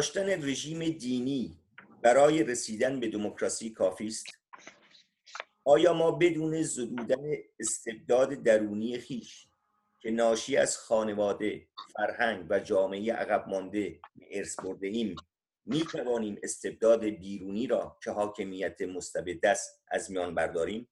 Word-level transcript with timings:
برداشتن 0.00 0.48
رژیم 0.48 0.88
دینی 0.88 1.58
برای 2.02 2.42
رسیدن 2.42 3.00
به 3.00 3.08
دموکراسی 3.08 3.70
کافی 3.70 4.06
است 4.06 4.26
آیا 5.64 5.92
ما 5.92 6.10
بدون 6.10 6.62
زدودن 6.62 7.32
استبداد 7.60 8.32
درونی 8.32 8.98
خویش 8.98 9.46
که 10.00 10.10
ناشی 10.10 10.56
از 10.56 10.78
خانواده، 10.78 11.68
فرهنگ 11.96 12.46
و 12.50 12.60
جامعه 12.60 13.12
عقب 13.12 13.48
مانده 13.48 14.00
ارث 14.30 14.60
برده 14.60 14.86
ایم 14.86 15.16
می 15.66 15.80
توانیم 15.80 16.38
استبداد 16.42 17.04
بیرونی 17.04 17.66
را 17.66 17.98
که 18.04 18.10
حاکمیت 18.10 18.82
مستبد 18.82 19.46
است 19.46 19.82
از 19.90 20.10
میان 20.10 20.34
برداریم؟ 20.34 20.88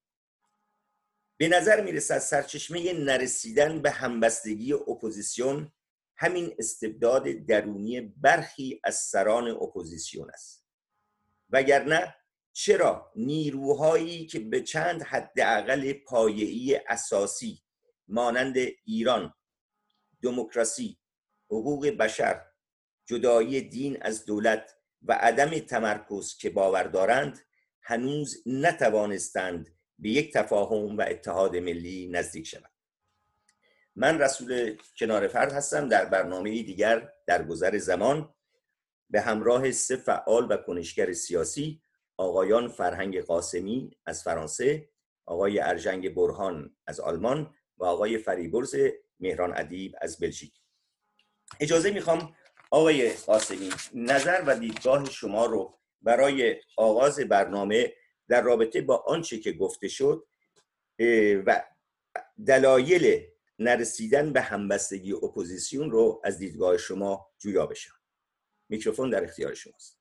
به 1.37 1.47
نظر 1.47 1.81
می 1.81 1.91
رسد 1.91 2.17
سرچشمه 2.17 2.93
نرسیدن 2.93 3.81
به 3.81 3.91
همبستگی 3.91 4.73
اپوزیسیون 4.73 5.71
همین 6.21 6.55
استبداد 6.59 7.29
درونی 7.29 8.01
برخی 8.01 8.81
از 8.83 8.95
سران 8.95 9.47
اپوزیسیون 9.47 10.29
است. 10.29 10.65
وگرنه 11.49 12.15
چرا 12.53 13.11
نیروهایی 13.15 14.25
که 14.25 14.39
به 14.39 14.61
چند 14.61 15.03
حداقل 15.03 15.93
پایه‌ای 15.93 16.81
اساسی 16.87 17.63
مانند 18.07 18.55
ایران 18.85 19.33
دموکراسی 20.21 20.99
حقوق 21.49 21.87
بشر 21.87 22.45
جدایی 23.05 23.61
دین 23.61 23.97
از 24.01 24.25
دولت 24.25 24.75
و 25.01 25.13
عدم 25.13 25.59
تمرکز 25.59 26.37
که 26.37 26.49
باور 26.49 26.83
دارند 26.83 27.39
هنوز 27.81 28.43
نتوانستند 28.45 29.77
به 29.99 30.09
یک 30.09 30.33
تفاهم 30.33 30.97
و 30.97 31.01
اتحاد 31.07 31.55
ملی 31.55 32.07
نزدیک 32.07 32.47
شوند. 32.47 32.68
من 33.99 34.19
رسول 34.19 34.77
کنار 34.99 35.27
فرد 35.27 35.51
هستم 35.51 35.89
در 35.89 36.05
برنامه 36.05 36.63
دیگر 36.63 37.13
در 37.27 37.43
گذر 37.43 37.77
زمان 37.77 38.33
به 39.09 39.21
همراه 39.21 39.71
سه 39.71 39.95
فعال 39.95 40.51
و 40.51 40.57
کنشگر 40.57 41.13
سیاسی 41.13 41.81
آقایان 42.17 42.67
فرهنگ 42.67 43.21
قاسمی 43.21 43.97
از 44.05 44.23
فرانسه 44.23 44.89
آقای 45.25 45.59
ارجنگ 45.59 46.13
برهان 46.13 46.75
از 46.87 46.99
آلمان 46.99 47.53
و 47.77 47.85
آقای 47.85 48.17
فریبرز 48.17 48.75
مهران 49.19 49.53
ادیب 49.57 49.95
از 50.01 50.19
بلژیک. 50.19 50.53
اجازه 51.59 51.91
می‌خوام 51.91 52.35
آقای 52.71 53.13
قاسمی 53.13 53.69
نظر 53.93 54.43
و 54.47 54.59
دیدگاه 54.59 55.05
شما 55.05 55.45
رو 55.45 55.79
برای 56.01 56.55
آغاز 56.77 57.19
برنامه 57.19 57.93
در 58.27 58.41
رابطه 58.41 58.81
با 58.81 59.03
آنچه 59.07 59.39
که 59.39 59.51
گفته 59.51 59.87
شد 59.87 60.27
و 61.45 61.63
دلایل 62.47 63.29
نرسیدن 63.59 64.33
به 64.33 64.41
همبستگی 64.41 65.13
اپوزیسیون 65.13 65.91
رو 65.91 66.21
از 66.23 66.37
دیدگاه 66.37 66.77
شما 66.77 67.27
جویا 67.37 67.65
بشم. 67.65 67.93
میکروفون 68.69 69.09
در 69.09 69.23
اختیار 69.23 69.53
شماست. 69.53 69.99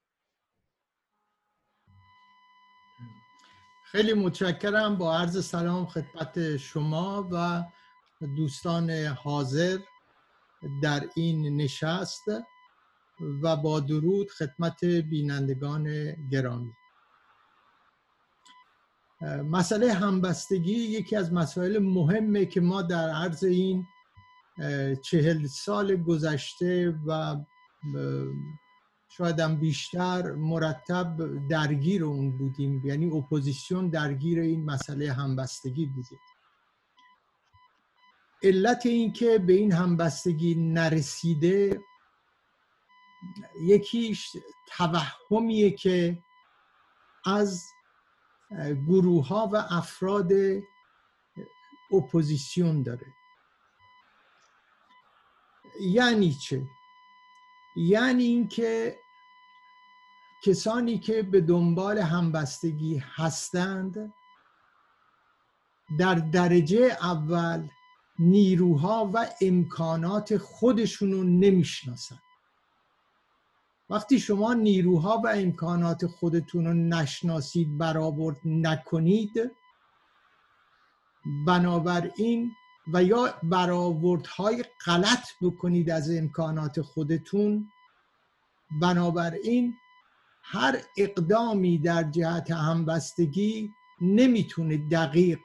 خیلی 3.85 4.13
متشکرم. 4.13 4.99
با 4.99 5.19
عرض 5.19 5.47
سلام 5.47 5.87
خدمت 5.87 6.57
شما 6.57 7.29
و 7.33 7.65
دوستان 8.37 8.91
حاضر 8.91 9.79
در 10.83 11.09
این 11.17 11.57
نشست 11.57 12.29
و 13.43 13.57
با 13.57 13.81
درود 13.81 14.31
خدمت 14.31 14.85
بینندگان 14.85 16.15
گرامی. 16.31 16.73
مسئله 19.51 19.93
همبستگی 19.93 20.73
یکی 20.73 21.17
از 21.17 21.33
مسائل 21.33 21.79
مهمه 21.79 22.47
که 22.47 22.61
ما 22.61 22.83
در 22.83 23.11
عرض 23.11 23.45
این 23.45 23.87
چهل 25.03 25.47
سال 25.47 25.97
گذشته 25.97 26.95
و 27.07 27.37
شاید 29.09 29.41
هم 29.41 29.57
بیشتر 29.57 30.33
مرتب 30.33 31.17
درگیر 31.49 32.05
اون 32.05 32.39
بودیم. 32.39 32.83
یعنی 32.87 33.11
اپوزیسیون 33.11 33.89
درگیر 33.89 34.41
این 34.41 34.65
مسئله 34.65 35.13
همبستگی 35.13 35.87
بودیم 35.87 36.19
علت 38.43 38.87
این 38.87 39.13
که 39.13 39.39
به 39.39 39.53
این 39.53 39.73
همبستگی 39.73 40.55
نرسیده 40.55 41.81
یکیش 43.63 44.37
توهمیه 44.69 45.71
که 45.71 46.19
از 47.25 47.65
گروه 48.89 49.27
ها 49.27 49.51
و 49.53 49.57
افراد 49.71 50.33
اپوزیسیون 51.93 52.83
داره. 52.83 53.07
یعنی 55.81 56.33
چه؟ 56.33 56.67
یعنی 57.77 58.25
اینکه 58.25 58.99
کسانی 60.45 60.99
که 60.99 61.23
به 61.23 61.41
دنبال 61.41 61.99
همبستگی 61.99 63.03
هستند 63.17 64.13
در 65.99 66.15
درجه 66.15 66.97
اول 67.03 67.69
نیروها 68.19 69.11
و 69.15 69.27
امکانات 69.41 70.37
خودشون 70.37 71.13
رو 71.13 71.25
نمی‌شناسند. 71.25 72.28
وقتی 73.91 74.21
شما 74.21 74.55
نیروها 74.55 75.21
و 75.25 75.27
امکانات 75.29 76.07
خودتون 76.07 76.67
رو 76.67 76.75
نشناسید 76.75 77.79
برآورد 77.79 78.37
نکنید 78.45 79.51
بنابراین 81.47 82.53
و 82.93 83.03
یا 83.03 83.35
برآوردهای 83.43 84.65
غلط 84.87 85.29
بکنید 85.43 85.91
از 85.91 86.11
امکانات 86.11 86.81
خودتون 86.81 87.69
بنابراین 88.81 89.75
هر 90.43 90.79
اقدامی 90.97 91.79
در 91.79 92.03
جهت 92.03 92.51
همبستگی 92.51 93.71
نمی‌تونه 94.01 94.77
دقیق 94.77 95.41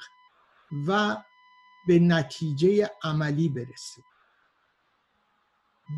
و 0.87 1.17
به 1.87 1.99
نتیجه 1.99 2.91
عملی 3.03 3.49
برسه. 3.49 4.01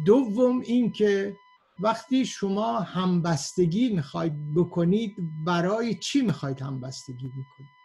دوم 0.05 0.59
اینکه 0.59 1.35
وقتی 1.79 2.25
شما 2.25 2.79
همبستگی 2.79 3.89
می‌خواید 3.89 4.53
بکنید 4.55 5.15
برای 5.45 5.95
چی 5.95 6.21
می‌خواید 6.21 6.61
همبستگی 6.61 7.27
بکنید؟ 7.27 7.75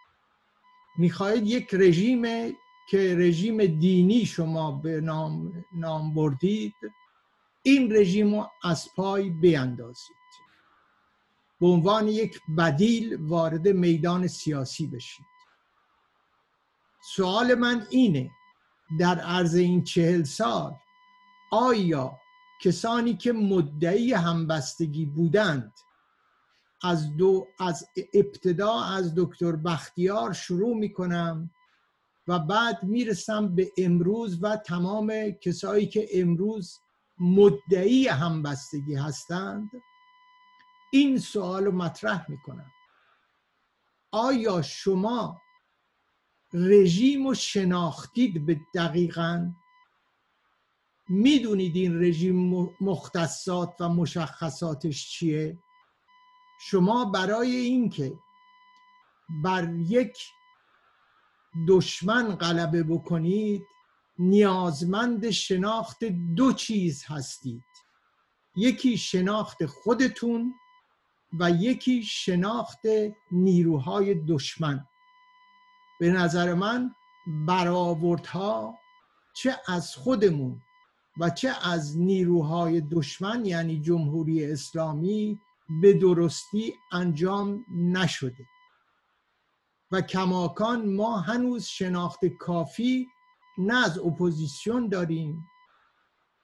می‌خواهید 0.99 1.47
یک 1.47 1.69
رژیم 1.73 2.23
که 2.91 3.15
رژیم 3.19 3.67
دینی 3.67 4.27
شما 4.27 4.73
به 4.73 5.01
نام, 5.01 5.65
نام 5.75 6.15
بردید 6.15 6.75
این 7.63 7.97
رژیم 7.97 8.35
رو 8.35 8.51
از 8.65 8.89
پای 8.97 9.31
بیندازید 9.31 10.17
به 11.61 11.67
عنوان 11.67 12.09
یک 12.09 12.41
بدیل 12.59 13.17
وارد 13.21 13.69
میدان 13.69 14.27
سیاسی 14.27 14.87
بشید. 14.87 15.27
سوال 17.15 17.55
من 17.55 17.87
اینه 17.91 18.31
در 18.99 19.21
عرض 19.21 19.55
این 19.55 19.85
چهل 19.85 20.23
سال 20.23 20.77
آیا 21.53 22.20
کسانی 22.61 23.17
که 23.17 23.33
مدعی 23.33 24.13
همبستگی 24.13 25.07
بودند. 25.07 25.73
از 26.83 27.17
دو 27.17 27.47
از 27.61 27.87
ابتدا 28.15 28.81
از 28.83 29.15
دکتر 29.17 29.57
بختیار 29.57 30.33
شروع 30.33 30.77
می 30.77 30.93
کنم 30.93 31.51
و 32.29 32.39
بعد 32.39 32.83
می‌رسم 32.83 33.55
به 33.55 33.73
امروز 33.79 34.43
و 34.43 34.57
تمام 34.57 35.31
کسایی 35.31 35.87
که 35.87 36.09
امروز 36.13 36.79
مدعی 37.19 38.09
همبستگی 38.09 38.95
هستند. 38.95 39.71
این 40.93 41.19
سوال 41.19 41.65
رو 41.65 41.73
مطرح 41.73 42.31
می‌کنم. 42.31 42.71
آیا 44.13 44.63
شما 44.63 45.41
رژیم 46.53 47.27
رو 47.27 47.35
شناختید 47.35 48.47
به 48.47 48.61
دقیقا؟ 48.75 49.53
می‌دونید 51.11 51.77
این 51.77 52.03
رژیم 52.03 52.69
مختصات 52.81 53.75
و 53.81 53.89
مشخصاتش 53.89 55.11
چیه؟ 55.11 55.59
شما 56.61 57.05
برای 57.05 57.57
اینکه 57.57 58.13
بر 59.45 59.75
یک 59.79 60.19
دشمن 61.69 62.35
غلبه 62.37 62.83
بکنید 62.83 63.63
نیازمند 64.19 65.31
شناخت 65.31 66.05
دو 66.05 66.53
چیز 66.53 67.05
هستید. 67.07 67.63
یکی 68.57 68.99
شناخت 68.99 69.67
خودتون 69.67 70.55
و 71.41 71.51
یکی 71.51 72.03
شناخت 72.03 72.81
نیروهای 73.33 74.15
دشمن. 74.15 74.87
به 76.01 76.11
نظر 76.11 76.55
من 76.55 76.95
برآوردها 77.47 78.79
چه 79.35 79.57
از 79.69 79.95
خودمون 79.95 80.63
و 81.21 81.31
چه 81.31 81.69
از 81.69 81.99
نیروهای 81.99 82.81
دشمن 82.81 83.45
یعنی 83.45 83.81
جمهوری 83.81 84.53
اسلامی 84.53 85.41
به 85.83 85.93
درستی 85.93 86.75
انجام 86.93 87.65
نشده. 87.75 88.47
و 89.91 90.01
کماکان 90.01 90.95
ما 90.95 91.19
هنوز 91.19 91.65
شناخت 91.65 92.25
کافی 92.27 93.09
نه 93.59 93.85
از 93.85 93.99
اپوزیسیون 93.99 94.89
داریم 94.89 95.47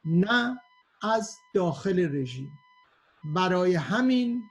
نه 0.04 0.60
از 1.02 1.36
داخل 1.54 2.16
رژیم. 2.16 2.50
برای 3.24 3.74
همین 3.74 4.42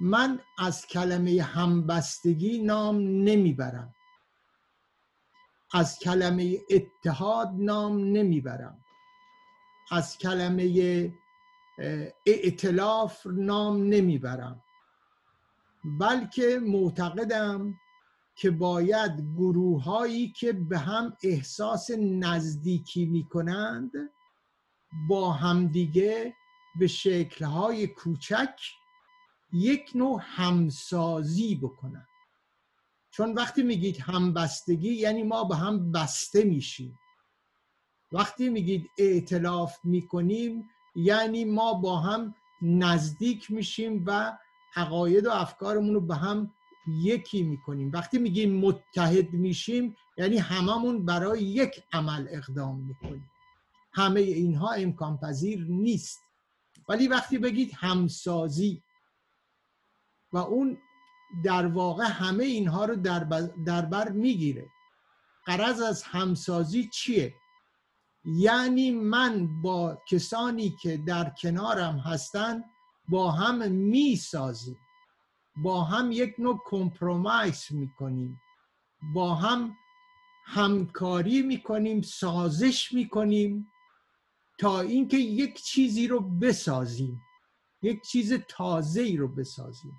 من 0.00 0.40
از 0.58 0.86
کلمه 0.86 1.42
همبستگی 1.42 2.58
نام 2.58 2.98
نمی‌برم. 2.98 3.94
از 5.72 5.98
کلمه 5.98 6.58
اتحاد 6.70 7.50
نام 7.54 7.98
نمی‌برم. 7.98 8.85
از 9.90 10.18
کلمه 10.18 11.12
ائتلاف 12.26 13.26
نام 13.26 13.82
نمی‌برم. 13.82 14.62
بلکه 15.84 16.60
معتقدم 16.62 17.74
که 18.36 18.50
باید 18.50 19.20
گروه 19.36 19.82
هایی 19.84 20.32
که 20.32 20.52
به 20.52 20.78
هم 20.78 21.16
احساس 21.22 21.90
نزدیکی 21.98 23.06
می 23.06 23.24
کنند 23.28 23.90
با 25.08 25.32
همدیگه 25.32 26.34
به 26.78 26.86
شکلهای 26.86 27.86
کوچک 27.86 28.60
یک 29.52 29.90
نوع 29.94 30.20
همسازی 30.22 31.54
بکنن. 31.54 32.06
چون 33.10 33.32
وقتی 33.34 33.62
میگید 33.62 34.00
همبستگی 34.00 34.92
یعنی 34.94 35.22
ما 35.22 35.44
به 35.44 35.56
هم 35.56 35.92
بسته 35.92 36.44
میشیم. 36.44 36.98
وقتی 38.12 38.48
میگید 38.48 38.90
اعتلاف 38.98 39.78
می‌کنیم 39.84 40.68
یعنی 40.94 41.44
ما 41.44 41.74
با 41.74 42.00
هم 42.00 42.34
نزدیک 42.62 43.50
میشیم 43.50 44.04
و 44.06 44.38
عقاید 44.76 45.26
و 45.26 45.30
افکارمون 45.30 45.94
رو 45.94 46.00
به 46.00 46.14
هم 46.14 46.52
یکی 47.02 47.42
می‌کنیم. 47.42 47.90
وقتی 47.92 48.18
میگیم 48.18 48.60
متحد 48.60 49.32
میشیم 49.32 49.96
یعنی 50.18 50.38
هممون 50.38 51.04
برای 51.04 51.42
یک 51.42 51.82
عمل 51.92 52.26
اقدام 52.30 52.80
می‌کنیم. 52.80 53.30
همه 53.92 54.20
اینها 54.20 54.72
امکان 54.72 55.18
پذیر 55.18 55.66
نیست. 55.68 56.20
ولی 56.88 57.08
وقتی 57.08 57.38
بگید 57.38 57.72
همسازی 57.74 58.82
و 60.32 60.38
اون 60.38 60.78
در 61.44 61.66
واقع 61.66 62.04
همه 62.04 62.44
اینها 62.44 62.84
رو 62.84 62.96
در, 63.64 63.82
بر 63.82 64.08
می‌گیره 64.08 64.66
قرض 65.46 65.80
از 65.80 66.02
همسازی 66.02 66.88
چیه؟ 66.92 67.34
یعنی 68.26 68.90
من 68.90 69.62
با 69.62 69.98
کسانی 70.08 70.70
که 70.70 70.96
در 70.96 71.30
کنارم 71.30 71.98
هستن 71.98 72.64
با 73.08 73.30
هم 73.30 73.72
می‌سازیم. 73.72 74.78
با 75.56 75.84
هم 75.84 76.12
یک 76.12 76.34
نوع 76.38 76.60
کمپرومایس 76.64 77.70
می‌کنیم. 77.70 78.40
با 79.14 79.34
هم 79.34 79.76
همکاری 80.44 81.42
می‌کنیم 81.42 82.02
سازش 82.02 82.92
می‌کنیم 82.92 83.66
تا 84.58 84.80
اینکه 84.80 85.16
یک 85.16 85.62
چیزی 85.62 86.06
رو 86.06 86.20
بسازیم. 86.20 87.22
یک 87.82 88.02
چیز 88.02 88.32
تازه 88.32 89.00
ای 89.00 89.16
رو 89.16 89.28
بسازیم. 89.28 89.92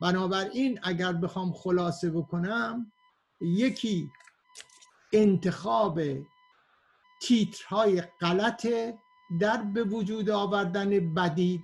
بنابراین 0.00 0.78
اگر 0.82 1.12
بخوام 1.12 1.52
خلاصه 1.52 2.10
بکنم 2.10 2.92
یکی 3.40 4.10
انتخاب 5.12 6.00
تیترهای 7.22 8.00
غلط 8.20 8.66
در 9.40 9.56
به 9.56 9.84
وجود 9.84 10.30
آوردن 10.30 11.14
بدیل 11.14 11.62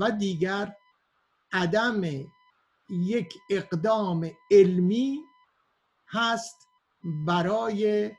و 0.00 0.10
دیگر 0.10 0.76
عدم 1.52 2.02
یک 2.90 3.34
اقدام 3.50 4.30
علمی 4.50 5.20
هست 6.08 6.68
برای 7.04 8.10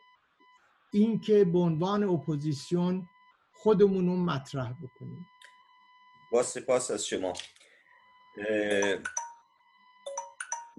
اینکه 0.94 1.45
به 1.45 1.59
عنوان 1.59 2.03
اپوزیسیون 2.03 3.09
خودمون 3.53 4.06
رو 4.06 4.15
مطرح 4.18 4.74
بکنیم. 4.74 5.27
با 6.31 6.44
سپاس 6.44 6.92
از 6.92 7.06
شما. 7.06 7.33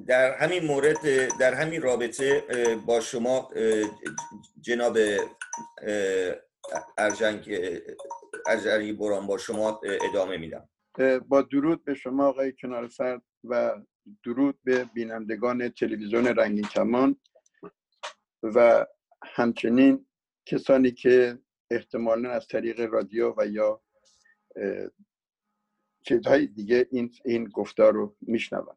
در 0.06 0.36
همین 0.36 0.64
مورد 0.64 1.28
در 1.38 1.54
همین 1.54 1.82
رابطه 1.82 2.44
با 2.86 3.00
شما 3.00 3.50
جناب 4.60 4.98
ارجنگ 6.98 7.60
ارجنگ 8.46 8.98
بران 8.98 9.26
با 9.26 9.38
شما 9.38 9.80
ادامه 10.10 10.36
میدم. 10.36 10.68
با 11.28 11.42
درود 11.42 11.84
به 11.84 11.94
شما 11.94 12.26
آقای 12.26 12.52
کنار 12.52 12.88
سر 12.88 13.20
و 13.44 13.72
درود 14.24 14.58
به 14.64 14.84
بینندگان 14.84 15.68
تلویزیون 15.68 16.26
رنگین 16.26 16.64
کمان 16.64 17.16
و 18.42 18.86
همچنین 19.22 20.06
کسانی 20.46 20.90
که 20.90 21.38
احتمالا 21.70 22.30
از 22.30 22.46
طریق 22.46 22.80
رادیو 22.80 23.34
و 23.36 23.46
یا 23.46 23.82
چیزهای 26.02 26.46
دیگه 26.46 26.88
این, 26.90 27.12
این 27.24 27.44
گفتار 27.44 27.92
رو 27.92 28.16
میشنون. 28.20 28.76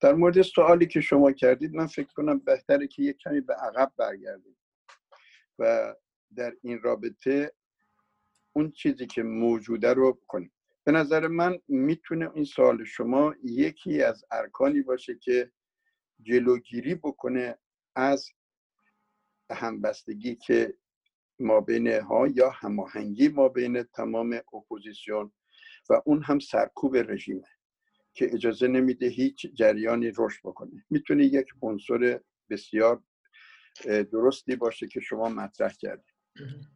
در 0.00 0.14
مورد 0.14 0.42
سوالی 0.42 0.86
که 0.86 1.00
شما 1.00 1.32
کردید 1.32 1.74
من 1.74 1.86
فکر 1.86 2.12
کنم 2.12 2.38
بهتره 2.38 2.86
که 2.86 3.02
یک 3.02 3.16
کمی 3.16 3.40
به 3.40 3.54
عقب 3.54 3.92
برگردیم 3.96 4.56
و 5.58 5.94
در 6.36 6.56
این 6.62 6.80
رابطه 6.80 7.52
اون 8.52 8.70
چیزی 8.70 9.06
که 9.06 9.22
موجوده 9.22 9.94
رو 9.94 10.20
کنیم 10.28 10.52
به 10.84 10.92
نظر 10.92 11.26
من 11.26 11.58
می‌تونه 11.68 12.30
این 12.34 12.44
سوال 12.44 12.84
شما 12.84 13.34
یکی 13.44 14.02
از 14.02 14.24
ارکانی 14.30 14.82
باشه 14.82 15.14
که 15.14 15.52
جلوگیری 16.22 16.94
بکنه 16.94 17.58
از 17.96 18.28
همبستگی 19.50 20.36
که 20.36 20.74
ما 21.38 21.60
بین 21.60 21.88
ها 21.88 22.28
یا 22.28 22.50
هماهنگی 22.50 23.28
ما 23.28 23.48
بین 23.48 23.82
تمام 23.82 24.40
اپوزیسیون 24.54 25.32
و 25.90 26.02
اون 26.04 26.22
هم 26.22 26.38
سرکوب 26.38 26.96
رژیمه. 26.96 27.48
که 28.14 28.34
اجازه 28.34 28.68
نمیده 28.68 29.06
هیچ 29.06 29.46
جریانی 29.54 30.12
رشد 30.18 30.40
بکنه. 30.44 30.84
می‌تونه 30.90 31.24
یک 31.24 31.46
عنصر 31.62 32.20
بسیار 32.50 33.02
درستی 33.84 34.56
باشه 34.56 34.86
که 34.86 35.00
شما 35.00 35.28
مطرح 35.28 35.72
کردید 35.72 36.14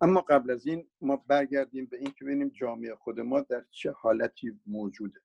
اما 0.01 0.21
قبل 0.21 0.51
از 0.51 0.67
این 0.67 0.91
ما 1.01 1.17
برگردیم 1.17 1.87
به 1.87 1.97
این 1.97 2.11
که 2.11 2.25
ببینیم 2.25 2.49
جامعه 2.49 2.95
خود 2.95 3.21
ما 3.21 3.41
در 3.41 3.65
چه 3.71 3.91
حالتی 3.91 4.61
موجوده. 4.67 5.21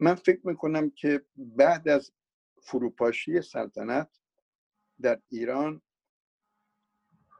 من 0.00 0.14
فکر 0.14 0.40
می‌کنم 0.46 0.90
که 0.90 1.24
بعد 1.36 1.88
از 1.88 2.12
فروپاشی 2.62 3.42
سلطنت 3.42 4.20
در 5.00 5.20
ایران 5.28 5.82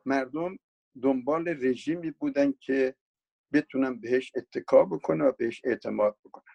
مردم 0.07 0.57
دنبال 1.03 1.49
رژیمی 1.49 2.11
بودن 2.11 2.53
که 2.53 2.95
بتونن 3.53 4.01
بهش 4.01 4.33
اتکا 4.37 4.85
بکنه 4.85 5.25
و 5.25 5.33
بهش 5.33 5.61
اعتماد 5.65 6.19
بکنن. 6.25 6.55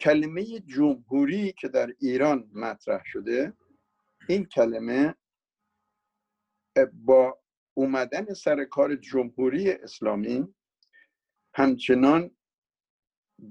کلمه 0.00 0.60
جمهوری 0.60 1.52
که 1.52 1.68
در 1.68 1.94
ایران 1.98 2.50
مطرح 2.54 3.02
شده 3.04 3.52
این 4.28 4.44
کلمه 4.44 5.14
با 6.92 7.38
اومدن 7.74 8.34
سر 8.34 8.64
کار 8.64 8.96
جمهوری 8.96 9.70
اسلامی 9.70 10.54
همچنان 11.54 12.30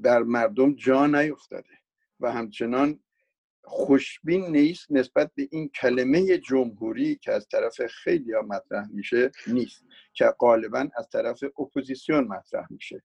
در 0.03 0.24
مردم 0.24 0.75
جا 0.75 1.08
نیفتاده 1.08 1.79
و 2.20 2.32
همچنان 2.32 3.00
خوشبین 3.63 4.46
نیست 4.46 4.91
نسبت 4.91 5.32
به 5.36 5.48
این 5.51 5.70
کلمه 5.70 6.38
جمهوری 6.38 7.15
که 7.15 7.32
از 7.32 7.48
طرف 7.48 7.86
خیلی 7.86 8.34
مطرح 8.48 8.88
میشه 8.91 9.32
نیست. 9.48 9.84
که 10.13 10.25
غالبا 10.39 10.89
از 10.96 11.10
طرف 11.10 11.44
اپوزیسیون 11.60 12.24
مطرح 12.24 12.68
میشه. 12.70 13.03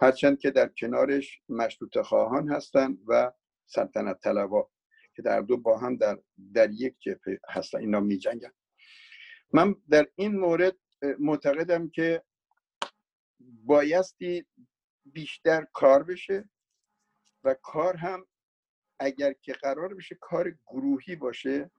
هرچند 0.00 0.38
که 0.38 0.50
در 0.50 0.68
کنارش 0.68 1.40
مشروط 1.48 1.98
خواهان 1.98 2.48
هستند 2.48 2.98
و 3.06 3.32
سلطنت 3.66 4.20
طلبا 4.20 4.70
که 5.16 5.22
در 5.22 5.40
دو 5.40 5.56
با 5.56 5.78
هم 5.78 5.96
در, 5.96 6.18
در 6.54 6.70
یک 6.70 6.96
جبهه 7.00 7.40
هستن 7.48 7.78
اینا 7.78 8.00
می 8.00 8.18
جنگن. 8.18 8.52
من 9.52 9.74
در 9.90 10.06
این 10.14 10.38
مورد 10.38 10.76
معتقدم 11.18 11.88
که 11.88 12.22
بایستی 13.40 14.46
بیشتر 15.04 15.66
کار 15.72 16.02
بشه 16.02 16.48
و 17.44 17.54
کار 17.54 17.96
هم 17.96 18.26
اگر 18.98 19.32
که 19.32 19.52
قرار 19.52 19.94
بشه 19.94 20.18
کار 20.20 20.50
گروهی 20.66 21.16
باشه 21.16 21.70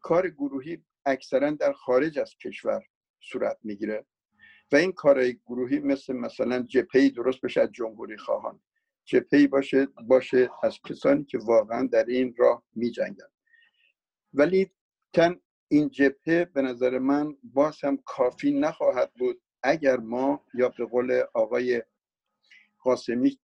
کار 0.00 0.28
گروهی 0.28 0.84
اکثرا 1.06 1.50
در 1.50 1.72
خارج 1.72 2.18
از 2.18 2.36
کشور 2.36 2.82
صورت 3.20 3.58
می‌گیره 3.62 4.06
و 4.72 4.76
این 4.76 4.92
کارهای 4.92 5.34
گروهی 5.46 5.78
مثل 5.78 6.12
مثلا 6.12 6.62
جپی 6.62 7.10
درست 7.10 7.40
بشه 7.40 7.60
از 7.60 7.72
جمهوری 7.72 8.16
خواهان 8.16 8.60
جپی 9.04 9.46
باشه 9.46 9.86
باشه 9.86 10.50
از 10.62 10.78
کسانی 10.88 11.24
که 11.24 11.38
واقعا 11.38 11.88
در 11.92 12.04
این 12.04 12.34
راه 12.38 12.62
می 12.74 12.90
جنگن. 12.90 13.28
ولی 14.34 14.70
تن 15.12 15.40
این 15.68 15.90
جبهه 15.90 16.44
به 16.44 16.62
نظر 16.62 16.98
من 16.98 17.36
باز 17.42 17.84
هم 17.84 17.96
کافی 17.96 18.52
نخواهد 18.52 19.12
بود 19.14 19.42
اگر 19.62 19.96
ما 19.96 20.46
یا 20.54 20.68
به 20.68 20.84
قول 20.84 21.22
آقای 21.34 21.82
قاسمی 22.78 23.38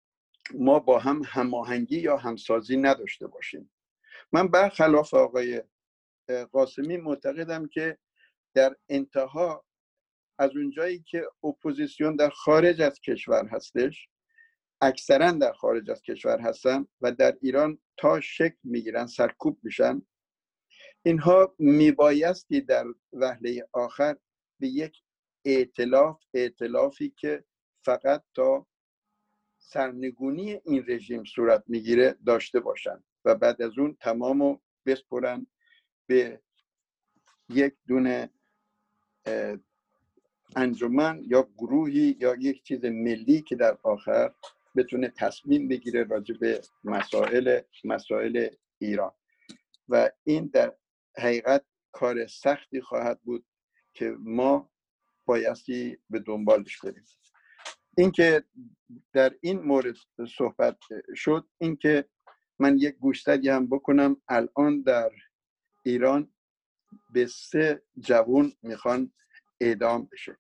ما 0.55 0.79
با 0.79 0.99
هم 0.99 1.23
هماهنگی 1.27 2.01
یا 2.01 2.17
همسازی 2.17 2.77
نداشته 2.77 3.27
باشیم 3.27 3.71
من 4.33 4.49
برخلاف 4.49 5.15
آقای 5.15 5.63
قاسمی 6.53 6.97
معتقدم 6.97 7.67
که 7.67 7.99
در 8.55 8.77
انتها 8.89 9.65
از 10.39 10.57
اونجایی 10.57 11.03
که 11.03 11.27
اپوزیسیون 11.45 12.17
در 12.17 12.31
خارج 12.31 12.81
از 12.81 13.01
کشور 13.01 13.47
هستش 13.47 14.09
اکثرا 14.81 15.31
در 15.31 15.53
خارج 15.53 15.91
از 15.91 16.03
کشور 16.03 16.41
هستن 16.41 16.87
و 17.01 17.13
در 17.13 17.37
ایران 17.43 17.79
تا 17.97 18.21
شکل 18.21 18.57
می‌گیرن 18.65 19.07
سرکوب 19.07 19.59
میشن. 19.63 20.03
اینها 21.03 21.55
میبایستی 21.59 22.61
در 22.61 22.85
وهله 23.13 23.69
آخر 23.73 24.17
به 24.61 24.69
یک 24.69 25.03
ائتلاف 25.45 26.25
ائتلافی 26.35 27.11
که 27.11 27.45
فقط 27.85 28.25
تا 28.35 28.67
سرنگونی 29.59 30.61
این 30.65 30.85
رژیم 30.89 31.25
صورت 31.25 31.65
می‌گیره 31.67 32.17
داشته 32.27 32.61
باشند 32.61 33.05
و 33.25 33.35
بعد 33.35 33.63
از 33.63 33.79
اون 33.79 33.97
تمام 34.01 34.43
رو 34.43 34.63
بسپرن 34.87 35.47
به 36.07 36.41
یک 37.49 37.75
دونه 37.87 38.31
انجمن 40.57 41.23
یا 41.27 41.49
گروهی 41.59 42.17
یا 42.21 42.35
یک 42.35 42.63
چیز 42.63 42.85
ملی 42.85 43.43
که 43.43 43.57
در 43.57 43.79
آخر 43.83 44.33
بتونه 44.77 45.09
تصمیم 45.09 45.69
بگیره 45.69 46.05
راجع 46.05 46.35
به 46.35 46.61
مسائل 46.85 47.61
مسائل 47.85 48.49
ایران. 48.79 49.13
و 49.89 50.11
این 50.25 50.51
در 50.53 50.75
حقیقت 51.19 51.65
کار 51.93 52.27
سختی 52.27 52.81
خواهد 52.81 53.21
بود 53.23 53.45
که 53.95 54.17
ما 54.19 54.71
بایستی 55.27 55.99
به 56.11 56.19
دنبالش 56.19 56.79
بریم. 56.79 57.05
اینکه 57.97 58.45
در 59.13 59.35
این 59.41 59.61
مورد 59.61 59.95
صحبت 60.37 60.77
شد 61.15 61.49
اینکه 61.59 62.09
من 62.59 62.79
یک 62.79 62.95
گوشتگی 62.95 63.49
هم 63.49 63.67
بکنم 63.67 64.17
الان 64.29 64.83
در 64.83 65.11
ایران 65.83 66.33
به 67.13 67.27
سه 67.27 67.83
جوون 67.99 68.53
می‌خوان 68.63 69.13
اعدام 69.61 70.09
بشه. 70.13 70.39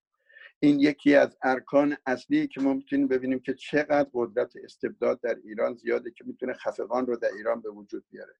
این 0.60 0.80
یکی 0.80 1.14
از 1.14 1.36
ارکان 1.42 1.96
اصلی 2.06 2.48
که 2.48 2.60
ما 2.60 2.74
می‌تونیم 2.74 3.08
ببینیم 3.08 3.40
که 3.40 3.54
چقدر 3.54 4.08
قدرت 4.14 4.52
استبداد 4.64 5.20
در 5.20 5.38
ایران 5.44 5.74
زیاده 5.74 6.10
که 6.10 6.24
می‌تونه 6.24 6.52
خفقان 6.52 7.06
رو 7.06 7.16
در 7.16 7.28
ایران 7.36 7.60
به 7.60 7.70
وجود 7.70 8.04
بیاره. 8.10 8.34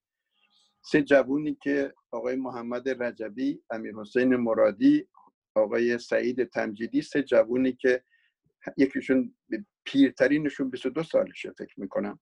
سه 0.81 1.01
جوونی 1.01 1.57
که 1.61 1.93
آقای 2.11 2.35
محمد 2.35 3.03
رجبی 3.03 3.63
امیر 3.69 3.95
حسین 3.95 4.35
مرادی 4.35 5.07
آقای 5.55 5.97
سعید 5.97 6.43
تمجیدی 6.43 7.01
سه 7.01 7.23
جوونی 7.23 7.73
که 7.73 8.03
یکیشون 8.77 9.35
پیرترینشون 9.83 10.69
22 10.69 11.03
سالشه 11.03 11.51
فکر 11.51 11.79
می‌کنم. 11.79 12.19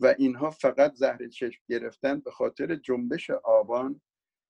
و 0.00 0.14
اینها 0.18 0.50
فقط 0.50 0.94
زهر 0.94 1.28
چشم 1.28 1.62
گرفتن 1.68 2.20
به 2.20 2.30
خاطر 2.30 2.76
جنبش 2.76 3.30
آبان 3.30 4.00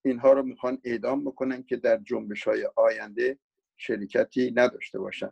اینها 0.05 0.33
رو 0.33 0.43
می‌خوان 0.43 0.77
اعدام 0.83 1.25
بکنن 1.25 1.63
که 1.63 1.77
در 1.77 1.97
جنبش 1.97 2.43
های 2.43 2.69
آینده 2.75 3.39
شرکتی 3.77 4.51
نداشته 4.55 4.99
باشن. 4.99 5.31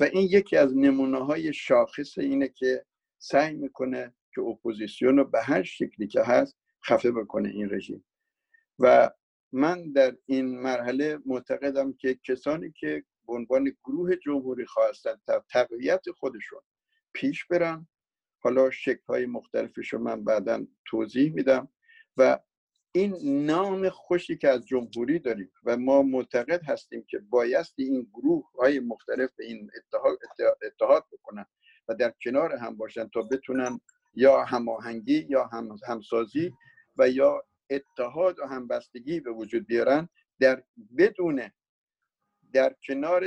و 0.00 0.04
این 0.04 0.28
یکی 0.30 0.56
از 0.56 0.76
نمونه 0.76 1.24
های 1.24 1.52
شاخص 1.52 2.18
اینه 2.18 2.48
که 2.48 2.84
سعی 3.18 3.54
می‌کنه 3.54 4.14
که 4.34 4.40
اپوزیسیون 4.40 5.16
رو 5.16 5.24
به 5.24 5.42
هر 5.42 5.62
شکلی 5.62 6.06
که 6.06 6.22
هست 6.22 6.56
خفه 6.84 7.10
بکنه 7.12 7.48
این 7.48 7.70
رژیم. 7.70 8.04
و 8.78 9.10
من 9.52 9.92
در 9.92 10.16
این 10.26 10.60
مرحله 10.60 11.18
معتقدم 11.26 11.92
که 11.92 12.14
کسانی 12.14 12.72
که 12.72 13.04
عنوان 13.28 13.76
گروه 13.84 14.16
جمهوری 14.16 14.66
خواستن 14.66 15.16
تقویت 15.50 16.10
خودشون 16.10 16.60
پیش 17.12 17.44
برن 17.44 17.86
حالا 18.38 18.70
شکل 18.70 19.02
های 19.08 19.26
مختلفش 19.26 19.92
رو 19.92 19.98
من 19.98 20.24
بعدا 20.24 20.66
توضیح 20.84 21.32
میدم 21.32 21.68
و 22.16 22.38
این 22.94 23.46
نام 23.46 23.88
خوشی 23.88 24.36
که 24.36 24.48
از 24.48 24.66
جمهوری 24.66 25.18
داریم 25.18 25.52
و 25.64 25.76
ما 25.76 26.02
معتقد 26.02 26.62
هستیم 26.64 27.04
که 27.08 27.18
بایستی 27.18 27.82
این 27.82 28.10
گروه 28.14 28.44
های 28.58 28.80
مختلف 28.80 29.30
این 29.38 29.70
اتحاد, 29.76 30.18
اتحاد 30.62 31.04
بکنن 31.12 31.46
و 31.88 31.94
در 31.94 32.14
کنار 32.24 32.56
هم 32.56 32.76
باشن 32.76 33.08
تا 33.08 33.22
بتونن 33.22 33.80
یا 34.14 34.44
هماهنگی 34.44 35.26
یا 35.28 35.44
هم 35.44 35.76
همسازی 35.88 36.52
و 36.96 37.08
یا 37.08 37.42
اتحاد 37.70 38.38
و 38.38 38.46
همبستگی 38.46 39.20
به 39.20 39.30
وجود 39.30 39.66
بیارن 39.66 40.08
در 40.40 40.62
بدون 40.98 41.50
در 42.52 42.76
کنار 42.86 43.26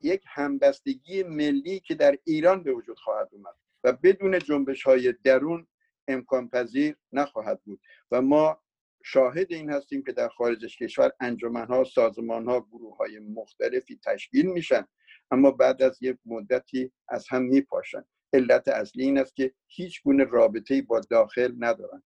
یک 0.00 0.22
همبستگی 0.26 1.22
ملی 1.22 1.80
که 1.80 1.94
در 1.94 2.18
ایران 2.24 2.62
به 2.62 2.72
وجود 2.72 2.98
خواهد 2.98 3.28
اومد 3.32 3.54
و 3.84 3.92
بدون 3.92 4.38
جنبش 4.38 4.82
های 4.82 5.14
درون 5.24 5.66
امکان 6.08 6.48
پذیر 6.48 6.96
نخواهد 7.12 7.60
بود 7.64 7.80
و 8.10 8.22
ما 8.22 8.63
شاهد 9.06 9.52
این 9.52 9.70
هستیم 9.70 10.02
که 10.02 10.12
در 10.12 10.28
خارج 10.28 10.64
از 10.64 10.70
کشور 10.70 11.12
انجمن 11.20 11.66
ها 11.66 11.84
سازمان 11.84 12.48
ها 12.48 12.60
گروه 12.60 12.96
های 12.96 13.18
مختلفی 13.18 14.00
تشکیل 14.04 14.46
میشن. 14.46 14.86
اما 15.30 15.50
بعد 15.50 15.82
از 15.82 15.98
یک 16.02 16.16
مدتی 16.24 16.92
از 17.08 17.26
هم 17.28 17.42
میپاشن. 17.42 18.04
علت 18.32 18.68
اصلی 18.68 19.04
این 19.04 19.18
است 19.18 19.36
که 19.36 19.54
هیچ 19.66 20.02
گونه 20.02 20.24
رابطه 20.24 20.82
با 20.82 21.00
داخل 21.00 21.52
ندارن. 21.58 22.02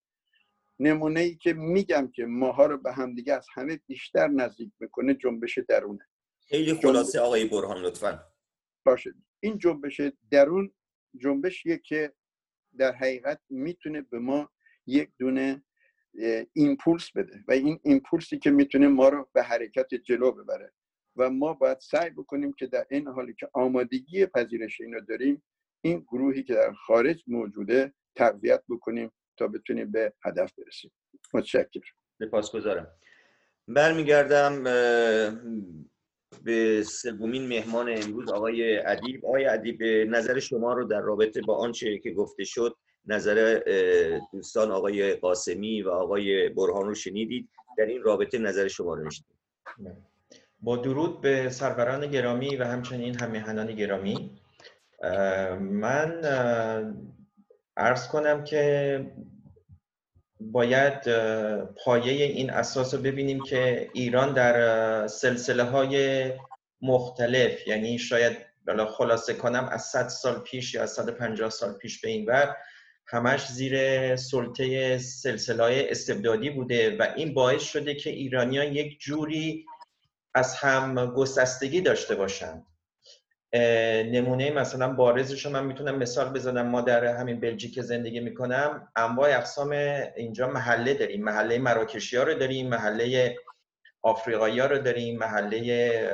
نمونه 0.79 1.21
ای 1.21 1.37
که 1.37 1.53
میگم 1.53 2.11
که 2.15 2.25
ماها 2.25 2.67
رو 2.67 2.79
به 2.79 2.93
همدیگه 2.93 3.35
از 3.35 3.47
همه 3.55 3.81
بیشتر 3.87 4.29
نزدیک 4.29 4.73
می‌کنه 4.81 5.15
جنبش 5.15 5.59
درونه. 5.59 6.09
خیلی 6.49 6.75
خلاصه 6.75 7.21
آقای 7.21 7.45
برهان 7.45 7.83
لطفا. 7.83 8.25
باشه. 8.87 9.15
این 9.41 9.59
جنبش 9.59 10.01
درون 10.31 10.75
جنبشیه 11.17 11.79
که 11.79 12.13
در 12.79 12.93
حقیقت 12.93 13.41
می‌تونه 13.51 14.03
به 14.03 14.19
ما 14.19 14.51
یک 14.87 15.11
دونه 15.19 15.65
ایمپولس 16.53 17.13
بده 17.13 17.45
و 17.49 17.53
این 17.53 17.81
ایمپولسی 17.83 18.39
که 18.39 18.51
می‌تونه 18.51 18.89
ما 18.89 19.09
رو 19.09 19.29
به 19.33 19.43
حرکت 19.43 19.95
جلو 19.95 20.33
ببره. 20.33 20.73
و 21.17 21.31
ما 21.31 21.55
باید 21.55 21.79
سعی 21.81 22.11
بکنیم 22.11 22.53
که 22.53 22.67
در 22.67 22.87
این 22.91 23.09
حالی 23.09 23.35
که 23.35 23.49
آمادگی 23.53 24.27
پذیرش 24.27 24.81
اینو 24.81 25.01
داریم 25.01 25.43
این 25.81 26.01
گروهی 26.01 26.43
که 26.43 26.55
در 26.55 26.73
خارج 26.73 27.25
موجوده 27.27 27.93
تقویت 28.17 28.63
بکنیم 28.69 29.13
تا 29.37 29.49
بتونیم 29.49 29.93
به 29.93 30.13
هدف 30.25 30.53
برسیم. 30.59 30.91
متشکرم. 31.35 31.83
سپاسگزارم. 32.19 32.87
برمیگردم 33.69 34.65
به 36.45 36.83
سومین 36.83 37.49
مهمان 37.49 37.89
امروز 37.89 38.29
آقای 38.29 38.79
ادیب. 38.79 39.27
آقای 39.27 39.45
ادیب 39.45 39.83
نظر 39.83 40.39
شما 40.39 40.73
رو 40.73 40.85
در 40.85 41.01
رابطه 41.01 41.41
با 41.41 41.57
آنچه 41.57 41.99
که 41.99 42.11
گفته 42.11 42.45
شد 42.45 42.77
نظر 43.09 43.61
دوستان 44.33 44.71
آقای 44.71 45.15
قاسمی 45.15 45.83
و 45.83 45.91
آقای 45.91 46.49
برهان 46.49 46.87
رو 46.87 46.95
شنیدید. 46.95 47.49
در 47.79 47.87
این 47.87 48.03
رابطه 48.03 48.39
نظر 48.39 48.69
شما 48.69 48.95
رو 48.95 49.05
میشنید 49.05 49.39
با 50.61 50.77
درود 50.77 51.21
به 51.21 51.51
سروران 51.51 52.07
گرامی 52.07 52.57
و 52.57 52.65
همچنین 52.65 53.21
همیهنان 53.21 53.75
گرامی. 53.75 54.41
من 55.61 56.21
ارز 57.77 58.09
کنم 58.09 58.45
که 58.45 59.13
باید 60.41 61.03
پایه 61.85 62.25
این 62.25 62.51
اساس 62.51 62.95
رو 62.95 63.01
ببینیم 63.01 63.43
که 63.43 63.91
ایران 63.93 64.33
در 64.33 65.07
سلسله 65.07 65.63
های 65.63 66.33
مختلف 66.83 67.69
یعنی 67.69 67.99
شاید 67.99 68.49
خلاصه 68.97 69.35
کنم 69.35 69.69
از 69.73 69.83
100 69.83 70.09
سال 70.09 70.39
پیش 70.41 70.75
یا 70.75 70.83
از 70.83 70.93
150 70.93 71.51
سال 71.51 71.73
پیش 71.73 72.01
به 72.01 72.09
این 72.09 72.27
بر 72.27 72.57
همش 73.11 73.47
زیر 73.47 74.17
سلطه 74.17 74.99
سلسله 74.99 75.87
استبدادی 75.91 76.51
بوده 76.51 76.97
و 76.97 77.07
این 77.17 77.35
باعث 77.35 77.63
شده 77.63 77.95
که 77.95 78.11
ایرانیان 78.11 78.67
یک 78.67 79.01
جوری 79.01 79.67
از 80.35 80.55
هم 80.55 81.07
گسستگی 81.07 81.81
داشته 81.81 82.15
باشند. 82.15 82.67
نمونه 84.13 84.51
مثلا 84.51 84.93
بارزش 84.93 85.47
من 85.47 85.67
می‌تونم 85.67 85.99
مثال 85.99 86.33
بزنم. 86.33 86.67
ما 86.67 86.81
در 86.81 87.05
همین 87.05 87.41
بلژیک 87.41 87.81
زندگی 87.81 88.21
می‌کنم. 88.21 88.89
انواع 88.97 89.37
اقسام 89.37 89.71
اینجا 90.17 90.49
محله 90.49 90.95
داریم. 90.95 91.25
محله 91.25 91.59
مراکشی 91.59 92.17
ها 92.17 92.23
رو 92.23 92.35
داریم 92.35 92.69
محله 92.69 93.37
آفریقایی 94.03 94.61
ها 94.61 94.67
رو 94.67 94.79
داریم 94.79 95.19
محله 95.19 96.11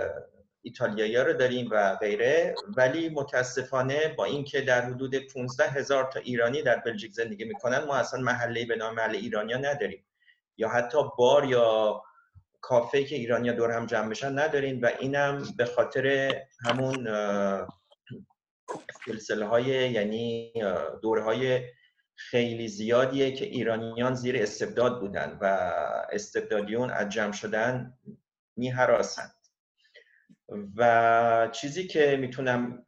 ایتالیایی 0.64 1.16
رو 1.16 1.32
داریم 1.32 1.68
و 1.70 1.96
غیره. 1.96 2.54
ولی 2.76 3.08
متاسفانه 3.08 4.08
با 4.08 4.24
اینکه 4.24 4.60
در 4.60 4.80
حدود 4.80 5.14
15 5.14 5.68
هزار 5.68 6.04
تا 6.12 6.20
ایرانی 6.20 6.62
در 6.62 6.76
بلژیک 6.76 7.12
زندگی 7.12 7.44
می‌کنن 7.44 7.78
ما 7.78 7.96
اصلا 7.96 8.20
محله 8.20 8.64
به 8.64 8.76
نام 8.76 8.94
محله 8.94 9.18
ایرانیا 9.18 9.56
نداریم. 9.56 10.04
یا 10.56 10.68
حتی 10.68 10.98
بار 11.18 11.44
یا 11.44 12.02
کافه 12.60 13.04
که 13.04 13.16
ایرانیا 13.16 13.52
دور 13.52 13.70
هم 13.70 13.86
جمع 13.86 14.08
بشن 14.08 14.38
نداریم 14.38 14.82
و 14.82 14.90
اینم 15.00 15.42
به 15.56 15.64
خاطر 15.64 16.34
همون 16.64 17.08
سلسله 19.06 19.46
های 19.46 19.64
یعنی 19.92 20.52
دوره 21.02 21.22
های 21.22 21.68
خیلی 22.16 22.68
زیادیه 22.68 23.32
که 23.32 23.44
ایرانیان 23.44 24.14
زیر 24.14 24.42
استبداد 24.42 25.00
بودن 25.00 25.38
و 25.40 25.44
استبدادیون 26.12 26.90
از 26.90 27.08
جمع 27.08 27.32
شدن 27.32 27.98
می 28.56 28.72
و 30.76 31.48
چیزی 31.52 31.86
که 31.86 32.16
می‌تونم 32.16 32.86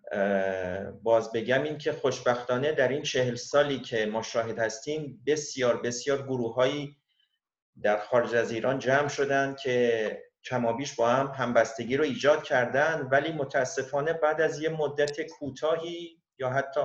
باز 1.03 1.33
بگم 1.33 1.63
این 1.63 1.79
که 1.79 1.93
خوشبختانه 1.93 2.73
در 2.73 2.89
این 2.89 3.03
چهل 3.03 3.35
سالی 3.35 3.81
که 3.81 4.07
ما 4.07 4.23
شاهد 4.23 4.59
هستیم 4.59 5.23
بسیار 5.27 5.83
بسیار 5.83 6.23
گروه 6.23 6.55
هایی 6.55 6.97
در 7.83 7.99
خارج 7.99 8.35
از 8.35 8.51
ایران 8.51 8.79
جمع 8.79 9.09
شدن 9.09 9.55
که 9.63 10.23
کمابیش 10.45 10.95
با 10.95 11.09
هم 11.09 11.27
همبستگی 11.27 11.97
رو 11.97 12.05
ایجاد 12.05 12.43
کردن 12.43 13.09
ولی 13.13 13.33
متاسفانه 13.33 14.13
بعد 14.13 14.41
از 14.41 14.61
یه 14.61 14.69
مدت 14.69 15.23
کوتاهی 15.23 16.23
یا 16.39 16.51
حتی 16.51 16.81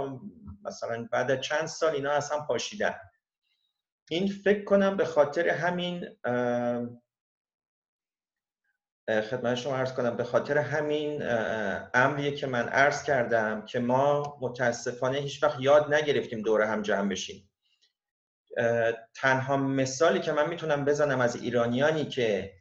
مثلا 0.63 1.08
بعد 1.12 1.32
از 1.32 1.42
چند 1.42 1.66
سال 1.66 1.96
اینا 1.96 2.12
هم 2.12 2.46
پاشیدن. 2.48 2.96
این 4.10 4.28
فکر 4.28 4.63
کنم 4.63 4.98
به 4.98 5.06
خاطر 5.06 5.50
همین 5.50 6.06
خدمت 9.10 9.55
شما 9.55 9.75
عرض 9.75 9.93
کنم 9.93 10.17
به 10.17 10.24
خاطر 10.24 10.58
همین 10.58 11.24
امریه 11.93 12.31
که 12.31 12.48
من 12.48 12.70
عرض 12.70 13.03
کردم 13.03 13.65
که 13.65 13.79
ما 13.79 14.38
متاسفانه 14.41 15.17
هیچ 15.17 15.43
وقت 15.43 15.60
یاد 15.60 15.93
نگرفتیم 15.93 16.41
دوره 16.41 16.67
هم 16.67 16.81
جمع 16.81 17.10
بشیم. 17.10 17.50
تنها 19.15 19.58
مثالی 19.58 20.20
که 20.20 20.31
من 20.31 20.50
می‌تونم 20.50 20.86
بزنم 20.86 21.22
از 21.22 21.36
ایرانیانی 21.36 22.05
که 22.05 22.53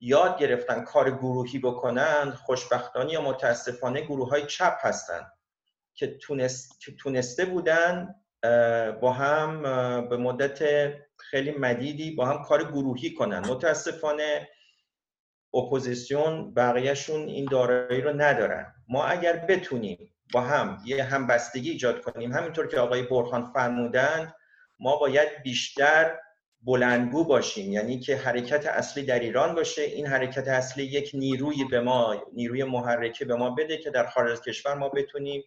یاد 0.00 0.38
گرفتن 0.38 0.84
کار 0.84 1.10
گروهی 1.10 1.58
بکنن 1.58 2.30
خوشبختانه 2.30 3.12
یا 3.12 3.20
متاسفانه 3.20 4.00
گروه 4.00 4.28
های 4.28 4.46
چپ 4.46 4.76
هستن 4.80 5.26
که 5.94 6.18
تونسته 6.98 7.44
بودن 7.44 8.14
با 9.00 9.12
هم 9.12 9.62
به 10.08 10.16
مدت 10.16 10.58
خیلی 11.18 11.50
مدیدی 11.50 12.10
با 12.10 12.26
هم 12.26 12.42
کار 12.42 12.64
گروهی 12.64 13.14
کنن. 13.14 13.38
متاسفانه 13.38 14.48
اپوزیسیون 15.54 16.54
بقیهشون 16.54 17.28
این 17.28 17.44
دارایی 17.50 18.00
رو 18.00 18.12
ندارن. 18.12 18.74
ما 18.88 19.04
اگر 19.04 19.36
بتونیم 19.36 20.14
با 20.32 20.40
هم 20.40 20.82
یه 20.84 21.04
همبستگی 21.04 21.70
ایجاد 21.70 22.00
کنیم 22.00 22.32
همینطور 22.32 22.66
که 22.66 22.80
آقای 22.80 23.02
برخان 23.02 23.52
فرمودند 23.52 24.34
ما 24.78 24.96
باید 24.96 25.28
بیشتر 25.42 26.18
بلندگو 26.62 27.24
باشیم. 27.24 27.72
یعنی 27.72 28.00
که 28.00 28.16
حرکت 28.16 28.66
اصلی 28.66 29.02
در 29.02 29.18
ایران 29.18 29.54
باشه 29.54 29.82
این 29.82 30.06
حرکت 30.06 30.48
اصلی 30.48 30.84
یک 30.84 31.10
نیروی 31.14 31.64
به 31.64 31.80
ما 31.80 32.26
نیروی 32.32 32.64
محرکه 32.64 33.24
به 33.24 33.34
ما 33.34 33.50
بده 33.50 33.78
که 33.78 33.90
در 33.90 34.06
خارج 34.06 34.40
کشور 34.40 34.74
ما 34.74 34.88
بتونیم 34.88 35.42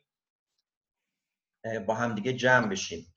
با 1.86 1.94
هم 1.94 2.16
دیگه 2.16 2.34
جمع 2.34 2.68
بشیم. 2.68 3.15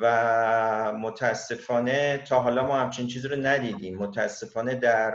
و 0.00 0.92
متاسفانه 0.92 2.18
تا 2.18 2.40
حالا 2.40 2.66
ما 2.66 2.80
همچین 2.80 3.06
چیزی 3.06 3.28
رو 3.28 3.36
ندیدیم. 3.36 3.98
متاسفانه 3.98 4.74
در 4.74 5.12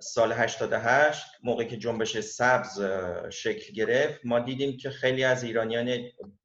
سال 0.00 0.32
88 0.32 1.26
موقعی 1.42 1.66
که 1.66 1.76
جنبش 1.76 2.20
سبز 2.20 2.82
شکل 3.30 3.72
گرفت 3.72 4.20
ما 4.24 4.38
دیدیم 4.38 4.76
که 4.76 4.90
خیلی 4.90 5.24
از 5.24 5.44
ایرانیان 5.44 5.98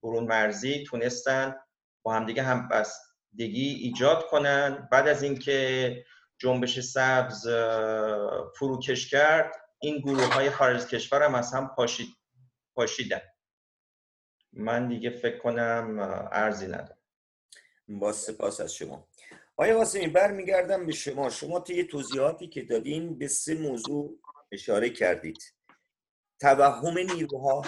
برون 0.04 0.24
مرزی 0.24 0.84
تونستن 0.84 1.56
با 2.04 2.14
همدیگه 2.14 2.44
هم 2.44 2.68
بستگی 2.68 3.70
ایجاد 3.82 4.26
کنن. 4.26 4.88
بعد 4.92 5.08
از 5.08 5.24
اینکه 5.24 6.06
جنبش 6.38 6.80
سبز 6.80 7.48
فروکش 8.58 9.10
کرد 9.10 9.52
این 9.82 9.98
گروه 10.00 10.34
های 10.34 10.50
خارج 10.50 10.86
کشور 10.86 11.24
هم 11.24 11.36
از 11.36 11.54
هم 11.54 11.68
پاشید 11.76 12.08
پاشیدن. 12.76 13.22
من 14.54 14.88
دیگه 14.88 15.10
فکر 15.10 15.38
کنم 15.38 16.00
ارزی 16.32 16.66
ندارم. 16.66 16.98
با 17.88 18.14
سپاس 18.14 18.62
از 18.62 18.74
شما. 18.74 19.08
آیا 19.58 19.78
قاسمی 19.78 20.08
برمیگردم 20.08 20.86
به 20.86 20.92
شما. 20.92 21.30
شما 21.30 21.60
طی 21.60 21.84
توضیحاتی 21.84 22.48
که 22.48 22.62
دادین 22.62 23.18
به 23.18 23.28
سه 23.28 23.56
موضوع 23.56 24.20
اشاره 24.52 24.90
کردید. 24.90 25.54
توهم 26.40 26.98
نیروها 26.98 27.62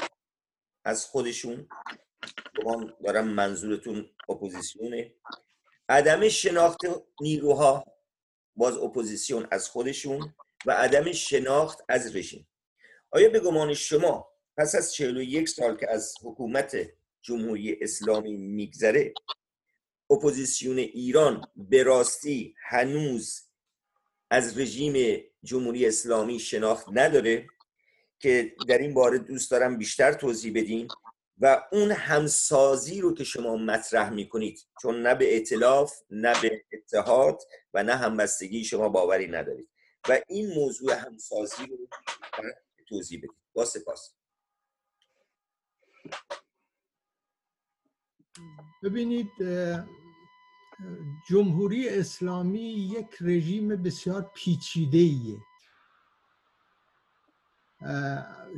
از 0.86 1.06
خودشون. 1.06 1.68
دارم 3.04 3.28
منظورتون 3.28 4.10
اپوزیسیونه. 4.30 5.14
عدم 5.90 6.30
شناخت 6.30 6.80
نیروهای 7.22 8.78
اپوزیسیون 8.78 9.48
از 9.52 9.70
خودشون 9.70 10.36
و 10.66 10.72
عدم 10.72 11.12
شناخت 11.12 11.80
از 11.90 12.16
رژیم. 12.16 12.48
آیا 13.12 13.30
به 13.30 13.40
گمان 13.40 13.74
شما 13.74 14.35
پس 14.58 14.76
از 14.76 14.94
41 14.94 15.50
سال 15.50 15.78
که 15.78 15.92
از 15.92 16.14
حکومت 16.24 16.78
جمهوری 17.22 17.78
اسلامی 17.82 18.38
میگذره 18.38 19.14
اپوزیسیون 20.10 20.78
ایران 20.78 21.48
به 21.56 21.84
راستی 21.84 22.56
هنوز 22.70 23.42
از 24.30 24.60
رژیم 24.60 25.24
جمهوری 25.44 25.86
اسلامی 25.86 26.40
شناخت 26.40 26.86
نداره 26.92 27.48
که 28.20 28.56
در 28.68 28.78
این 28.78 28.94
باره 28.94 29.18
دوست 29.18 29.52
دارم 29.52 29.78
بیشتر 29.78 30.14
توضیح 30.14 30.54
بدین 30.56 30.88
و 31.38 31.64
اون 31.72 31.92
همسازی 31.92 33.02
رو 33.02 33.14
که 33.14 33.24
شما 33.24 33.56
مطرح 33.56 34.10
می‌کنید 34.10 34.60
چون 34.82 35.02
نه 35.02 35.16
به 35.16 35.34
ائتلاف 35.34 35.94
نه 36.10 36.42
به 36.42 36.66
اتحاد 36.74 37.42
و 37.74 37.84
نه 37.84 37.96
همبستگی 37.96 38.64
شما 38.64 38.90
باوری 38.90 39.28
ندارید. 39.28 39.70
و 40.10 40.22
این 40.28 40.54
موضوع 40.54 40.94
همسازی 40.94 41.66
رو 41.66 41.78
توضیح 42.90 43.18
بدید 43.18 43.32
با 43.54 43.66
سپاس. 43.66 44.15
ببینید 48.84 49.32
جمهوری 51.30 51.90
اسلامی 51.90 52.70
یک 52.70 53.08
رژیم 53.22 53.68
بسیار 53.68 54.32
پیچیده 54.36 54.98
ایه 54.98 55.38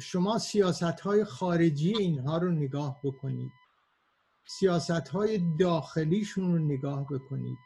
شما 0.02 0.38
سیاست 0.38 1.00
های 1.00 1.24
خارجی 1.24 1.98
اینها 1.98 2.38
رو 2.38 2.52
نگاه 2.52 3.00
بکنید. 3.04 3.52
سیاست 4.48 5.08
های 5.08 5.56
داخلیشون 5.60 6.54
رو 6.54 6.60
نگاه 6.60 7.08
بکنید. 7.08 7.58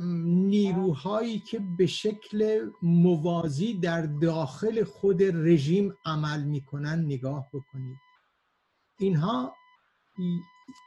نیروهایی 0.00 1.38
که 1.38 1.58
به 1.78 1.86
شکل 1.86 2.70
موازی 2.82 3.74
در 3.74 4.02
داخل 4.02 4.84
خود 4.84 5.22
رژیم 5.22 5.94
عمل 6.04 6.42
می‌کنن 6.42 7.04
نگاه 7.04 7.48
بکنید. 7.52 7.98
اینها 8.98 9.54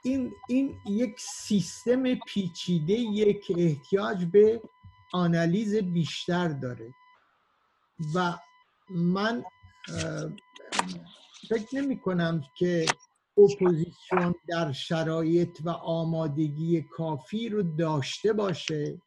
این, 0.04 0.32
این 0.50 0.76
یک 0.86 1.16
سیستم 1.20 2.16
پیچیده 2.16 3.34
که 3.34 3.54
احتیاج 3.58 4.26
به 4.26 4.62
آنالیز 5.14 5.76
بیشتر 5.76 6.48
داره. 6.48 6.94
و 8.16 8.38
من 8.90 9.44
فکر 11.50 11.76
نمی 11.76 12.00
کنم 12.00 12.44
که 12.58 12.86
اپوزیسیون 13.44 14.36
در 14.48 14.72
شرایط 14.72 15.60
و 15.64 15.70
آمادگی 15.70 16.82
کافی 16.82 17.50
رو 17.50 17.64
داشته 17.64 18.34
باشه 18.34 19.02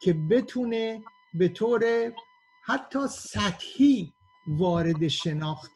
که 0.00 0.12
بتونه 0.12 1.02
به 1.34 1.48
طور 1.48 2.12
حتی 2.64 2.98
سطحی 3.08 4.12
وارد 4.46 5.08
شناخت 5.08 5.72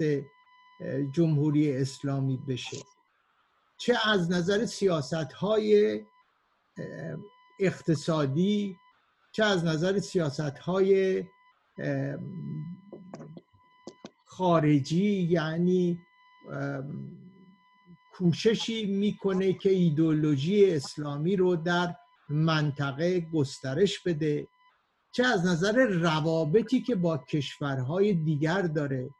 جمهوری 1.12 1.76
اسلامی 1.76 2.38
بشه. 2.48 2.76
چه 3.78 3.94
از 4.04 4.30
نظر 4.30 4.66
سیاست 4.66 5.32
های 5.32 6.00
اقتصادی 7.60 8.76
چه 9.32 9.44
از 9.44 9.64
نظر 9.64 9.98
سیاست 9.98 10.40
های 10.40 11.24
خارجی 14.24 15.28
یعنی 15.30 15.98
کوششی 18.18 18.86
می‌کنه 18.86 19.52
که 19.52 19.70
ایدولوژی 19.70 20.70
اسلامی 20.70 21.36
رو 21.36 21.56
در 21.56 21.94
منطقه 22.28 23.20
گسترش 23.20 24.00
بده 24.00 24.48
چه 25.12 25.26
از 25.26 25.46
نظر 25.46 25.86
روابطی 25.86 26.82
که 26.82 26.94
با 26.94 27.18
کشورهای 27.18 28.14
دیگر 28.14 28.62
داره 28.62 29.10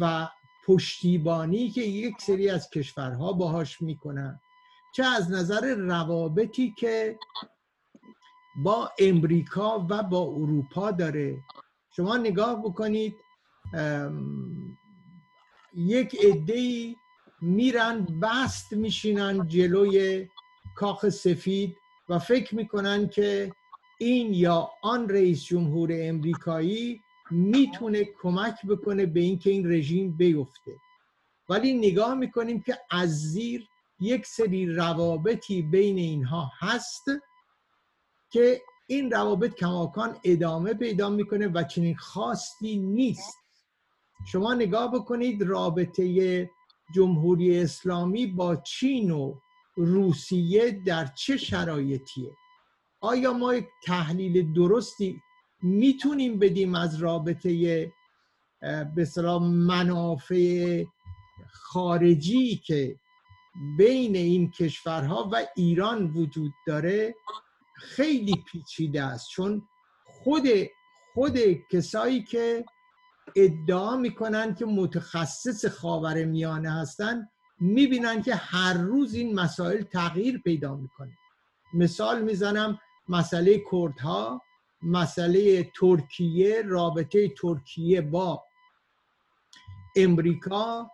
و 0.00 0.28
پشتیبانی 0.66 1.70
که 1.70 1.82
یک 1.82 2.14
سری 2.20 2.48
از 2.50 2.70
کشورها 2.70 3.32
باهاش 3.32 3.82
می‌کنن 3.82 4.40
چه 4.94 5.04
از 5.04 5.30
نظر 5.30 5.74
روابطی 5.74 6.74
که 6.78 7.18
با 8.56 8.90
امریکا 8.98 9.86
و 9.90 10.02
با 10.02 10.20
اروپا 10.20 10.90
داره. 10.90 11.36
شما 11.96 12.16
نگاه 12.16 12.62
بکنید 12.62 13.16
یک 15.74 16.16
عده 16.24 16.94
میرن 17.40 18.04
بست 18.22 18.72
میشینن 18.72 19.48
جلوی 19.48 20.28
کاخ 20.76 21.08
سفید 21.08 21.76
و 22.08 22.18
فکر 22.18 22.54
می‌کنن 22.54 23.08
که 23.08 23.52
این 23.98 24.34
یا 24.34 24.70
آن 24.82 25.08
رئیس 25.08 25.44
جمهور 25.44 25.90
امریکایی 25.92 27.00
می‌تونه 27.30 28.04
کمک 28.22 28.66
بکنه 28.66 29.06
به 29.06 29.20
اینکه 29.20 29.50
این 29.50 29.72
رژیم 29.72 30.16
بیفته. 30.16 30.72
ولی 31.48 31.72
نگاه 31.72 32.14
می‌کنیم 32.14 32.62
که 32.62 32.78
از 32.90 33.10
زیر 33.10 33.66
یک 34.00 34.26
سری 34.26 34.66
روابطی 34.66 35.62
بین 35.62 35.98
اینها 35.98 36.50
هست 36.58 37.04
که 38.30 38.62
این 38.86 39.10
روابط 39.10 39.54
کماکان 39.54 40.16
ادامه 40.24 40.74
پیدا 40.74 41.10
می‌کنه 41.10 41.48
و 41.48 41.62
چنین 41.62 41.96
خواستی 41.96 42.76
نیست. 42.76 43.38
شما 44.26 44.54
نگاه 44.54 44.92
بکنید 44.92 45.42
رابطه 45.42 46.50
جمهوری 46.94 47.58
اسلامی 47.58 48.26
با 48.26 48.56
چین 48.56 49.10
و 49.10 49.34
روسیه 49.76 50.70
در 50.70 51.06
چه 51.06 51.36
شرایطیه؟ 51.36 52.30
آیا 53.00 53.32
ما 53.32 53.54
یک 53.54 53.66
تحلیل 53.84 54.52
درستی 54.52 55.20
می‌تونیم 55.62 56.38
بدیم 56.38 56.74
از 56.74 57.02
رابطه 57.02 57.92
به 58.96 59.04
منافع 59.40 60.84
خارجی 61.52 62.56
که 62.56 62.96
بین 63.78 64.16
این 64.16 64.50
کشورها 64.50 65.28
و 65.32 65.46
ایران 65.56 66.10
وجود 66.10 66.52
داره؟ 66.66 67.14
خیلی 67.74 68.44
پیچیده 68.46 69.02
است 69.02 69.28
چون 69.30 69.62
خود 70.04 70.48
خود 71.14 71.38
کسایی 71.70 72.22
که 72.22 72.64
ادعا 73.36 73.96
می‌کنن 73.96 74.54
که 74.54 74.66
متخصص 74.66 75.64
خاور 75.66 76.24
میانه 76.24 76.72
هستن 76.72 77.28
می‌بینن 77.60 78.22
که 78.22 78.34
هر 78.34 78.74
روز 78.74 79.14
این 79.14 79.34
مسائل 79.40 79.82
تغییر 79.82 80.38
پیدا 80.38 80.74
می‌کنه. 80.74 81.12
مثال 81.74 82.22
می‌زنم 82.22 82.78
مسئله 83.08 83.62
کردها 83.72 84.42
مسئله 84.82 85.70
ترکیه 85.80 86.62
رابطه 86.62 87.28
ترکیه 87.28 88.00
با 88.00 88.44
امریکا 89.96 90.90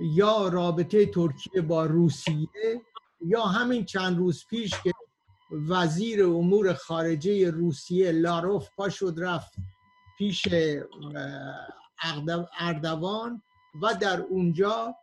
یا 0.00 0.48
رابطه 0.48 1.06
ترکیه 1.06 1.62
با 1.62 1.86
روسیه 1.86 2.82
یا 3.20 3.42
همین 3.42 3.84
چند 3.84 4.18
روز 4.18 4.44
پیش 4.50 4.70
که 4.82 4.92
وزیر 5.68 6.24
امور 6.24 6.74
خارجه 6.74 7.50
روسیه 7.50 8.12
لاروف 8.12 8.68
پا 8.76 8.88
شد 8.88 9.14
رفت 9.18 9.52
پیش 10.18 10.48
اردوان 12.58 13.42
و 13.82 13.94
در 13.94 14.20
اونجا 14.20 14.94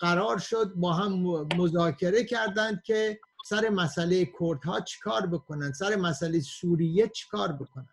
قرار 0.00 0.38
شد 0.38 0.72
با 0.76 0.92
هم 0.92 1.12
مذاکره 1.56 2.24
کردند 2.24 2.82
که 2.82 3.20
سر 3.44 3.68
مسئله 3.68 4.32
کردها 4.40 4.80
چیکار 4.80 5.26
بکنن 5.26 5.72
سر 5.72 5.96
مسئله 5.96 6.40
سوریه 6.40 7.08
چیکار 7.08 7.52
بکنن. 7.52 7.88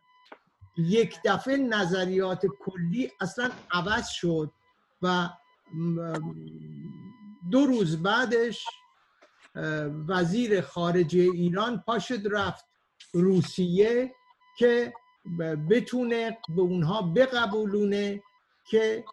یک 0.77 1.19
دفعه 1.25 1.57
نظریات 1.57 2.45
کلی 2.59 3.11
اصلا 3.21 3.51
عوض 3.71 4.07
شد 4.07 4.51
و 5.01 5.29
دو 7.51 7.65
روز 7.65 8.03
بعدش 8.03 8.65
وزیر 10.07 10.61
خارجه 10.61 11.19
ایران 11.19 11.83
پاشد 11.85 12.21
رفت 12.31 12.65
روسیه 13.13 14.15
که 14.57 14.93
بتونه 15.69 16.37
به 16.55 16.61
اونها 16.61 17.01
بقبولونه 17.01 18.23
که 18.69 19.03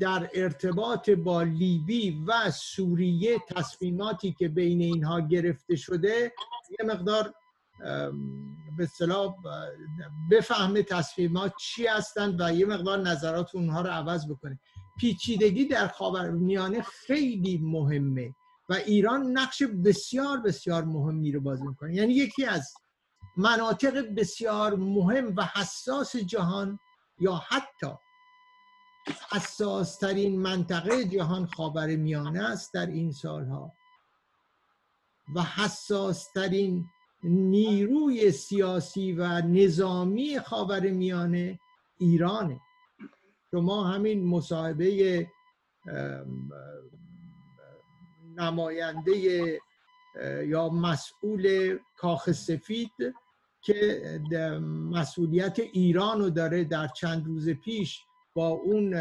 در 0.00 0.30
ارتباط 0.34 1.10
با 1.10 1.42
لیبی 1.42 2.24
و 2.26 2.50
سوریه 2.50 3.38
تصمیماتی 3.48 4.32
که 4.32 4.48
بین 4.48 4.80
اینها 4.80 5.20
گرفته 5.20 5.76
شده 5.76 6.32
یه 6.80 6.86
مقدار 6.86 7.34
به 8.76 8.84
اصطلاح 8.84 9.34
بفهمه 10.30 10.82
تصمیمات 10.82 11.52
چی 11.60 11.86
هستند 11.86 12.40
و 12.40 12.52
یه 12.52 12.66
مقدار 12.66 12.98
نظرات 12.98 13.54
اونها 13.54 13.80
رو 13.80 13.90
عوض 13.90 14.30
بکنه. 14.30 14.58
پیچیدگی 14.98 15.64
در 15.64 15.88
خاورمیانه 15.88 16.82
خیلی 16.82 17.58
مهمه 17.62 18.34
و 18.68 18.74
ایران 18.74 19.38
نقش 19.38 19.62
بسیار 19.62 20.40
بسیار 20.40 20.84
مهمی 20.84 21.32
رو 21.32 21.40
بازی 21.40 21.66
می‌کنه. 21.66 21.94
یعنی 21.94 22.14
یکی 22.14 22.44
از 22.44 22.74
مناطق 23.36 24.14
بسیار 24.14 24.76
مهم 24.76 25.34
و 25.36 25.44
حساس 25.54 26.16
جهان 26.16 26.78
یا 27.18 27.34
حتی 27.34 27.92
حساس 29.32 29.98
ترین 29.98 30.40
منطقه 30.40 31.04
جهان 31.04 31.46
خاور 31.46 31.96
میانه 31.96 32.50
است 32.50 32.74
در 32.74 32.86
این 32.86 33.12
سالها 33.12 33.72
و 35.34 35.42
حساس 35.42 36.32
ترین 36.32 36.86
نیروی 37.24 38.32
سیاسی 38.32 39.12
و 39.12 39.40
نظامی 39.40 40.40
خاور 40.40 40.80
میانه 40.80 41.60
ایرانه. 41.98 42.60
شما 43.50 43.84
همین 43.84 44.26
مصاحبه 44.26 45.28
نماینده 48.36 49.60
یا 50.44 50.68
مسئول 50.68 51.78
کاخ 51.96 52.32
سفید 52.32 53.14
که 53.62 54.02
مسئولیت 54.90 55.58
ایران 55.58 56.20
رو 56.20 56.30
داره 56.30 56.64
در 56.64 56.88
چند 56.88 57.26
روز 57.26 57.48
پیش 57.48 58.00
با 58.34 58.48
اون 58.48 58.94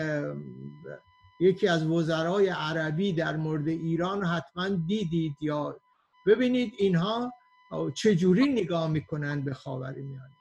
یکی 1.40 1.68
از 1.68 1.88
وزرای 1.88 2.48
عربی 2.48 3.14
در 3.14 3.38
مورد 3.38 3.68
ایران 3.68 4.24
حتما 4.24 4.70
دیدید 4.70 5.36
یا 5.42 5.80
ببینید 6.28 6.74
اینها 6.78 7.34
چجوری 7.96 8.54
نگاه 8.54 8.90
می‌کنن 8.90 9.42
به 9.42 9.54
خاور 9.54 9.94
میانه 9.94 10.36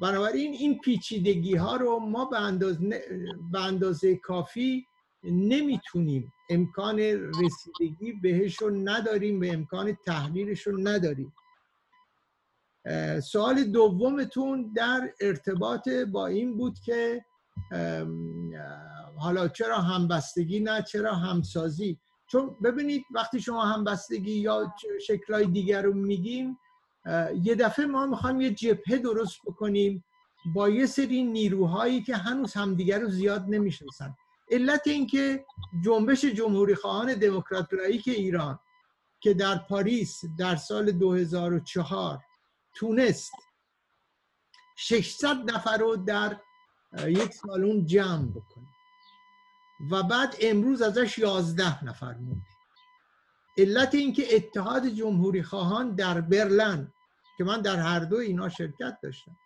بنابراین 0.00 0.52
این 0.52 0.78
پیچیدگی 0.78 1.54
ها 1.54 1.76
رو 1.76 1.98
ما 1.98 2.24
به 2.24 2.40
اندازه, 2.40 3.02
به 3.52 3.64
اندازه 3.64 4.16
کافی 4.16 4.86
نمی‌تونیم. 5.24 6.32
امکان 6.50 6.98
رسیدگی 6.98 8.12
بهش 8.12 8.62
رو 8.62 8.70
نداریم 8.70 9.40
و 9.40 9.44
امکان 9.48 9.98
تحلیلش 10.06 10.66
رو 10.66 10.78
نداریم. 10.88 11.32
سوال 13.22 13.64
دومتون 13.64 14.72
در 14.76 15.12
ارتباط 15.20 15.88
با 15.88 16.26
این 16.26 16.56
بود 16.56 16.78
که 16.78 17.24
حالا 19.18 19.48
چرا 19.48 19.78
همبستگی 19.78 20.60
نه 20.60 20.82
چرا 20.82 21.14
همسازی؟ 21.14 21.98
چون 22.26 22.56
ببینید 22.64 23.04
وقتی 23.14 23.40
شما 23.40 23.64
همبستگی 23.64 24.32
یا 24.32 24.74
شکلهای 25.06 25.46
دیگر 25.46 25.82
رو 25.82 25.94
میگیم 25.94 26.58
یه 27.42 27.54
دفعه 27.54 27.86
ما 27.86 28.06
می‌خوایم 28.06 28.40
یه 28.40 28.50
جبهه 28.50 28.98
درست 28.98 29.38
بکنیم 29.46 30.04
با 30.54 30.68
یه 30.68 30.86
سری 30.86 31.22
نیروهایی 31.22 32.02
که 32.02 32.16
هنوز 32.16 32.54
همدیگر 32.54 32.98
رو 32.98 33.08
زیاد 33.08 33.44
نمی‌شناسن. 33.48 34.14
علت 34.50 34.86
اینکه 34.86 35.44
جنبش 35.84 36.24
جمهوری 36.24 36.74
خواهان 36.74 37.14
دموکرات 37.14 37.66
ایران 38.06 38.58
که 39.20 39.34
در 39.34 39.58
پاریس 39.58 40.20
در 40.38 40.56
سال 40.56 40.92
2004 40.92 42.18
تونست 42.78 43.32
600 44.76 45.50
نفر 45.50 45.76
رو 45.76 45.96
در 45.96 46.40
یک 47.06 47.32
سالون 47.32 47.86
جمع 47.86 48.26
بکنه. 48.26 48.66
و 49.90 50.02
بعد 50.02 50.36
امروز 50.40 50.82
ازش 50.82 51.18
11 51.18 51.84
نفر 51.84 52.14
مونده. 52.14 52.46
علت 53.58 53.94
اینکه 53.94 54.36
اتحاد 54.36 54.88
جمهوری 54.88 55.42
خواهان 55.42 55.94
در 55.94 56.20
برلن 56.20 56.92
که 57.38 57.44
من 57.44 57.60
در 57.60 57.76
هر 57.76 58.00
دو 58.00 58.16
اینا 58.16 58.48
شرکت 58.48 58.98
داشتم 59.02 59.36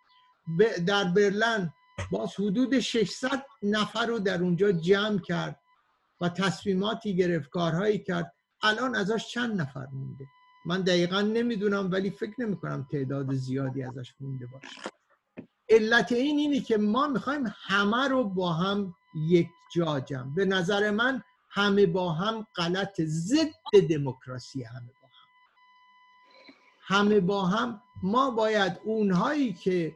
در 0.87 1.03
برلن 1.03 1.73
باز 2.11 2.33
حدود 2.39 2.79
600 2.79 3.45
نفر 3.63 4.05
رو 4.05 4.19
در 4.19 4.41
اونجا 4.41 4.71
جمع 4.71 5.19
کرد 5.19 5.59
و 6.21 6.29
تصمیماتی 6.29 7.15
گرفت 7.15 7.49
کارهایی 7.49 7.99
کرد. 7.99 8.33
الان 8.63 8.95
ازش 8.95 9.27
چند 9.27 9.61
نفر 9.61 9.87
مونده؟ 9.91 10.25
من 10.65 10.81
دقیقا 10.81 11.21
نمی‌دونم 11.21 11.91
ولی 11.91 12.09
فکر 12.09 12.33
نمی 12.39 12.57
کنم 12.57 12.87
تعداد 12.91 13.33
زیادی 13.33 13.83
ازش 13.83 14.13
مونده 14.19 14.45
باشه. 14.45 14.67
علت 15.69 16.11
این 16.11 16.37
اینه 16.39 16.59
که 16.59 16.77
ما 16.77 17.07
می‌خوایم 17.07 17.43
همه 17.55 18.07
رو 18.07 18.23
با 18.23 18.53
هم 18.53 18.95
یک 19.15 19.47
جا 19.75 19.99
جمع. 19.99 20.35
به 20.35 20.45
نظر 20.45 20.91
من 20.91 21.23
همه 21.49 21.85
با 21.85 22.11
هم 22.11 22.47
غلط. 22.55 23.01
ضد 23.01 23.87
دموکراسی 23.89 24.63
همه 24.63 24.91
با 25.01 25.07
هم. 25.07 25.23
همه 26.81 27.19
با 27.19 27.45
هم. 27.45 27.81
ما 28.03 28.31
باید 28.31 28.79
اونهایی 28.83 29.53
که 29.53 29.95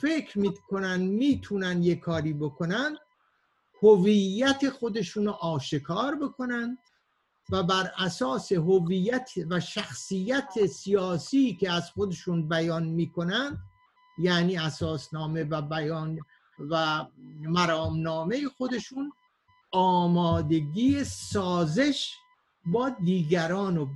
فکر 0.00 0.38
می‌کنن 0.38 1.00
می‌تونن 1.00 1.82
یه 1.82 1.96
کاری 1.96 2.32
بکنن 2.32 2.96
هویت 3.82 4.70
خودشون 4.70 5.26
رو 5.26 5.32
آشکار 5.32 6.14
بکنن. 6.16 6.78
و 7.52 7.62
بر 7.62 7.92
اساس 7.98 8.52
هویت 8.52 9.30
و 9.50 9.60
شخصیت 9.60 10.66
سیاسی 10.66 11.56
که 11.60 11.72
از 11.72 11.90
خودشون 11.90 12.48
بیان 12.48 12.84
می‌کنن 12.84 13.58
یعنی 14.18 14.58
اساسنامه 14.58 15.44
و 15.44 15.62
بیان 15.62 16.18
و 16.70 17.04
مرامنامه 17.40 18.48
خودشون 18.48 19.12
آمادگی 19.72 21.04
سازش 21.04 22.14
با 22.66 22.88
دیگران 22.88 23.76
رو 23.76 23.88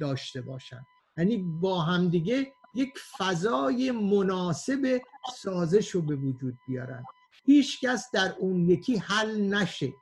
داشته 0.00 0.40
باشن. 0.40 0.86
یعنی 1.16 1.36
با 1.36 1.82
همدیگه 1.82 2.52
یک 2.74 2.98
فضای 3.18 3.90
مناسب 3.90 5.02
سازش 5.34 5.90
رو 5.90 6.02
به 6.02 6.16
وجود 6.16 6.58
بیارن. 6.68 7.04
هیچ 7.44 7.80
کس 7.80 8.10
در 8.12 8.34
اون 8.38 8.70
یکی 8.70 8.96
حل 8.96 9.40
نشه. 9.40 9.92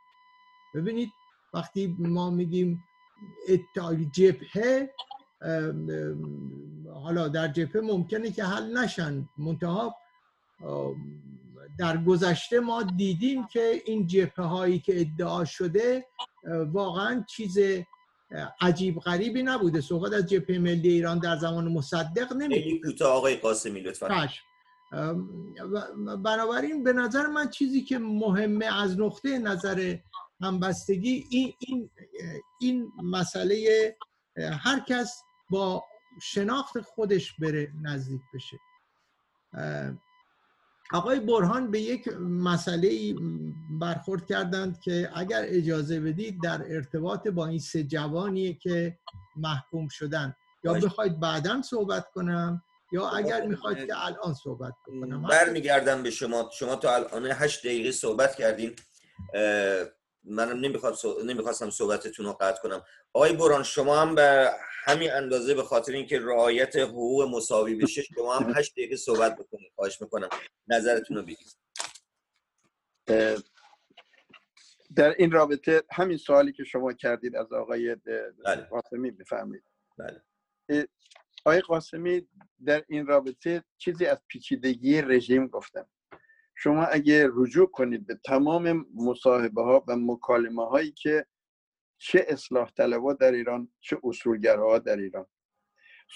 ببینید 0.75 1.11
وقتی 1.55 1.97
ما 1.99 2.31
میگیم 2.31 2.85
جبهه 4.13 4.91
حالا 6.95 7.29
در 7.29 7.49
جبهه 7.49 7.83
ممکنه 7.83 8.31
که 8.31 8.45
حل 8.45 8.79
نشن. 8.79 9.29
منتها 9.39 9.97
در 11.79 11.97
گذشته 11.97 12.61
ما 12.61 12.83
دیدیم 12.83 13.47
که 13.47 13.83
این 13.87 14.07
جبهه 14.07 14.45
هایی 14.45 14.79
که 14.79 15.01
ادعا 15.01 15.45
شده 15.45 16.07
واقعا 16.73 17.25
چیز 17.29 17.59
عجیب 18.61 18.99
غریبی 18.99 19.43
نبوده. 19.43 19.81
صحبت 19.81 20.13
از 20.13 20.27
جبهه 20.27 20.59
ملی 20.59 20.89
ایران 20.89 21.19
در 21.19 21.37
زمان 21.37 21.73
مصدق 21.73 22.33
نمی 22.33 22.55
خیلی 22.55 22.81
کوتاه 22.81 23.17
آقای 23.17 23.37
قاسمی 23.37 23.81
لطفا. 23.81 24.29
بنابراین 26.25 26.85
به 26.85 26.93
نظر 26.93 27.27
من 27.27 27.51
چیزی 27.51 27.83
که 27.83 27.99
مهمه 27.99 28.83
از 28.83 29.01
نقطه 29.01 29.39
نظر 29.39 29.97
همبستگی 30.45 31.27
این, 31.31 31.55
این, 31.59 31.91
این 32.61 32.93
مسئله 33.03 33.97
هر 34.37 34.81
کس 34.89 35.23
با 35.51 35.85
شناخت 36.23 36.81
خودش 36.81 37.33
بره 37.39 37.73
نزدیک 37.83 38.21
بشه 38.35 38.57
آقای 40.93 41.21
برهان 41.21 41.71
به 41.71 41.81
یک 41.81 42.09
مسئله 42.19 43.15
برخورد 43.81 44.27
کردند 44.27 44.81
که 44.81 45.11
اگر 45.15 45.43
اجازه 45.45 46.01
بدید 46.01 46.43
در 46.43 46.63
ارتباط 46.69 47.29
با 47.29 47.47
این 47.47 47.59
سه 47.59 47.83
جوانیه 47.83 48.55
که 48.55 48.99
محکوم 49.37 49.89
شدن 49.89 50.37
یا. 50.65 50.73
بخواید 50.73 51.21
بعدا 51.21 51.63
صحبت 51.63 52.11
کنم 52.11 52.63
یا 52.93 53.09
اگر 53.09 53.37
صحبت 53.37 53.49
می‌خواید. 53.49 53.87
که 53.87 54.05
الان 54.05 54.35
صحبت 54.35 54.75
بکنم 54.87 55.23
برمیگردم 55.23 56.03
به 56.03 56.11
شما 56.11 56.51
شما 56.59 56.77
تا 56.77 56.95
الان 56.95 57.27
هشت 57.27 57.67
دقیقه 57.67 57.93
صحبت 57.93 58.35
کردین 58.35 58.77
منم 60.25 60.61
نمی‌خواد 60.61 60.97
نمی‌خواستم 61.25 61.71
صحبتتون 61.71 62.27
رو 62.27 62.33
قطع 62.33 62.63
کنم. 62.63 62.83
آقای 63.13 63.33
بران 63.37 63.63
شما 63.63 64.01
هم 64.01 64.15
به 64.15 64.51
همین 64.85 65.13
اندازه 65.13 65.55
به 65.55 65.63
خاطر 65.63 65.93
اینکه 65.93 66.21
رعایت 66.21 66.77
حقوق 66.77 67.23
مساوی 67.23 67.75
بشه 67.75 68.03
شما 68.03 68.37
هم 68.37 68.53
هشت 68.57 68.73
دقیقه 68.73 68.97
صحبت 68.97 69.37
بکنید. 69.37 69.73
خواهش 69.77 70.01
می‌کنم. 70.01 70.29
نظرتون 70.69 71.17
رو 71.17 71.23
بگید. 71.23 71.57
در 74.97 75.15
این 75.19 75.31
رابطه 75.31 75.83
همین 75.93 76.17
سوالی 76.17 76.53
که 76.53 76.65
شما 76.65 76.93
کردید 76.93 77.37
از 77.37 77.53
آقای 77.53 77.95
بله. 78.45 78.63
قاسمی 78.71 79.11
بفهمید 79.11 79.65
بله. 79.99 80.23
آقای 81.45 81.61
قاسمی 81.61 82.29
در 82.65 82.85
این 82.89 83.07
رابطه 83.07 83.65
چیزی 83.79 84.07
از 84.07 84.19
پیچیدگی 84.29 85.03
رژیم 85.03 85.47
گفتم. 85.47 85.89
شما 86.55 86.85
اگه 86.85 87.29
رجوع 87.33 87.67
کنید 87.67 88.07
به 88.07 88.15
تمام 88.25 88.87
مصاحبه 88.95 89.63
ها 89.63 89.85
و 89.89 89.97
مکالمه 89.97 90.69
هایی 90.69 90.93
که 90.93 91.27
چه 91.99 92.25
اصلاح 92.29 92.71
طلبها 92.71 93.13
در 93.13 93.33
ایران 93.33 93.69
چه 93.81 93.99
اصولگراها 94.05 94.79
در 94.79 94.97
ایران 94.97 95.27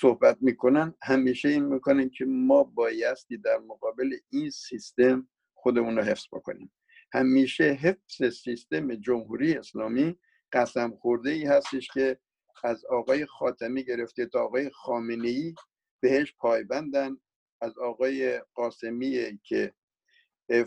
صحبت 0.01 0.39
می‌کنن 0.41 0.95
همیشه 1.03 1.49
این 1.49 1.65
می‌کنن 1.65 2.11
که 2.11 2.25
ما 2.25 2.65
بایستی 2.65 3.37
در 3.39 3.59
مقابل 3.59 4.17
این 4.31 4.51
سیستم 4.51 5.29
خودمون 5.55 5.97
رو 5.97 6.03
حفظ 6.03 6.27
بکنیم. 6.33 6.73
همیشه 7.13 7.65
حفظ 7.65 8.35
سیستم 8.43 8.95
جمهوری 8.95 9.55
اسلامی 9.55 10.19
قسم 10.53 10.91
خورده 10.91 11.31
ای 11.31 11.45
هستش 11.45 11.89
که 11.89 12.19
از 12.65 12.85
آقای 12.85 13.27
خاتمی 13.27 13.85
گرفته 13.85 14.27
تا 14.27 14.41
آقای 14.41 14.71
خامنه 14.71 15.29
ای 15.29 15.55
بهش 16.01 16.35
پایبندن. 16.39 17.17
از 17.61 17.79
آقای 17.79 18.41
قاسمی 18.55 19.39
که 19.43 19.73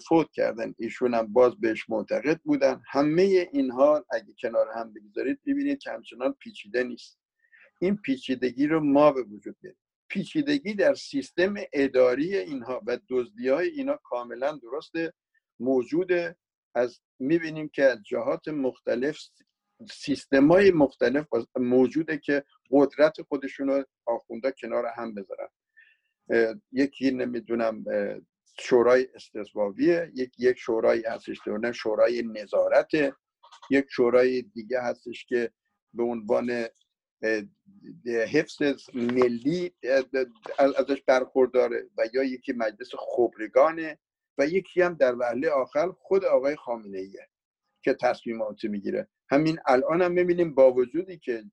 فوت 0.07 0.31
کردن. 0.31 0.75
ایشون 0.77 1.13
هم 1.13 1.33
باز 1.33 1.59
بهش 1.59 1.89
معتقد 1.89 2.39
بودن. 2.43 2.81
همه 2.87 3.49
اینها 3.53 4.05
اگه 4.11 4.33
کنار 4.41 4.67
هم 4.75 4.93
بگذارید 4.93 5.39
ببینید 5.45 5.79
که 5.79 5.91
همچنان 5.91 6.33
پیچیده 6.33 6.83
نیست. 6.83 7.19
این 7.81 7.97
پیچیدگی 7.97 8.67
رو 8.67 8.79
ما 8.79 9.11
به 9.11 9.23
وجود 9.23 9.55
بیاریم 9.61 9.79
پیچیدگی 10.09 10.73
در 10.73 10.93
سیستم 10.93 11.53
اداری 11.73 12.37
اینها 12.37 12.81
و 12.87 12.99
دزدی 13.09 13.47
های 13.49 13.67
اینا 13.67 13.99
کاملا 14.03 14.57
درسته. 14.57 15.13
موجوده 15.59 16.35
از 16.75 16.99
می‌بینیم 17.19 17.69
که 17.69 17.83
از 17.83 18.03
جهات 18.03 18.47
مختلف 18.47 19.19
سیستم 19.91 20.51
های 20.51 20.71
مختلف 20.71 21.27
موجوده 21.55 22.17
که 22.17 22.43
قدرت 22.71 23.21
خودشون 23.21 23.67
رو 23.67 23.85
آخونده 24.05 24.53
کنار 24.61 24.85
هم 24.95 25.15
بذارن. 25.15 25.49
یکی 26.71 27.11
نمی‌دونم 27.11 27.83
شورای 28.61 29.07
استثبابیه 29.15 30.11
یک 30.15 30.31
یک 30.39 30.57
شورایی 30.57 31.03
هستش 31.03 31.39
که 31.41 31.71
شورای 31.71 32.21
نظارت 32.21 32.91
یک 33.69 33.85
شورای 33.89 34.41
دیگه 34.41 34.81
هستش 34.81 35.25
که 35.25 35.51
به 35.93 36.03
عنوان 36.03 36.67
حفظ 38.05 38.61
ملی 38.93 39.75
ازش 40.59 41.01
برخورداره 41.07 41.89
و 41.97 42.05
یا 42.13 42.23
یکی 42.23 42.53
مجلس 42.53 42.89
خبرگانه 42.97 43.99
و 44.37 44.47
یکی 44.47 44.81
هم 44.81 44.93
در 44.93 45.15
وهله 45.15 45.49
آخر 45.49 45.91
خود 45.91 46.25
آقای 46.25 46.55
خامنه 46.55 46.97
ایه 46.97 47.27
که 47.83 47.93
تصمیمات 47.93 48.63
می‌گیره. 48.63 49.07
همین 49.29 49.59
الان 49.65 50.01
هم 50.01 50.11
می‌بینیم 50.11 50.55
با 50.55 50.73
وجودی 50.73 51.17
که 51.17 51.43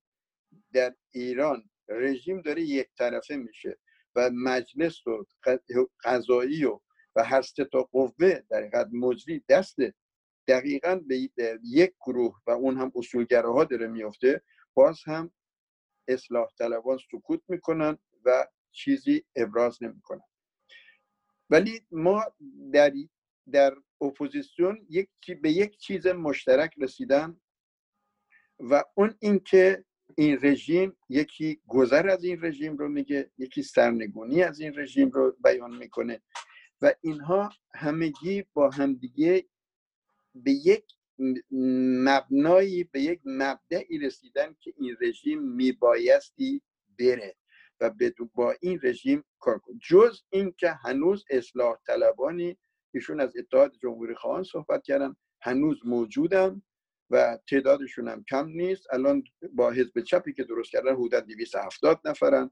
در 0.72 0.94
ایران 1.10 1.70
رژیم 1.88 2.42
داره 2.42 2.62
یک 2.62 2.88
طرفه 2.98 3.36
میشه 3.36 3.78
و 4.14 4.30
مجلس 4.30 5.06
و 5.06 5.24
قضایی 6.04 6.64
و 6.64 6.80
هر 7.22 7.42
سه 7.42 7.64
تا 7.64 7.82
قوه 7.82 8.40
در 8.50 8.58
حقیقت 8.58 8.88
مجری 8.92 9.44
دست 9.48 9.76
دقیقا 10.48 11.00
به 11.08 11.30
یک 11.64 11.94
گروه 12.06 12.40
و 12.46 12.50
اون 12.50 12.76
هم 12.76 12.92
اصولگراها 12.94 13.64
داره 13.64 13.86
میفته 13.86 14.42
باز 14.74 14.98
هم 15.06 15.30
اصلاح 16.08 16.48
طلبان 16.58 16.98
سکوت 17.12 17.40
می‌کنن 17.48 17.98
و 18.24 18.46
چیزی 18.72 19.24
ابراز 19.36 19.82
نمی‌کنن. 19.82 20.24
ولی 21.50 21.86
ما 21.90 22.24
در 22.72 22.92
در 23.52 23.76
اپوزیسیون 24.00 24.86
یک 24.90 25.08
به 25.42 25.52
یک 25.52 25.76
چیز 25.76 26.06
مشترک 26.06 26.74
رسیدن 26.78 27.40
و 28.60 28.84
اون 28.94 29.14
اینکه 29.20 29.84
این 30.16 30.38
رژیم 30.42 30.96
یکی 31.08 31.60
گذر 31.66 32.08
از 32.08 32.24
این 32.24 32.44
رژیم 32.44 32.76
رو 32.76 32.88
میگه 32.88 33.30
یکی 33.38 33.62
سرنگونی 33.62 34.42
از 34.42 34.60
این 34.60 34.78
رژیم 34.78 35.10
رو 35.10 35.36
بیان 35.44 35.76
می‌کنه. 35.76 36.22
و 36.82 36.94
اینها 37.00 37.50
همگی 37.74 38.44
با 38.54 38.70
همدیگه 38.70 39.44
به 40.34 40.50
یک 40.50 40.84
مبنایی 42.04 42.84
به 42.84 43.00
یک 43.00 43.20
مبدعی 43.24 43.98
رسیدن 43.98 44.56
که 44.60 44.74
این 44.76 44.96
رژیم 45.00 45.42
میبایستی 45.42 46.62
بره 46.98 47.36
و 47.80 47.90
با 48.34 48.54
این 48.60 48.80
رژیم 48.82 49.24
کار 49.38 49.58
کن. 49.58 49.78
جز 49.88 50.20
اینکه 50.30 50.70
هنوز 50.70 51.24
اصلاح 51.30 51.76
طلبانی 51.86 52.58
ایشون 52.94 53.20
از 53.20 53.36
اتحاد 53.36 53.72
جمهوری 53.82 54.14
خواهان 54.14 54.42
صحبت 54.42 54.82
کردن 54.82 55.16
هنوز 55.40 55.80
موجودن 55.84 56.62
و 57.10 57.38
تعدادشون 57.50 58.08
هم 58.08 58.24
کم 58.24 58.48
نیست. 58.48 58.86
الان 58.92 59.24
با 59.52 59.70
حزب 59.70 60.00
چپی 60.00 60.32
که 60.32 60.44
درست 60.44 60.70
کردن 60.70 60.92
حدود 60.92 61.14
270 61.14 62.00
نفرن 62.04 62.50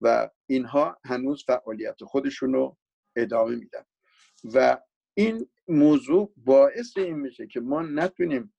و 0.00 0.30
اینها 0.46 0.98
هنوز 1.04 1.44
فعالیت 1.44 2.04
خودشون 2.04 2.52
رو 2.52 2.76
ادامه 3.16 3.56
میدن 3.56 3.84
و 4.54 4.78
این 5.14 5.46
موضوع 5.68 6.32
باعث 6.36 6.96
این 6.96 7.18
میشه 7.18 7.46
که 7.46 7.60
ما 7.60 7.82
نتونیم 7.82 8.54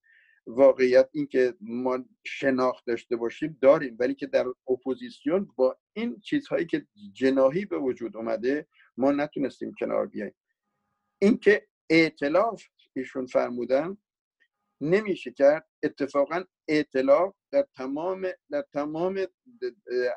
واقعیت 0.47 1.09
اینکه 1.11 1.53
ما 1.61 2.05
شناخت 2.25 2.85
داشته 2.85 3.15
باشیم 3.15 3.57
داریم 3.61 3.95
ولی 3.99 4.15
که 4.15 4.27
در 4.27 4.45
اپوزیسیون 4.69 5.51
با 5.55 5.77
این 5.93 6.19
چیزهایی 6.19 6.65
که 6.65 6.87
جناحی 7.13 7.65
به 7.65 7.77
وجود 7.77 8.17
اومده 8.17 8.67
ما 8.97 9.11
نتونستیم 9.11 9.73
کنار 9.79 10.07
بیاییم. 10.07 10.35
اینکه 11.21 11.67
ائتلاف 11.89 12.63
ایشون 12.95 13.25
فرمودن 13.25 13.97
نمیشه 14.81 15.31
کرد. 15.31 15.67
اتفاقا 15.83 16.43
ائتلاف 16.67 17.35
در 17.51 17.67
تمام 17.75 18.27
در 18.49 18.65
تمام 18.73 19.27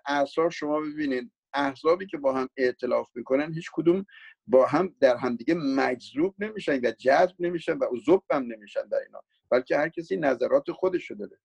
اعصار 0.07 0.51
شما 0.51 0.81
ببینید 0.81 1.33
احزابی 1.55 2.07
که 2.07 2.19
با 2.19 2.33
هم 2.33 2.49
ائتلاف 2.57 3.09
می‌کنن 3.15 3.53
هیچ 3.55 3.71
کدوم 3.73 4.07
با 4.47 4.67
هم 4.67 4.95
در 5.01 5.17
همدیگه 5.17 5.55
مجذوب 5.55 6.35
نمیشن 6.39 6.81
و 6.87 6.91
جذب 6.91 7.35
نمیشن 7.39 7.79
و 7.79 7.87
ذوب 8.07 8.25
هم 8.31 8.43
نمیشن 8.43 8.89
در 8.89 8.99
اینا. 8.99 9.21
بلکه 9.51 9.77
هر 9.77 9.89
کسی 9.89 10.17
نظرات 10.17 10.73
خودش 10.73 11.11
داره. 11.11 11.39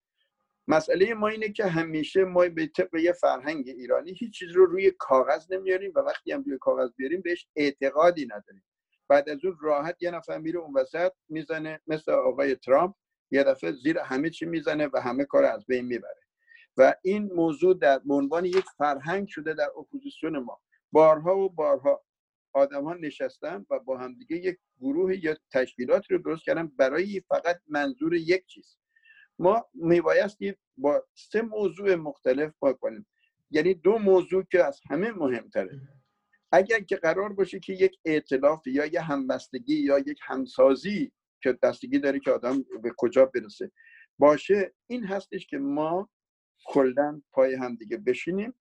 مسئله 0.67 1.13
ما 1.13 1.28
اینه 1.28 1.50
که 1.50 1.65
همیشه 1.65 2.24
ما 2.24 2.50
به 2.50 2.67
طبق 2.67 2.95
یه 2.95 3.12
فرهنگ 3.12 3.67
ایرانی 3.67 4.13
هیچ 4.13 4.34
چیز 4.34 4.52
رو 4.52 4.65
روی 4.65 4.91
کاغذ 4.91 5.52
نمیاریم 5.52 5.91
و 5.95 6.00
وقتی 6.00 6.32
هم 6.32 6.43
روی 6.43 6.58
کاغذ 6.58 6.89
بیاریم 6.95 7.22
بهش 7.22 7.48
اعتقادی 7.56 8.26
نداریم. 8.26 8.63
بعد 9.08 9.30
از 9.30 9.45
اون 9.45 9.58
راحت 9.62 9.98
یه 10.02 10.12
نفر 10.12 10.38
میره 10.38 10.60
اون 10.60 10.74
وسط 10.74 11.12
می‌زنه 11.30 11.82
مثل 11.88 12.12
آقای 12.12 12.56
ترامپ 12.56 12.95
یه 13.32 13.43
دفعه 13.43 13.72
زیر 13.72 14.00
همه 14.00 14.30
چی 14.30 14.45
می‌زنه 14.45 14.89
و 14.93 15.02
همه 15.02 15.26
کار 15.26 15.45
از 15.45 15.65
بین 15.65 15.86
می‌بره. 15.86 16.29
و 16.80 16.94
این 17.04 17.34
موضوع 17.34 17.74
در 17.74 18.02
عنوان 18.10 18.46
یک 18.46 18.65
فرهنگ 18.78 19.28
شده 19.28 19.54
در 19.54 19.70
اپوزیسیون 19.78 20.38
ما. 20.38 20.62
بارها 20.92 21.38
و 21.38 21.50
بارها 21.50 22.04
آدم 22.54 22.84
ها 22.84 22.94
نشستن 22.94 23.65
و 23.70 23.80
با 23.80 23.98
همدیگه 23.98 24.38
یک 24.38 24.58
گروه 24.82 25.26
یا 25.26 25.36
تشکیلات 25.52 26.12
رو 26.12 26.18
درست 26.18 26.44
کردن 26.44 26.68
برای 26.68 27.22
فقط 27.28 27.62
منظور 27.68 28.13
یک 28.13 28.46
چیز. 28.46 28.78
ما 29.39 29.65
میبایستی 29.74 30.56
با 30.78 31.04
سه 31.13 31.42
موضوع 31.42 31.96
مختلف 31.96 32.54
با 32.60 32.74
کنیم. 32.74 33.08
یعنی 33.52 33.74
دو 33.74 33.98
موضوع 33.98 34.44
که 34.44 34.63
از 34.63 34.82
همه 34.89 35.12
مهمتره. 35.12 35.82
اگر 36.52 36.80
که 36.80 36.96
قرار 36.96 37.34
باشه 37.34 37.60
که 37.60 37.74
یک 37.74 38.00
ائتلاف 38.06 38.68
یا 38.68 38.86
یه 38.86 39.02
همبستگی 39.02 39.76
یا 39.76 40.00
یک 40.00 40.20
همسازی 40.24 41.12
که 41.42 41.54
دستگی 41.63 42.00
داره 42.00 42.20
که 42.20 42.32
آدم 42.32 42.63
به 42.84 42.94
کجا 42.98 43.26
برسه 43.26 43.72
باشه 44.20 44.74
این 44.88 45.06
هستش 45.06 45.48
که 45.48 45.58
ما 45.58 46.10
کلا 46.65 47.22
پای 47.32 47.56
همدیگه 47.56 47.98
بشینیم 47.98 48.54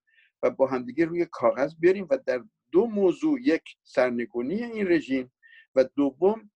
و 0.43 0.51
با 0.51 0.67
همدیگه 0.67 1.05
روی 1.05 1.27
کاغذ 1.31 1.75
بریم 1.83 2.07
و 2.11 2.19
در 2.27 2.45
دو 2.73 2.87
موضوع 2.87 3.41
یک 3.43 3.63
سرنگونی 3.83 4.63
این 4.63 4.89
رژیم 4.89 5.33
و 5.75 5.85
دوم 5.85 6.51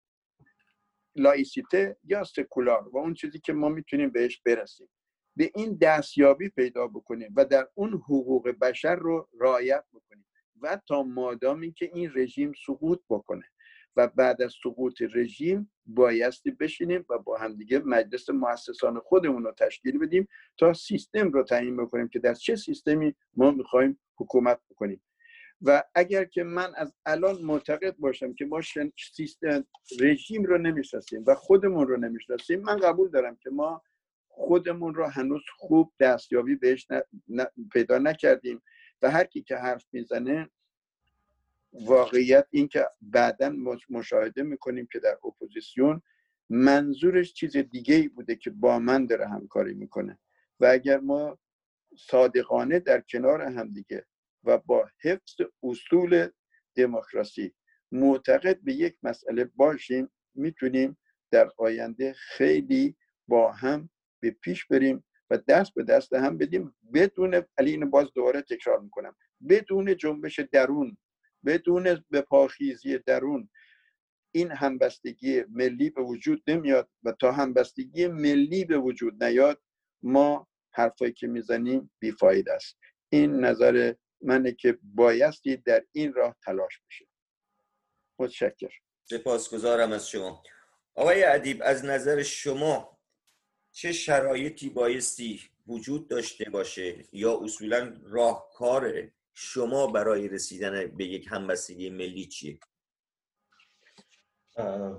لایسیته 1.16 1.96
یا 2.05 2.24
سکولار 2.24 2.88
و 2.88 2.98
اون 2.98 3.14
چیزی 3.14 3.38
که 3.38 3.52
ما 3.52 3.68
می‌تونیم 3.68 4.11
بهش 4.11 4.40
برسیم. 4.40 4.88
به 5.37 5.50
این 5.55 5.78
دستیابی 5.81 6.48
پیدا 6.48 6.87
بکنیم 6.87 7.33
و 7.37 7.44
در 7.44 7.68
اون 7.74 7.92
حقوق 7.92 8.48
بشر 8.48 8.96
رو 8.96 9.28
رعایت 9.40 9.85
بکنیم 9.92 10.26
و 10.61 10.81
تا 10.88 11.02
مادامی 11.02 11.72
که 11.72 11.90
این 11.94 12.12
رژیم 12.14 12.52
سقوط 12.66 13.00
بکنه. 13.11 13.44
و 13.96 14.09
بعد 14.09 14.42
از 14.42 14.55
سقوط 14.62 15.02
رژیم 15.14 15.70
بایستی 15.87 16.50
بشینیم 16.50 17.05
و 17.11 17.18
با 17.18 17.38
همدیگه 17.38 17.78
مجلس 17.78 18.31
مؤسسان 18.31 18.98
خودمون 18.98 19.44
رو 19.44 19.52
تشکیل 19.52 19.98
بدیم 19.98 20.28
تا 20.59 20.72
سیستم 20.72 21.31
رو 21.31 21.42
تعیین 21.42 21.76
بکنیم 21.76 22.09
که 22.09 22.18
در 22.18 22.35
چه 22.35 22.57
سیستمی 22.57 23.14
ما 23.37 23.50
می‌خوایم 23.50 24.00
حکومت 24.16 24.61
بکنیم. 24.70 25.02
و 25.62 25.83
اگر 25.94 26.24
که 26.24 26.42
من 26.42 26.72
از 26.76 26.94
الان 27.07 27.42
معتقد 27.42 27.96
باشم 27.96 28.35
که 28.35 28.44
ما 28.44 28.61
سیستم 29.14 29.64
رژیم 30.00 30.44
رو 30.44 30.59
نمی‌شناسیم 30.59 31.24
و 31.26 31.35
خودمون 31.35 31.87
رو 31.87 31.96
نمی‌شناسیم 31.96 32.61
من 32.61 32.76
قبول 32.76 33.11
دارم 33.11 33.37
که 33.37 33.50
ما 33.50 33.83
خودمون 34.28 34.94
رو 34.94 35.07
هنوز 35.07 35.42
خوب 35.57 35.92
دستیابی 36.00 36.57
بهش 36.57 36.87
پیدا 37.72 37.98
نکردیم. 37.98 38.62
و 39.02 39.11
هر 39.11 39.24
کی 39.24 39.42
که 39.42 39.57
حرف 39.57 39.85
می‌زنه 39.92 40.50
واقعیت 41.72 42.46
این 42.50 42.68
که 42.68 42.87
بعدا 43.00 43.56
مشاهده 43.90 44.42
می‌کنیم 44.42 44.88
که 44.92 44.98
در 44.98 45.18
اپوزیسیون 45.24 46.02
منظورش 46.50 47.32
چیز 47.32 47.56
دیگه 47.56 47.94
ای 47.94 48.08
بوده 48.08 48.37
که 48.37 48.50
با 48.50 48.78
من 48.78 49.06
داره 49.06 49.28
همکاری 49.28 49.74
می‌کنه. 49.74 50.18
و 50.61 50.66
اگر 50.66 51.00
ما 51.00 51.38
صادقانه 51.98 52.78
در 52.78 53.00
کنار 53.00 53.42
همدیگه 53.42 54.06
و 54.44 54.58
با 54.58 54.88
حفظ 55.02 55.35
اصول 55.62 56.28
دموکراسی 56.74 57.54
معتقد 57.92 58.61
به 58.61 58.72
یک 58.72 58.96
مسئله 59.02 59.44
باشیم 59.44 60.11
می‌تونیم 60.35 60.98
در 61.30 61.50
آینده 61.56 62.12
خیلی 62.12 62.96
با 63.28 63.52
هم 63.52 63.90
به 64.20 64.30
پیش 64.30 64.66
بریم 64.66 65.04
و 65.30 65.38
دست 65.48 65.74
به 65.74 65.82
دست 65.82 66.12
هم 66.12 66.38
بدیم. 66.38 66.74
بدون 66.94 67.42
علی 67.58 67.70
اینو 67.70 67.87
باز 67.87 68.08
دوباره 68.14 68.42
تکرار 68.42 68.80
می‌کنم. 68.80 69.16
بدون 69.48 69.96
جنبش 69.96 70.40
درون 70.40 70.96
بدون 71.46 72.05
به 72.11 72.20
پاخیزی 72.20 72.98
درون 72.98 73.50
این 74.35 74.50
همبستگی 74.50 75.44
ملی 75.48 75.90
به 75.90 76.02
وجود 76.02 76.42
نمیاد 76.46 76.90
و 77.02 77.12
تا 77.12 77.33
همبستگی 77.33 78.07
ملی 78.07 78.64
به 78.64 78.78
وجود 78.78 79.24
نیاد 79.24 79.62
ما 80.02 80.48
حرفایی 80.74 81.12
که 81.12 81.26
می‌زنیم 81.26 81.92
بیفاید 81.98 82.48
است. 82.48 82.78
این 83.09 83.44
نظر 83.44 83.94
منه 84.20 84.52
که 84.52 84.78
بایستی 84.83 85.57
در 85.57 85.85
این 85.92 86.12
راه 86.12 86.37
تلاش 86.44 86.81
بشه. 86.88 87.07
متشکر 88.18 88.72
سپاسگزارم 89.05 89.92
از 89.92 90.09
شما. 90.09 90.42
آقای 90.94 91.24
ادیب 91.24 91.62
از 91.64 91.85
نظر 91.85 92.22
شما 92.22 92.98
چه 93.72 93.92
شرایطی 93.92 94.70
بایستی 94.70 95.40
وجود 95.66 96.09
داشته 96.09 96.50
باشه 96.50 97.05
یا 97.12 97.40
اصولا 97.42 98.00
راهکار 98.02 99.11
شما 99.35 99.87
برای 99.87 100.29
رسیدن 100.29 100.87
به 100.97 101.05
یک 101.05 101.27
همبستگی 101.31 101.90
ملی 101.90 102.27
چیه؟ 102.27 102.59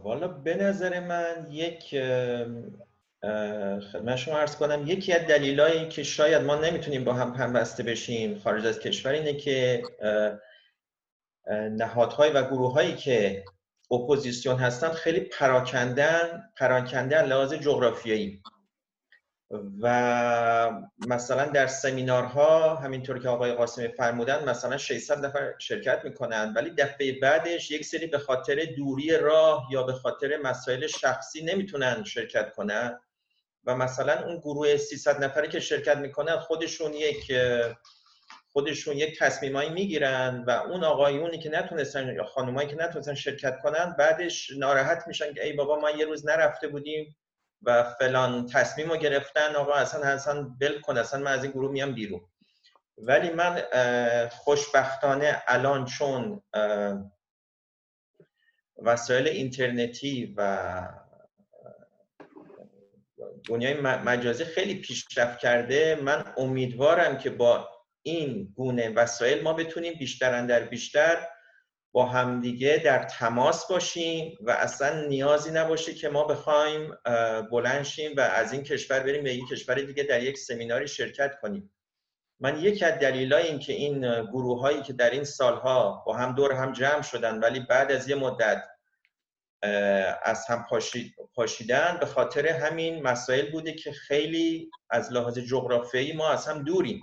والا 0.04 0.28
به 0.28 0.56
نظر 0.56 1.00
من 1.00 1.48
یک 1.52 1.96
خدمت 3.92 4.16
شما 4.16 4.38
ارز 4.38 4.56
کنم 4.56 4.84
یکی 4.88 5.14
از 5.14 5.28
دلیلایی 5.28 5.88
که 5.88 6.04
شاید 6.04 6.42
ما 6.42 6.56
نمی‌تونیم 6.56 7.04
با 7.04 7.14
هم 7.14 7.32
همبسته 7.32 7.84
بشیم 7.84 8.40
خارج 8.40 8.66
از 8.66 8.80
کشور 8.80 9.12
اینه 9.12 9.34
که 9.34 9.84
نهادهای 11.72 12.32
و 12.32 12.44
گروه 12.44 12.74
هایی 12.74 12.96
که 12.96 13.46
اپوزیسیون 13.92 14.56
هستن 14.56 14.90
خیلی 14.90 15.20
پراکندن 15.20 16.44
پراکندن 16.58 17.26
لحاظ 17.26 17.54
جغرافیایی. 17.54 18.44
و 19.82 20.82
مثلا 21.08 21.46
در 21.46 21.68
سمینارها 21.68 22.76
همینطور 22.76 23.20
که 23.20 23.30
آقای 23.30 23.52
قاسمی 23.52 23.88
فرمودن 23.88 24.50
مثلا 24.50 24.78
600 24.78 25.26
نفر 25.26 25.54
شرکت 25.60 26.02
می‌کنن 26.04 26.54
ولی 26.56 26.70
دفعه 26.70 27.20
بعدش 27.20 27.72
یک 27.72 27.86
سری 27.86 28.08
به 28.08 28.18
خاطر 28.18 28.66
دوری 28.78 29.18
راه 29.18 29.68
یا 29.72 29.84
به 29.84 29.94
خاطر 29.94 30.38
مسائل 30.44 30.88
شخصی 30.88 31.46
نمی‌تونن 31.46 32.04
شرکت 32.04 32.56
کنن. 32.56 33.00
و 33.66 33.76
مثلا 33.76 34.26
اون 34.26 34.38
گروه 34.38 34.78
300 34.78 35.24
نفری 35.24 35.48
که 35.48 35.60
شرکت 35.60 35.98
می‌کنن 35.98 36.38
خودشون 36.38 36.94
یک 36.94 37.32
خودشون 38.52 38.98
یک 38.98 39.20
تصمیمایی 39.20 39.70
می‌گیرن 39.70 40.44
و 40.48 40.52
اون 40.52 40.84
آقایونی 40.84 41.40
که 41.40 41.50
نتونستن 41.50 42.16
یا 42.16 42.24
خانمایی 42.24 42.68
که 42.68 42.76
نتونستن 42.76 43.14
شرکت 43.14 43.60
کنن 43.64 43.96
بعدش 44.00 44.52
ناراحت 44.58 45.08
میشن 45.08 45.34
که 45.34 45.46
ای 45.46 45.54
بابا 45.54 45.80
ما 45.80 45.90
یه 45.90 46.06
روز 46.06 46.26
نرفته 46.26 46.68
بودیم. 46.68 47.16
و 47.64 47.84
فلان 47.84 48.48
تصمیم 48.48 48.90
رو 48.90 48.98
گرفتن 48.98 49.56
آقا 49.56 49.74
اصلا 49.74 50.08
اصلا 50.08 50.44
بل 50.60 50.82
کن 50.82 50.98
اصلا 50.98 51.20
من 51.20 51.32
از 51.32 51.44
این 51.44 51.52
گروه 51.52 51.72
میام 51.72 51.92
بیرون. 51.92 52.22
ولی 52.98 53.30
من 53.30 53.64
خوشبختانه 54.30 55.44
الان 55.48 55.86
چون 55.86 56.42
وسایل 58.78 59.28
اینترنتی 59.28 60.34
و 60.38 60.68
دنیای 63.46 63.74
مجازی 63.82 64.46
خیلی 64.46 64.76
پیشرفت 64.76 65.40
کرده 65.40 66.00
من 66.04 66.34
امیدوارم 66.38 67.18
که 67.18 67.30
با 67.30 67.70
این 68.02 68.54
گونه 68.56 68.90
وسایل 68.90 69.44
ما 69.44 69.54
بتونیم 69.54 69.94
بیشتر 69.94 70.46
در 70.46 70.60
بیشتر 70.60 71.28
با 71.94 72.06
همدیگه 72.06 72.82
در 72.86 73.04
تماس 73.04 73.68
باشیم 73.68 74.38
و 74.42 74.52
اصلا 74.52 75.06
نیازی 75.08 75.52
نباشه 75.52 75.94
که 75.94 76.10
ما 76.10 76.24
بخوایم 76.24 76.96
بلند 77.52 77.84
شیم 77.84 78.12
و 78.18 78.22
از 78.22 78.54
این 78.54 78.64
کشور 78.64 79.00
بریم 79.00 79.24
به 79.24 79.30
این 79.30 79.48
کشور 79.48 79.76
دیگه 79.76 80.04
در 80.04 80.24
یک 80.24 80.38
سمیناری 80.38 80.88
شرکت 80.88 81.40
کنیم. 81.42 81.74
من 82.40 82.60
یکی 82.60 82.86
از 82.86 82.94
دلایل 82.94 83.34
این 83.34 83.60
که 83.60 83.74
این 83.74 84.24
گروه 84.26 84.62
هایی 84.62 84.82
که 84.82 84.94
در 84.94 85.10
این 85.10 85.24
سالها 85.24 86.04
با 86.06 86.16
هم 86.16 86.36
دور 86.36 86.52
هم 86.52 86.74
جمع 86.74 87.02
شدن 87.02 87.40
ولی 87.40 87.60
بعد 87.60 87.92
از 87.92 88.10
یه 88.10 88.16
مدت 88.16 88.64
از 90.24 90.46
هم 90.48 90.66
پاشیدن 91.36 91.98
به 92.00 92.06
خاطر 92.06 92.48
همین 92.48 93.04
مسائل 93.04 93.52
بوده 93.52 93.74
که 93.74 93.92
خیلی 93.92 94.72
از 94.90 95.12
لحاظ 95.12 95.40
جغرافیایی 95.40 96.14
ما 96.14 96.30
از 96.30 96.48
هم 96.48 96.64
دوریم 96.64 97.02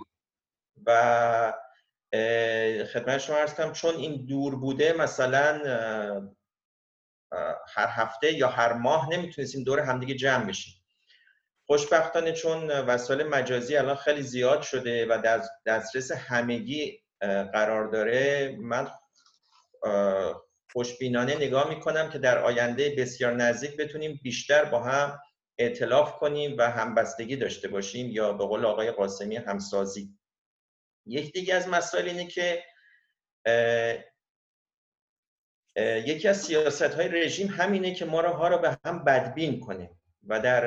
و 0.85 1.53
خدمت 2.93 3.17
شما 3.17 3.37
ارز 3.37 3.53
چون 3.73 3.95
این 3.95 4.25
دور 4.25 4.55
بوده 4.55 4.93
مثلا 4.93 5.61
هر 7.67 7.87
هفته 7.87 8.33
یا 8.33 8.47
هر 8.47 8.73
ماه 8.73 9.09
نمی‌تونستیم 9.09 9.63
دور 9.63 9.79
همدیگه 9.79 10.15
جمع 10.15 10.45
بشیم. 10.45 10.73
خوشبختانه 11.65 12.31
چون 12.31 12.71
وسایل 12.71 13.23
مجازی 13.23 13.75
الان 13.77 13.95
خیلی 13.95 14.21
زیاد 14.21 14.61
شده 14.61 15.05
و 15.05 15.41
دسترس 15.65 16.11
همگی 16.11 16.99
قرار 17.53 17.87
داره. 17.87 18.55
من 18.59 18.87
خوشبینانه 20.71 21.35
نگاه 21.35 21.69
می‌کنم 21.69 22.09
که 22.09 22.19
در 22.19 22.37
آینده 22.37 22.95
بسیار 22.97 23.33
نزدیک 23.33 23.77
بتونیم 23.77 24.19
بیشتر 24.23 24.65
با 24.65 24.83
هم 24.83 25.19
اعتلاف 25.57 26.15
کنیم 26.15 26.55
و 26.57 26.71
همبستگی 26.71 27.35
داشته 27.35 27.67
باشیم 27.67 28.11
یا 28.11 28.33
به 28.33 28.45
قول 28.45 28.65
آقای 28.65 28.91
قاسمی 28.91 29.35
همسازی. 29.35 30.20
یک 31.11 31.33
دیگه 31.33 31.55
از 31.55 31.67
مسائل 31.67 32.07
اینه 32.07 32.27
که 32.27 32.63
یکی 36.05 36.27
از 36.27 36.41
سیاست 36.41 36.81
های 36.81 37.07
رژیم 37.07 37.47
همینه 37.47 37.93
که 37.93 38.05
ما 38.05 38.21
ها 38.21 38.47
رو 38.47 38.57
به 38.57 38.77
هم 38.85 39.03
بدبین 39.03 39.59
کنه 39.59 39.89
و 40.27 40.39
در 40.39 40.65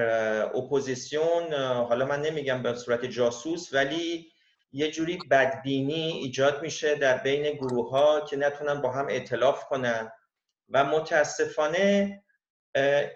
اپوزیسیون 0.56 1.52
حالا 1.62 2.06
من 2.06 2.22
نمیگم 2.22 2.62
به 2.62 2.74
صورت 2.74 3.04
جاسوس 3.04 3.74
ولی 3.74 4.32
یه 4.72 4.90
جوری 4.90 5.18
بدبینی 5.30 6.12
ایجاد 6.12 6.62
میشه 6.62 6.94
در 6.94 7.18
بین 7.18 7.52
گروه 7.52 7.90
ها 7.90 8.20
که 8.20 8.36
نتونن 8.36 8.80
با 8.80 8.92
هم 8.92 9.08
اعتلاف 9.08 9.64
کنن 9.64 10.12
و 10.68 10.84
متاسفانه 10.84 12.22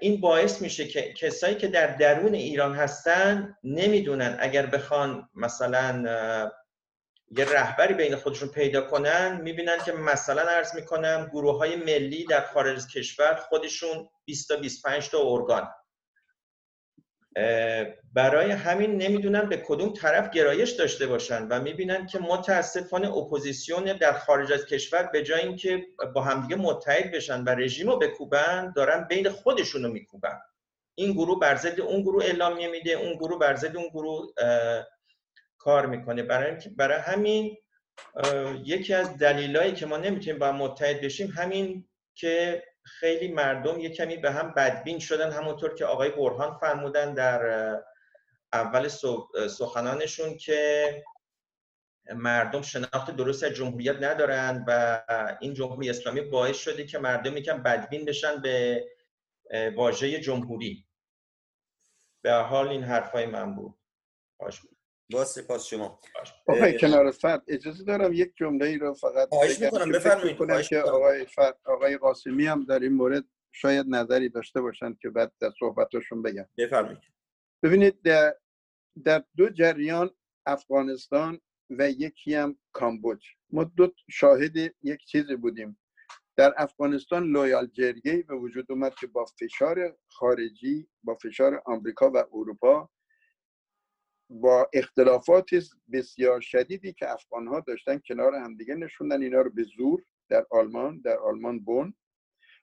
این 0.00 0.20
باعث 0.20 0.62
میشه 0.62 0.88
که 0.88 1.12
کسایی 1.12 1.54
که 1.54 1.68
در 1.68 1.86
درون 1.86 2.34
ایران 2.34 2.74
هستن 2.74 3.56
نمی‌دونن. 3.64 4.36
اگر 4.40 4.66
بخوان 4.66 5.28
مثلا 5.34 6.04
یه 7.30 7.44
رهبری 7.44 7.94
بین 7.94 8.16
خودشون 8.16 8.48
پیدا 8.48 8.80
کنن 8.80 9.40
می‌بینن 9.40 9.78
که 9.84 9.92
مثلا 9.92 10.42
ارز 10.42 10.74
می‌کنم 10.74 11.30
گروه 11.32 11.58
های 11.58 11.76
ملی 11.76 12.24
در 12.24 12.40
خارج 12.40 12.86
کشور 12.86 13.34
خودشون 13.34 14.08
20 14.24 14.48
تا 14.48 14.56
25 14.56 15.08
تا 15.08 15.18
ارگان. 15.22 15.68
برای 18.12 18.50
همین 18.50 18.96
نمی‌دونن 18.96 19.48
به 19.48 19.56
کدوم 19.56 19.92
طرف 19.92 20.30
گرایش 20.30 20.70
داشته 20.70 21.06
باشن 21.06 21.48
و 21.48 21.60
می‌بینن 21.60 22.06
که 22.06 22.18
متاسفانه 22.18 23.16
اپوزیسیون 23.16 23.84
در 23.84 24.12
خارج 24.12 24.52
از 24.52 24.66
کشور 24.66 25.02
به 25.02 25.22
جای 25.22 25.40
اینکه 25.40 25.86
با 26.14 26.22
همدیگه 26.22 26.56
متحد 26.56 27.10
بشن 27.10 27.44
و 27.44 27.48
رژیم 27.48 27.90
رو 27.90 27.98
بکوبن 27.98 28.72
دارن 28.76 29.06
بین 29.08 29.28
خودشون 29.30 29.82
رو 29.82 29.92
میکوبن. 29.92 30.40
این 30.94 31.12
گروه 31.12 31.40
بر 31.40 31.56
ضد 31.56 31.80
اون 31.80 32.02
گروه 32.02 32.24
اعلامیه 32.24 32.68
میده 32.68 32.90
اون 32.90 33.14
گروه 33.14 33.38
بر 33.38 33.54
ضد 33.54 33.76
اون 33.76 33.88
گروه 33.88 34.26
کار 35.68 35.86
می‌کنه. 35.86 36.22
برای 36.22 36.68
برای 36.76 36.98
همین 36.98 37.56
یکی 38.64 38.94
از 38.94 39.18
دلیلایی 39.18 39.72
که 39.72 39.86
ما 39.86 39.96
نمی‌تونیم 39.96 40.38
با 40.38 40.52
متحد 40.52 41.00
بشیم 41.00 41.30
همین 41.30 41.88
که 42.14 42.64
خیلی 42.82 43.28
مردم 43.32 43.80
یه 43.80 43.90
کمی 43.90 44.16
به 44.16 44.30
هم 44.30 44.54
بدبین 44.56 44.98
شدن 44.98 45.30
همونطور 45.32 45.74
که 45.74 45.84
آقای 45.84 46.10
برهان 46.10 46.58
فرمودن 46.58 47.14
در 47.14 47.42
اول 48.52 48.88
سخنانشون 49.48 50.36
که 50.36 51.04
مردم 52.14 52.62
شناخت 52.62 53.16
درست 53.16 53.44
از 53.44 53.50
جمهوریت 53.50 53.96
ندارن 54.02 54.64
و 54.68 55.02
این 55.40 55.54
جمهوری 55.54 55.90
اسلامی 55.90 56.20
باعث 56.20 56.56
شده 56.56 56.86
که 56.86 56.98
مردم 56.98 57.36
یکم 57.36 57.62
بدبین 57.62 58.04
بشن 58.04 58.42
به 58.42 58.84
واژه 59.76 60.20
جمهوری. 60.20 60.86
به 62.22 62.32
حال 62.32 62.68
این 62.68 62.82
حرفای 62.82 63.26
من 63.26 63.54
بود. 63.54 63.74
با 65.12 65.24
سپاس 65.24 65.66
شما. 65.66 66.00
آقای 66.46 66.78
کنار 66.78 67.10
فرد 67.10 67.42
اجازه 67.48 67.84
دارم 67.84 68.12
یک 68.12 68.32
جمله 68.36 68.66
ای 68.66 68.78
رو 68.78 68.94
فقط 68.94 69.28
خواهش 69.28 69.60
می‌کنم 69.60 69.92
بفرمایید 69.92 70.68
که 70.68 70.80
آقای 70.80 71.26
فرد 71.26 71.58
آقای 71.64 71.96
قاسمی 71.96 72.46
هم 72.46 72.64
در 72.64 72.78
این 72.78 72.92
مورد 72.92 73.24
شاید 73.52 73.86
نظری 73.88 74.28
داشته 74.28 74.60
باشند 74.60 74.98
که 75.02 75.10
بعد 75.10 75.32
در 75.40 75.50
صحبتشون 75.60 76.22
بگم. 76.22 76.46
بفرمایید. 76.58 76.98
ببینید 77.62 78.02
در, 78.02 78.36
در 79.04 79.24
دو 79.36 79.48
جریان 79.48 80.10
افغانستان 80.46 81.40
و 81.70 81.90
یکی 81.90 82.34
هم 82.34 82.58
کامبوج. 82.72 83.26
ما 83.50 83.64
دو 83.64 83.92
شاهد 84.10 84.56
یک 84.82 85.04
چیزی 85.04 85.36
بودیم. 85.36 85.78
در 86.36 86.54
افغانستان 86.56 87.24
لویال 87.24 87.66
جرگی 87.66 88.22
به 88.22 88.34
وجود 88.34 88.72
اومد 88.72 88.94
که 88.94 89.06
با 89.06 89.24
فشار 89.24 89.96
خارجی 90.08 90.88
با 91.02 91.14
فشار 91.14 91.62
آمریکا 91.66 92.10
و 92.10 92.24
اروپا 92.32 92.90
با 94.30 94.70
اختلافات 94.72 95.50
بسیار 95.92 96.40
شدیدی 96.40 96.92
که 96.92 97.12
افغان 97.12 97.46
ها 97.46 97.60
داشتن 97.60 97.98
کنار 98.08 98.34
همدیگه 98.34 98.74
نشوندن. 98.74 99.22
اینا 99.22 99.40
رو 99.40 99.50
به 99.50 99.62
زور 99.62 100.04
در 100.28 100.46
آلمان 100.50 101.00
در 101.00 101.18
آلمان 101.18 101.58
بون 101.58 101.94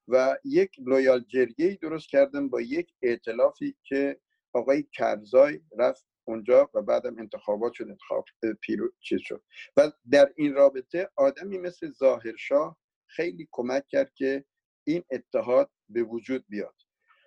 و 0.07 0.38
یک 0.43 0.80
لویال 0.80 1.20
جرگی 1.20 1.76
درست 1.76 2.09
کردن 2.09 2.49
با 2.49 2.61
یک 2.61 2.93
ائتلافی 3.01 3.76
که 3.84 4.20
آقای 4.53 4.84
کرزای 4.84 5.61
رفت 5.78 6.07
اونجا 6.28 6.70
و 6.74 6.82
بعدم 6.82 7.20
انتخابات 7.20 7.74
شد 7.74 7.88
انتخاب 7.89 8.26
پیرو 8.61 8.91
چیز 8.99 9.20
شد. 9.22 9.43
و 9.78 9.91
در 10.11 10.34
این 10.36 10.53
رابطه 10.53 11.09
آدمی 11.16 11.57
مثل 11.57 11.91
ظاهرشاه 11.91 12.78
خیلی 13.07 13.47
کمک 13.51 13.88
کرد 13.88 14.13
که 14.13 14.45
این 14.84 15.03
اتحاد 15.11 15.72
به 15.89 16.03
وجود 16.03 16.45
بیاد. 16.49 16.85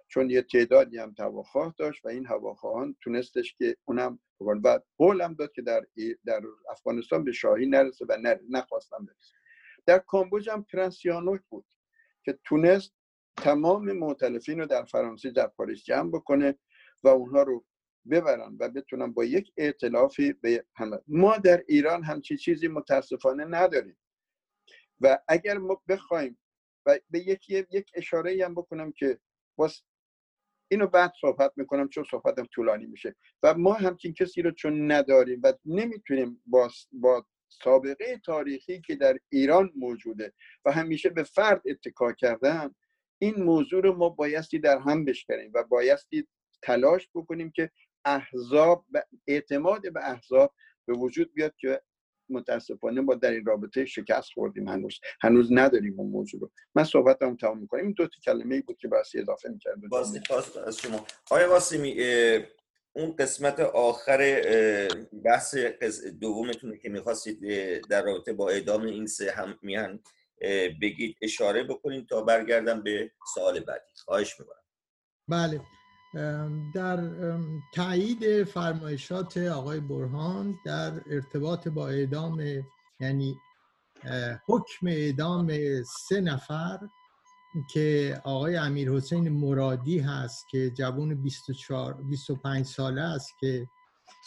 چون 0.09 0.31
یه 0.31 0.43
تعدادی 0.43 0.99
هم 0.99 1.15
هواخواه 1.19 1.75
داشت 1.79 2.05
و 2.05 2.09
این 2.09 2.27
هواخواهان 2.27 2.97
تونستش 3.01 3.55
که 3.55 3.77
اونم 3.85 4.19
و 4.41 4.81
قول 4.99 5.21
هم 5.21 5.35
داد 5.35 5.53
که 5.53 5.63
در, 5.63 5.87
در 6.27 6.43
افغانستان 6.71 7.25
به 7.25 7.33
شاهی 7.33 7.67
نرسه 7.67 8.05
و 8.09 8.37
نخواستم 8.51 9.05
برسه. 9.05 9.35
در 9.87 9.99
کامبوج 9.99 10.51
هم 10.51 10.65
پرنسیانوک 10.73 11.41
بود 11.51 11.67
که 12.25 12.39
تونست 12.45 12.93
تمام 13.37 13.93
معتلفین 13.93 14.61
رو 14.61 14.67
در 14.67 14.85
فرانسه 14.85 15.31
در 15.31 15.47
پاریس 15.47 15.85
جمع 15.85 16.11
بکنه 16.11 16.59
و 17.03 17.09
اونها 17.09 17.43
رو 17.43 17.65
ببرن 18.11 18.57
و 18.61 18.69
بتونن 18.69 19.13
با 19.13 19.25
یک 19.25 19.53
ائتلافی 19.57 20.33
به 20.33 20.65
ما 21.09 21.39
در 21.39 21.65
ایران 21.69 22.03
همچی 22.05 22.37
چیزی 22.37 22.69
متاسفانه 22.69 23.45
نداریم. 23.45 23.99
و 25.01 25.19
اگر 25.29 25.59
ما 25.59 25.83
بخوایم 25.89 26.39
و 26.87 26.99
به 27.11 27.19
یک 27.19 27.51
یک 27.51 27.91
اشاره 27.95 28.45
هم 28.45 28.55
بکنم 28.55 28.93
که 28.93 29.19
باز 29.57 29.83
اینو 30.69 30.87
بعد 30.87 31.13
صحبت 31.21 31.53
می‌کنم 31.57 31.89
چون 31.89 32.05
صحبتم 32.11 32.45
طولانی 32.45 32.87
میشه. 32.87 33.17
و 33.43 33.55
ما 33.55 33.73
همچین 33.73 34.15
کسی 34.15 34.43
رو 34.43 34.51
چون 34.51 34.93
نداریم 34.93 35.41
و 35.45 35.53
نمی‌تونیم 35.65 36.43
با, 36.47 36.71
با 36.93 37.27
سابقه 37.49 38.21
تاریخی 38.25 38.81
که 38.81 38.97
در 38.97 39.19
ایران 39.29 39.73
موجوده 39.77 40.33
و 40.65 40.73
همیشه 40.73 41.09
به 41.09 41.23
فرد 41.23 41.63
اتکا 41.67 42.13
کردن 42.13 42.75
این 43.19 43.43
موضوع 43.43 43.83
رو 43.83 43.97
ما 43.97 44.09
بایستی 44.09 44.59
در 44.59 44.79
هم 44.79 45.05
بشکنیم 45.05 45.51
و 45.55 45.65
بایستی 45.65 46.27
تلاش 46.63 47.09
بکنیم 47.15 47.51
که 47.51 47.71
احزاب 48.05 48.87
اعتماد 49.27 49.93
به 49.93 50.01
احزاب 50.09 50.55
به 50.87 50.95
وجود 50.95 51.35
بیاد 51.35 51.55
که 51.57 51.83
متاسفانه 52.31 53.01
ما 53.01 53.15
در 53.15 53.31
این 53.31 53.45
رابطه 53.45 53.85
شکست 53.85 54.33
خوردیم 54.33 54.69
هنوز. 54.69 55.01
هنوز 55.21 55.49
نداریم 55.53 56.01
اون 56.01 56.11
موضوع 56.11 56.41
رو. 56.41 56.51
من 56.75 56.85
صحبتم 56.85 57.37
تمام 57.37 57.59
می‌کنم. 57.59 57.83
این 57.83 57.93
دو 57.93 58.07
تا 58.07 58.17
کلمه 58.25 58.61
بود 58.61 58.77
که 58.77 58.89
باسی 58.89 59.19
اضافه 59.19 59.49
می‌کرد 59.49 59.79
از 60.67 60.79
شما. 60.79 61.07
آقای 61.31 61.47
قاسمی 61.47 61.97
اون 62.93 63.17
قسمت 63.17 63.61
آخر 63.61 64.19
بحث 65.25 65.57
دومتون 66.21 66.79
که 66.79 66.89
می‌خواستید 66.89 67.41
در 67.87 68.03
رابطه 68.03 68.33
با 68.33 68.51
اعدام 68.51 68.83
این 68.83 69.07
سه 69.07 69.31
هم 69.31 69.59
میهن 69.63 70.01
بگید 70.83 71.17
اشاره 71.23 71.65
بکنید 71.65 72.09
تا 72.09 72.23
برگردم 72.23 72.83
به 72.83 73.11
سوال 73.35 73.61
بعدی. 73.61 73.91
خواهش 74.05 74.41
می‌کنم. 74.41 74.63
بله. 75.29 75.61
در 76.75 77.11
تایید 77.75 78.45
فرمایشات 78.45 79.37
آقای 79.37 79.81
برهان 79.81 80.59
در 80.65 81.03
ارتباط 81.11 81.69
با 81.69 81.89
اعدام 81.89 82.41
یعنی 83.01 83.37
حکم 84.47 84.87
اعدام 84.87 85.53
سه 85.83 86.21
نفر 86.21 86.79
که 87.73 88.21
آقای 88.25 88.57
امیر 88.57 88.93
حسین 88.93 89.29
مرادی 89.29 89.99
هست 89.99 90.49
که 90.51 90.71
جوان 90.71 91.23
24 91.23 92.03
25 92.03 92.67
ساله 92.67 93.03
است 93.03 93.31
که 93.41 93.69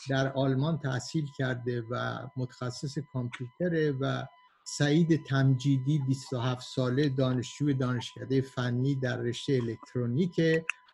در 0.10 0.32
آلمان 0.34 0.78
تحصیل 0.78 1.26
کرده 1.38 1.84
و 1.90 2.28
متخصص 2.38 2.98
کامپیوتره 3.14 3.92
و 3.92 4.26
سعید 4.64 5.26
تمجیدی 5.26 6.00
27 6.00 6.62
ساله 6.76 7.10
دانشجو 7.10 7.74
دانشکده 7.74 8.42
فنی 8.42 8.96
در 8.96 9.18
رشته 9.18 9.54
الکترونیک 9.54 10.42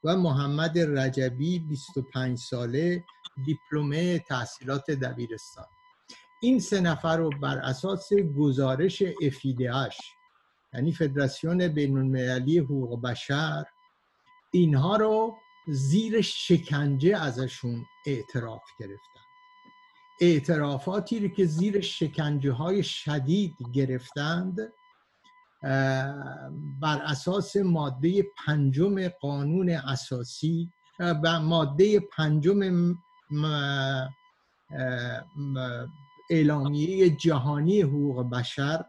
و 0.08 0.16
محمد 0.16 0.80
رجبی 0.80 1.60
25 1.60 2.38
ساله 2.38 3.04
دیپلمه 3.46 4.20
تحصیلات 4.20 4.92
دبیرستان. 4.92 5.66
این 6.42 6.60
سه 6.60 6.82
نفر 6.82 7.18
رو 7.18 7.30
بر 7.30 7.58
اساس 7.58 8.10
گزارش 8.14 9.04
افیدهش 9.22 9.98
یعنی 10.74 10.92
فدراسیون 10.92 11.68
بین 11.68 11.98
المللی 11.98 12.58
حقوق 12.58 13.02
بشر 13.02 13.66
اینها 14.52 14.96
رو 14.96 15.38
زیر 15.68 16.22
شکنجه 16.22 17.18
ازشون 17.18 17.86
اعتراف 18.06 18.64
گرفتن 18.80 19.22
اعترافاتی 20.22 21.20
رو 21.20 21.28
که 21.28 21.46
زیر 21.46 21.82
شکنجه 21.82 22.52
های 22.52 22.84
شدید 22.84 23.56
گرفتند 23.74 24.74
بر 26.82 27.02
اساس 27.06 27.56
ماده 27.56 28.24
پنجم 28.46 29.08
قانون 29.08 29.70
اساسی 29.70 30.70
و 31.00 31.40
ماده 31.40 32.00
پنجم 32.00 32.96
اعلامیه 36.30 37.10
جهانی 37.10 37.82
حقوق 37.82 38.30
بشر 38.30 38.86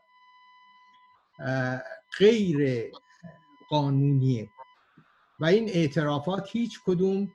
غیر 2.19 2.91
قانونیه 3.71 4.51
و 5.41 5.45
این 5.45 5.69
اعترافات 5.69 6.49
هیچ 6.53 6.81
کدوم 6.87 7.29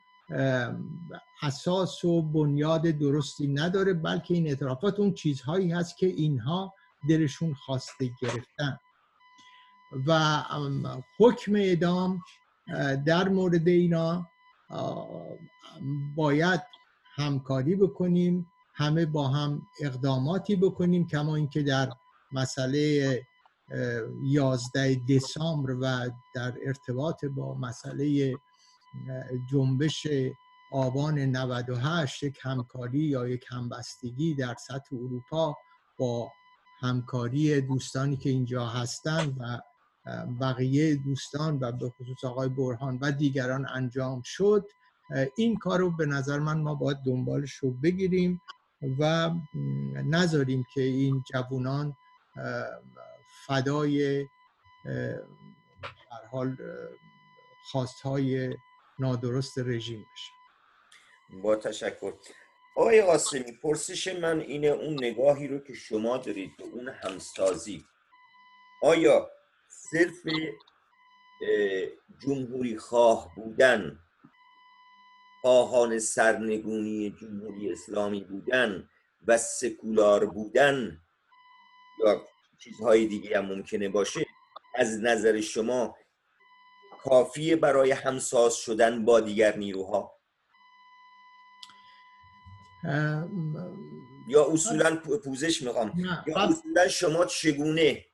اساس 1.41 2.03
و 2.03 2.21
بنیاد 2.21 2.81
درستی 2.81 3.47
نداره 3.47 3.93
بلکه 3.93 4.33
این 4.33 4.47
اعترافات 4.47 4.99
اون 4.99 5.13
چیزهایی 5.13 5.71
هست 5.71 5.97
که 5.97 6.07
اینها 6.07 6.73
دلشون 7.09 7.53
خواسته 7.53 8.09
گرفتن. 8.21 8.77
و 10.07 10.43
حکم 11.19 11.55
اعدام 11.55 12.21
در 13.05 13.29
مورد 13.29 13.67
اینا 13.67 14.27
باید 16.15 16.61
همکاری 17.15 17.75
بکنیم 17.75 18.47
همه 18.73 19.05
با 19.05 19.27
هم 19.27 19.61
اقداماتی 19.81 20.55
بکنیم 20.55 21.07
کما 21.07 21.35
اینکه 21.35 21.63
در 21.63 21.89
مسئله 22.31 23.21
11 24.23 25.01
دسامبر 25.09 25.71
و 25.81 26.09
در 26.35 26.53
ارتباط 26.65 27.25
با 27.25 27.53
مسئله 27.53 28.35
جنبش 29.51 30.07
آبان 30.71 31.19
98 31.19 32.23
یک 32.23 32.39
همکاری 32.41 32.99
یا 32.99 33.27
یک 33.27 33.45
همبستگی 33.49 34.35
در 34.35 34.55
سطح 34.67 34.95
اروپا 34.95 35.55
با 35.97 36.31
همکاری 36.79 37.61
دوستانی 37.61 38.17
که 38.17 38.29
اینجا 38.29 38.65
هستند 38.65 39.37
و 39.39 39.59
بقیه 40.41 40.95
دوستان 40.95 41.57
و 41.61 41.71
به 41.71 41.89
خصوص 41.89 42.23
آقای 42.23 42.49
برهان 42.49 42.97
و 43.01 43.11
دیگران 43.11 43.67
انجام 43.69 44.21
شد. 44.25 44.69
این 45.35 45.57
کار 45.57 45.79
رو 45.79 45.91
به 45.91 46.05
نظر 46.05 46.39
من 46.39 46.61
ما 46.61 46.75
باید 46.75 46.97
دنبالش 47.05 47.53
رو 47.53 47.71
بگیریم 47.71 48.41
و 48.99 49.31
نذاریم 50.05 50.65
که 50.73 50.81
این 50.81 51.23
جوانان 51.33 51.95
فدای 53.47 54.25
حال 56.31 56.57
خواستهای 57.71 58.57
نادرست 58.99 59.57
رژیم 59.57 60.05
بشن 60.13 60.33
با 61.41 61.55
تشکر. 61.55 62.13
آقای 62.75 63.01
قاسمی 63.01 63.51
پرسش 63.63 64.07
من 64.07 64.39
اینه 64.39 64.67
اون 64.67 64.93
نگاهی 64.93 65.47
رو 65.47 65.59
که 65.59 65.73
شما 65.73 66.17
دارید 66.17 66.57
به 66.57 66.63
اون 66.63 66.89
همسازی 66.89 67.85
آیا 68.81 69.29
صرف 69.93 70.27
جمهوری 72.19 72.77
خواه 72.77 73.35
بودن 73.35 73.99
خواهان 75.41 75.99
سرنگونی 75.99 77.15
جمهوری 77.21 77.71
اسلامی 77.71 78.23
بودن 78.23 78.89
و 79.27 79.37
سکولار 79.37 80.25
بودن 80.25 81.01
یا 81.99 82.21
چیزهای 82.59 83.05
دیگه 83.05 83.37
هم 83.37 83.45
ممکنه 83.45 83.89
باشه 83.89 84.25
از 84.75 84.99
نظر 85.01 85.41
شما 85.41 85.95
کافیه 87.03 87.55
برای 87.55 87.91
همساز 87.91 88.55
شدن 88.55 89.05
با 89.05 89.19
دیگر 89.19 89.57
نیروها؟ 89.57 90.19
یا 94.27 94.45
اصولا 94.51 94.95
پوزش 94.95 95.61
می‌خوام. 95.61 95.93
یا 96.27 96.37
اصولا 96.37 96.87
شما 96.87 97.25
چگونه 97.25 98.05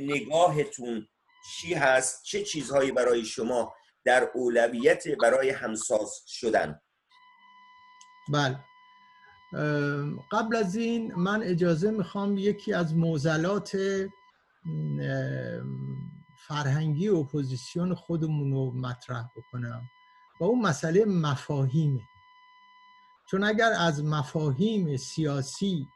نگاهتون 0.00 1.08
چی 1.56 1.74
هست؟ 1.74 2.24
چه 2.24 2.42
چیزهایی 2.42 2.92
برای 2.92 3.24
شما 3.24 3.74
در 4.04 4.30
اولویت 4.34 5.08
برای 5.22 5.50
همساز 5.50 6.22
شدن؟ 6.26 6.80
بله. 8.32 8.58
قبل 10.32 10.56
از 10.56 10.76
این 10.76 11.14
من 11.14 11.42
اجازه 11.42 11.90
می‌خوام 11.90 12.38
یکی 12.38 12.72
از 12.72 12.96
موزلات 12.96 13.78
فرهنگی 16.46 17.08
اپوزیسیون 17.08 17.94
خودمون 17.94 18.52
رو 18.52 18.72
مطرح 18.72 19.24
بکنم. 19.36 19.82
و 20.40 20.44
اون 20.44 20.62
مسئله 20.62 21.04
مفاهیمه. 21.04 22.00
چون 23.30 23.44
اگر 23.44 23.72
از 23.78 24.04
مفاهیم 24.04 24.96
سیاسی 24.96 25.86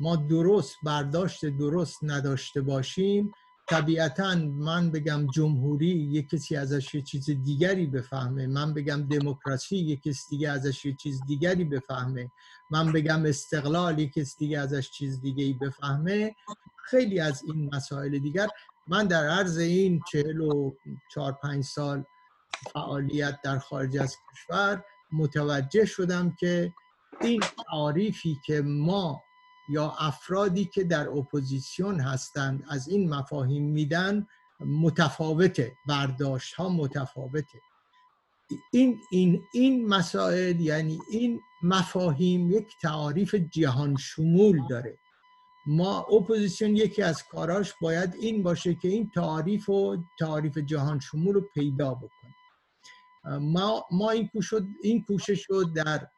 ما 0.00 0.16
درست 0.16 0.76
برداشت 0.82 1.46
درست 1.46 1.98
نداشته 2.02 2.60
باشیم 2.60 3.32
طبیعتا 3.68 4.34
من 4.34 4.90
بگم 4.90 5.26
جمهوری 5.26 5.86
یک 5.86 6.28
کسی 6.28 6.56
ازش 6.56 6.94
یه 6.94 7.02
چیز 7.02 7.30
دیگری 7.30 7.86
بفهمه. 7.86 8.46
من 8.46 8.74
بگم 8.74 9.02
دموکراسی 9.02 9.76
یک 9.76 10.02
کسی 10.02 10.30
دیگه 10.30 10.50
ازش 10.50 10.84
یه 10.84 10.96
چیز 10.96 11.20
دیگری 11.26 11.64
بفهمه. 11.64 12.30
من 12.70 12.92
بگم 12.92 13.26
استقلال 13.26 13.98
یک 13.98 14.12
کسی 14.12 14.36
دیگه 14.38 14.58
ازش 14.58 14.90
چیز 14.90 15.20
دیگری 15.20 15.52
بفهمه. 15.52 16.34
خیلی 16.84 17.20
از 17.20 17.42
این 17.44 17.74
مسائل 17.74 18.18
دیگر. 18.18 18.48
من 18.86 19.06
در 19.06 19.28
عرض 19.28 19.58
این 19.58 20.00
چهل 20.12 20.40
و 20.40 20.74
چهار 21.14 21.32
پنج 21.32 21.64
سال 21.64 22.04
فعالیت 22.72 23.38
در 23.42 23.58
خارج 23.58 23.98
از 23.98 24.16
کشور 24.32 24.84
متوجه 25.14 25.84
شدم 25.84 26.36
که 26.40 26.72
این 27.20 27.40
تعریفی 27.70 28.36
که 28.46 28.62
ما 28.62 29.22
یا 29.68 29.94
افرادی 29.98 30.64
که 30.64 30.84
در 30.84 31.08
اپوزیسیون 31.08 32.00
هستند 32.00 32.64
از 32.70 32.88
این 32.88 33.14
مفاهیم 33.14 33.64
میدن 33.64 34.26
متفاوته 34.60 35.72
برداشت 35.88 36.54
ها 36.54 36.68
متفاوته. 36.68 37.58
این, 38.72 39.00
این, 39.10 39.42
این 39.54 39.88
مسائل 39.88 40.60
یعنی 40.60 40.98
این 41.10 41.40
مفاهیم 41.62 42.52
یک 42.52 42.66
تعریف 42.82 43.34
جهان 43.34 43.96
شمول 43.96 44.60
داره. 44.70 44.98
ما 45.66 45.98
اپوزیسیون 45.98 46.76
یکی 46.76 47.02
از 47.02 47.22
کاراش 47.22 47.72
باید 47.80 48.14
این 48.14 48.42
باشه 48.42 48.74
که 48.74 48.88
این 48.88 49.10
تعریف 49.14 49.68
و 49.68 49.96
تعریف 50.18 50.58
جهان 50.58 51.00
شمول 51.00 51.34
رو 51.34 51.40
پیدا 51.40 51.94
بکنه. 51.94 52.34
ما, 53.24 53.86
ما 53.90 54.10
این, 54.10 54.30
این 54.82 55.04
کوشش 55.04 55.44
رو 55.50 55.64
در 55.64 56.08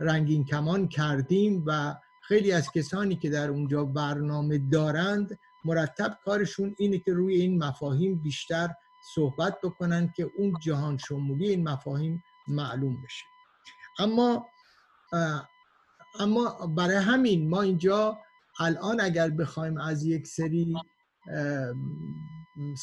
رنگین 0.00 0.44
کمان 0.44 0.88
کردیم 0.88 1.64
و 1.66 1.94
خیلی 2.22 2.52
از 2.52 2.72
کسانی 2.72 3.16
که 3.16 3.30
در 3.30 3.48
اونجا 3.48 3.84
برنامه 3.84 4.58
دارند 4.58 5.38
مرتب 5.64 6.18
کارشون 6.24 6.74
اینه 6.78 6.98
که 6.98 7.12
روی 7.12 7.34
این 7.34 7.64
مفاهیم 7.64 8.22
بیشتر 8.22 8.74
صحبت 9.14 9.60
بکنن 9.62 10.12
که 10.16 10.30
اون 10.36 10.54
جهان 10.62 10.98
شمولی 10.98 11.48
این 11.48 11.68
مفاهیم 11.68 12.22
معلوم 12.48 13.02
بشه. 13.02 13.24
اما 13.98 14.46
اما 16.20 16.66
برای 16.66 16.96
همین 16.96 17.48
ما 17.48 17.62
اینجا 17.62 18.18
الان 18.60 19.00
اگر 19.00 19.30
بخوایم 19.30 19.78
از 19.78 20.04
یک 20.04 20.26
سری 20.26 20.74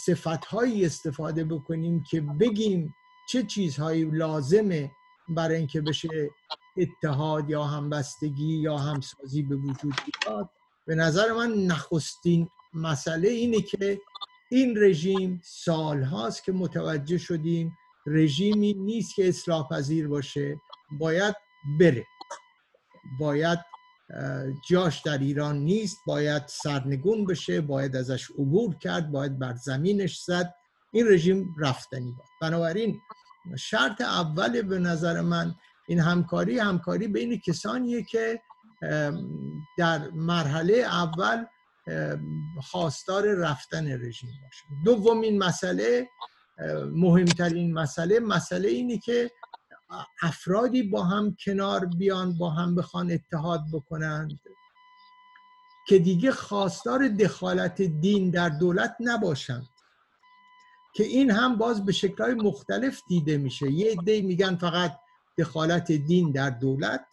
صفت 0.06 0.46
هایی 0.46 0.86
استفاده 0.86 1.44
بکنیم 1.44 2.04
که 2.04 2.22
بگیم 2.22 2.94
چه 3.30 3.44
چیزهایی 3.44 4.06
لازمه 4.06 4.92
برای 5.30 5.58
اینکه 5.58 5.82
بشه 5.82 6.30
اتحاد 6.78 7.50
یا 7.50 7.64
همبستگی 7.64 8.54
یا 8.54 8.78
همسازی 8.78 9.42
به 9.42 9.56
وجود 9.56 9.94
بیاد؟ 10.06 10.50
به 10.86 10.96
نظر 10.96 11.32
من 11.32 11.54
نخستین 11.54 12.50
مسئله 12.74 13.30
اینه 13.30 13.62
که 13.62 14.00
این 14.52 14.78
رژیم 14.78 15.42
سال 15.44 16.04
هاست 16.04 16.44
که 16.44 16.52
متوجه 16.52 17.18
شدیم 17.18 17.78
رژیمی 18.06 18.74
نیست 18.74 19.16
که 19.16 19.28
اصلاح 19.28 19.70
پذیر 19.70 20.08
باشه. 20.08 20.62
باید 21.00 21.36
بره. 21.80 22.06
باید 23.20 23.60
جاش 24.70 25.02
در 25.02 25.18
ایران 25.18 25.58
نیست. 25.58 25.98
باید 26.08 26.44
سرنگون 26.48 27.26
بشه. 27.26 27.62
باید 27.62 27.96
ازش 27.96 28.32
عبور 28.32 28.76
کرد. 28.76 29.12
باید 29.12 29.40
بر 29.40 29.56
زمینش 29.56 30.20
زد. 30.20 30.54
این 30.94 31.08
رژیم 31.08 31.56
رفتنی 31.60 32.12
بود. 32.12 32.26
بنابراین 32.42 33.02
شرط 33.58 34.02
اول 34.02 34.62
به 34.62 34.80
نظر 34.80 35.22
من 35.22 35.56
این 35.88 36.00
همکاری 36.00 36.60
همکاری 36.60 37.08
بین 37.08 37.40
کسانیه 37.40 38.04
که 38.04 38.42
در 39.78 40.10
مرحله 40.10 40.74
اول 40.74 41.46
خواستار 42.62 43.34
رفتن 43.34 43.88
رژیم 43.88 44.30
باشه. 44.44 44.64
دومین 44.86 45.44
مسئله 45.44 46.08
مهمترین 46.92 47.74
مسئله 47.74 48.20
مسئله 48.20 48.70
اینه 48.70 48.98
که 48.98 49.32
افرادی 50.22 50.84
با 50.84 51.04
هم 51.04 51.36
کنار 51.46 51.86
بیان 51.86 52.38
با 52.38 52.50
هم 52.50 52.76
بخوان 52.76 53.12
اتحاد 53.12 53.62
بکنند 53.74 54.40
که 55.88 56.00
دیگه 56.00 56.32
خواستار 56.32 57.08
دخالت 57.08 57.82
دین 57.82 58.30
در 58.30 58.50
دولت 58.50 58.96
نباشند 59.00 59.68
که 60.94 61.04
این 61.04 61.32
هم 61.32 61.58
باز 61.58 61.86
به 61.86 61.92
شکلهای 61.92 62.34
مختلف 62.34 63.02
دیده 63.08 63.38
میشه. 63.38 63.72
یه 63.72 63.92
عده 63.92 64.22
میگن 64.22 64.56
فقط 64.56 65.00
دخالت 65.38 65.92
دین 65.92 66.32
در 66.32 66.50
دولت 66.50 67.06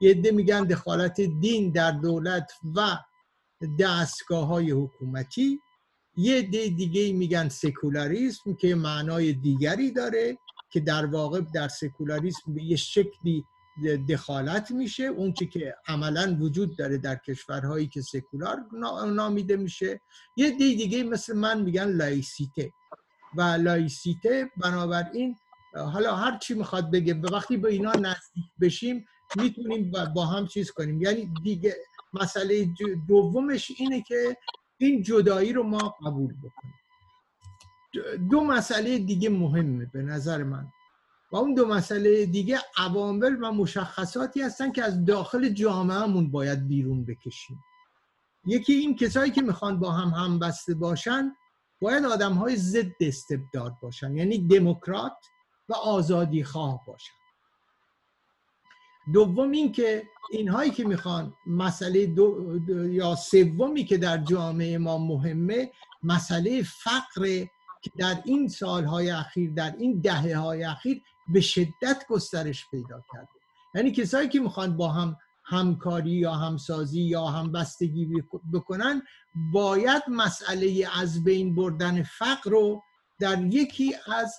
یه 0.00 0.10
عده 0.10 0.30
میگن 0.30 0.64
دخالت 0.64 1.20
دین 1.20 1.70
در 1.70 1.90
دولت 1.90 2.52
و 2.76 2.98
دستگاه 3.80 4.46
های 4.46 4.70
حکومتی 4.70 5.60
یه 6.16 6.38
عده 6.38 6.68
دیگه 6.68 7.12
میگن 7.12 7.48
سکولاریسم 7.48 8.54
که 8.54 8.74
معنای 8.74 9.32
دیگری 9.32 9.90
داره 9.90 10.38
که 10.70 10.80
در 10.80 11.06
واقع 11.06 11.40
در 11.54 11.68
سکولاریسم 11.68 12.54
به 12.54 12.62
یه 12.62 12.76
شکلی 12.76 13.44
دخالت 14.08 14.70
میشه. 14.70 15.04
اون 15.04 15.32
چی 15.32 15.46
که 15.46 15.74
عملا 15.86 16.36
وجود 16.40 16.76
داره 16.76 16.98
در 16.98 17.16
کشورهایی 17.16 17.88
که 17.88 18.02
سکولار 18.02 18.64
نامیده 19.06 19.56
میشه. 19.56 20.00
یه 20.36 20.50
دی 20.50 20.76
دیگه 20.76 21.02
مثل 21.02 21.36
من 21.36 21.62
میگن 21.62 21.88
لایسیته. 21.88 22.72
و 23.36 23.42
لایسیته. 23.42 24.50
بنابراین 24.56 25.36
حالا 25.74 26.16
هر 26.16 26.38
چی 26.38 26.54
می‌خواد 26.54 26.90
بگه 26.90 27.14
و 27.14 27.26
وقتی 27.32 27.56
به 27.56 27.68
اینا 27.68 27.92
نزدیک 27.92 28.44
بشیم 28.60 29.06
می‌تونیم 29.36 29.92
با 30.14 30.26
هم 30.26 30.46
چیز 30.46 30.70
کنیم. 30.70 31.02
یعنی 31.02 31.30
دیگه 31.42 31.76
مسئله 32.12 32.68
دومش 33.08 33.72
اینه 33.78 34.02
که 34.02 34.36
این 34.78 35.02
جدایی 35.02 35.52
رو 35.52 35.62
ما 35.62 35.94
قبول 36.06 36.34
بکنیم. 36.34 36.74
دو 38.30 38.44
مسئله 38.44 38.98
دیگه 38.98 39.28
مهمه 39.28 39.86
به 39.92 40.02
نظر 40.02 40.42
من. 40.42 40.66
و 41.32 41.36
اون 41.36 41.54
دو 41.54 41.66
مسئله 41.66 42.26
دیگه 42.26 42.58
عوامل 42.76 43.36
و 43.42 43.52
مشخصاتی 43.52 44.42
هستن 44.42 44.72
که 44.72 44.84
از 44.84 45.04
داخل 45.04 45.48
جامعهمون 45.48 46.30
باید 46.30 46.68
بیرون 46.68 47.04
بکشیم. 47.04 47.58
یکی 48.46 48.72
این 48.72 48.96
کسایی 48.96 49.30
که 49.30 49.42
می‌خوان 49.42 49.78
با 49.78 49.92
هم 49.92 50.08
هم 50.08 50.38
بسته 50.38 50.74
باشن 50.74 51.32
باید 51.80 52.04
آدم 52.04 52.32
های 52.32 52.56
ضد 52.56 52.92
استبداد 53.00 53.74
باشن 53.82 54.16
یعنی 54.16 54.38
دموکرات 54.38 55.16
و 55.68 55.74
آزادی 55.74 56.44
خواه 56.44 56.84
باشن. 56.86 57.12
دوم 59.12 59.50
این 59.50 59.72
که 59.72 60.02
اینهایی 60.30 60.70
که 60.70 60.84
می‌خوان 60.84 61.34
مسئله 61.46 62.06
دو 62.06 62.58
یا 62.90 63.14
سومی 63.14 63.84
که 63.84 63.98
در 63.98 64.18
جامعه 64.18 64.78
ما 64.78 64.98
مهمه 64.98 65.72
مسئله 66.02 66.62
فقر 66.62 67.44
که 67.82 67.90
در 67.98 68.22
این 68.24 68.48
سالهای 68.48 69.10
اخیر 69.10 69.50
در 69.50 69.76
این 69.78 70.00
دهه 70.00 70.36
های 70.36 70.64
اخیر 70.64 71.02
به 71.28 71.40
شدت 71.40 72.04
گسترش 72.08 72.66
پیدا 72.70 73.02
کرده. 73.12 73.28
یعنی 73.74 73.92
کسایی 73.92 74.28
که 74.28 74.40
می‌خوان 74.40 74.76
با 74.76 74.88
هم 74.88 75.16
همکاری 75.48 76.10
یا 76.10 76.32
همسازی 76.32 77.00
یا 77.00 77.26
همبستگی 77.26 78.08
بکنن 78.52 79.02
باید 79.52 80.02
مسئله 80.08 80.88
از 81.00 81.24
بین 81.24 81.54
بردن 81.54 82.02
فقر 82.02 82.50
رو 82.50 82.82
در 83.20 83.40
یکی 83.40 83.94
از 84.16 84.34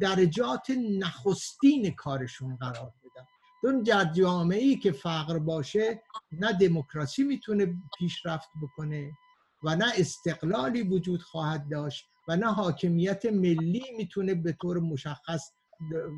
درجات 0.00 0.70
نخستین 1.00 1.94
کارشون 1.94 2.56
قرار 2.56 2.92
بدن. 3.04 3.26
دون 3.62 3.82
در 3.82 4.04
جامعه 4.04 4.62
ای 4.62 4.76
که 4.76 4.92
فقر 4.92 5.38
باشه 5.38 6.02
نه 6.32 6.52
دموکراسی 6.52 7.22
می‌تونه 7.22 7.74
پیشرفت 7.98 8.48
بکنه 8.62 9.12
و 9.62 9.76
نه 9.76 9.92
استقلالی 9.96 10.82
وجود 10.82 11.22
خواهد 11.22 11.70
داشت 11.70 12.04
و 12.28 12.36
نه 12.36 12.52
حاکمیت 12.52 13.26
ملی 13.26 13.84
می‌تونه 13.96 14.34
به 14.34 14.52
طور 14.52 14.80
مشخص 14.80 15.50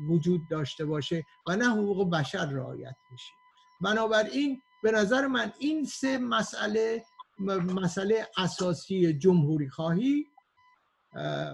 وجود 0.09 0.41
داشته 0.51 0.85
باشه 0.85 1.23
و 1.47 1.55
نه 1.55 1.69
حقوق 1.69 2.09
بشر 2.09 2.45
رعایت 2.45 2.95
میشه 3.11 3.42
بنابراین 3.83 4.61
به 4.83 4.91
نظر 4.91 5.27
من 5.27 5.53
این 5.59 5.85
سه 5.85 6.17
مسئله 6.17 7.03
مسئله 7.39 8.27
اساسی 8.37 9.13
جمهوری 9.13 9.69
خواهی 9.69 10.25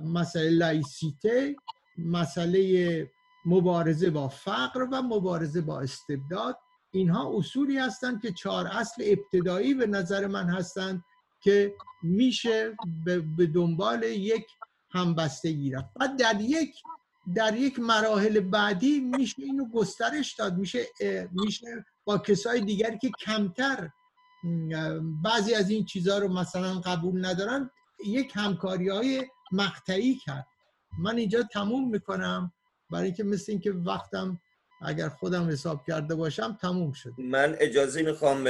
مسئله 0.03 0.49
لایسیته 0.49 1.55
مسئله 1.97 3.11
مبارزه 3.45 4.09
با 4.09 4.27
فقر 4.27 4.87
و 4.91 5.01
مبارزه 5.01 5.61
با 5.61 5.81
استبداد 5.81 6.57
اینها 6.91 7.37
اصولی 7.37 7.77
هستند 7.77 8.21
که 8.21 8.31
چهار 8.31 8.67
اصل 8.67 9.03
ابتدایی 9.05 9.73
به 9.73 9.87
نظر 9.87 10.27
من 10.27 10.49
هستند 10.49 11.03
که 11.43 11.73
میشه 12.03 12.75
به 13.37 13.45
دنبال 13.45 14.03
یک 14.03 14.45
همبستگی 14.91 15.71
رفت. 15.71 15.93
بعد 15.99 16.17
در 16.17 16.41
یک 16.41 16.75
در 17.35 17.57
یک 17.57 17.79
مراحل 17.79 18.39
بعدی 18.39 18.99
میشه 18.99 19.43
اینو 19.43 19.65
گسترش 19.69 20.35
داد 20.35 20.57
میشه 20.57 20.85
میشه 21.31 21.85
با 22.09 22.17
کسای 22.17 22.61
دیگری 22.61 22.97
که 22.97 23.11
کمتر 23.25 23.89
بعضی 25.23 25.53
از 25.53 25.69
این 25.69 25.85
چیزها 25.85 26.17
رو 26.17 26.27
مثلا 26.27 26.79
قبول 26.79 27.25
ندارن 27.25 27.71
یک 28.05 28.31
همکاری 28.35 28.89
های 28.89 29.27
مقطعی 29.51 30.15
کرد. 30.25 30.47
من 30.99 31.17
اینجا 31.17 31.43
تموم 31.43 31.89
می‌کنم. 31.89 32.53
برای 32.91 33.05
اینکه 33.05 33.23
مثل 33.23 33.51
اینکه 33.51 33.71
وقتم 33.71 34.41
اگر 34.81 35.09
خودم 35.09 35.49
حساب 35.49 35.83
کرده 35.87 36.15
باشم 36.15 36.57
تموم 36.61 36.91
شد. 36.91 37.13
من 37.17 37.55
اجازه 37.59 38.01
می‌خوام 38.01 38.47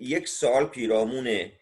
یک 0.00 0.28
سال 0.28 0.66
پیرامونه. 0.66 1.52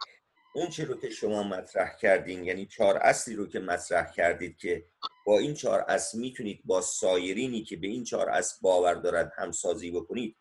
اون 0.54 0.68
چی 0.68 0.84
رو 0.84 0.96
که 0.96 1.10
شما 1.10 1.42
مطرح 1.42 1.96
کردین 2.00 2.44
یعنی 2.44 2.66
چهار 2.66 2.96
اصلی 2.96 3.34
رو 3.34 3.46
که 3.46 3.60
مطرح 3.60 4.12
کردید 4.12 4.56
که 4.56 4.84
با 5.26 5.38
این 5.38 5.54
چهار 5.54 5.84
اصل 5.88 6.18
می‌تونید 6.18 6.60
با 6.64 6.80
سایرینی 6.80 7.62
که 7.62 7.76
به 7.76 7.86
این 7.86 8.04
چهار 8.04 8.30
اصل 8.30 8.56
باور 8.62 8.94
دارد 8.94 9.32
همسازی 9.36 9.90
بکنید 9.90 10.36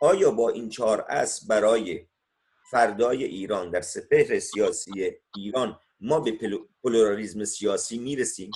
آیا 0.00 0.30
با 0.30 0.48
این 0.48 0.68
چهار 0.68 1.06
اصل 1.08 1.46
برای 1.48 2.06
فردای 2.70 3.24
ایران 3.24 3.70
در 3.70 3.80
سپهر 3.80 4.38
سیاسی 4.38 5.10
ایران 5.36 5.78
ما 6.00 6.20
به 6.20 6.32
پلورالیزم 6.82 7.44
سیاسی 7.44 7.98
می‌رسیم؟ 7.98 8.50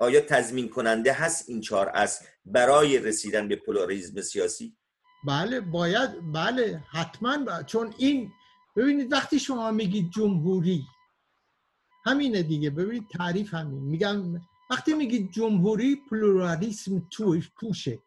آیا 0.00 0.20
تضمین 0.20 0.68
کننده 0.68 1.12
هست 1.12 1.48
این 1.48 1.60
چهار 1.60 1.88
اصل 1.88 2.24
برای 2.44 2.98
رسیدن 2.98 3.48
به 3.48 3.56
پلورالیزم 3.56 4.20
سیاسی؟ 4.20 4.76
بله 5.26 5.60
باید 5.60 6.32
بله 6.32 6.82
حتما 6.92 7.62
چون 7.62 7.94
این 7.98 8.32
ببینید 8.76 9.12
وقتی 9.12 9.38
شما 9.38 9.70
میگید 9.70 10.10
جمهوری 10.10 10.84
همینه 12.04 12.42
دیگه 12.42 12.70
ببینید 12.70 13.08
تعریف 13.08 13.54
همین. 13.54 13.82
میگم 13.82 14.40
وقتی 14.70 14.94
میگید 14.94 15.32
جمهوری 15.32 15.96
پلورالیسم 16.10 17.08
توش 17.10 17.50
توشه. 17.60 17.98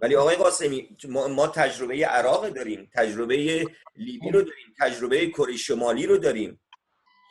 ولی 0.00 0.16
آقای 0.16 0.36
قاسمی 0.36 0.96
ما 1.30 1.46
تجربه 1.46 2.06
عراق 2.06 2.48
داریم 2.48 2.90
تجربه 2.94 3.66
لیبی 3.96 4.30
رو 4.30 4.42
داریم 4.42 4.74
تجربه 4.80 5.30
کره 5.30 5.56
شمالی 5.56 6.06
رو 6.06 6.18
داریم. 6.18 6.60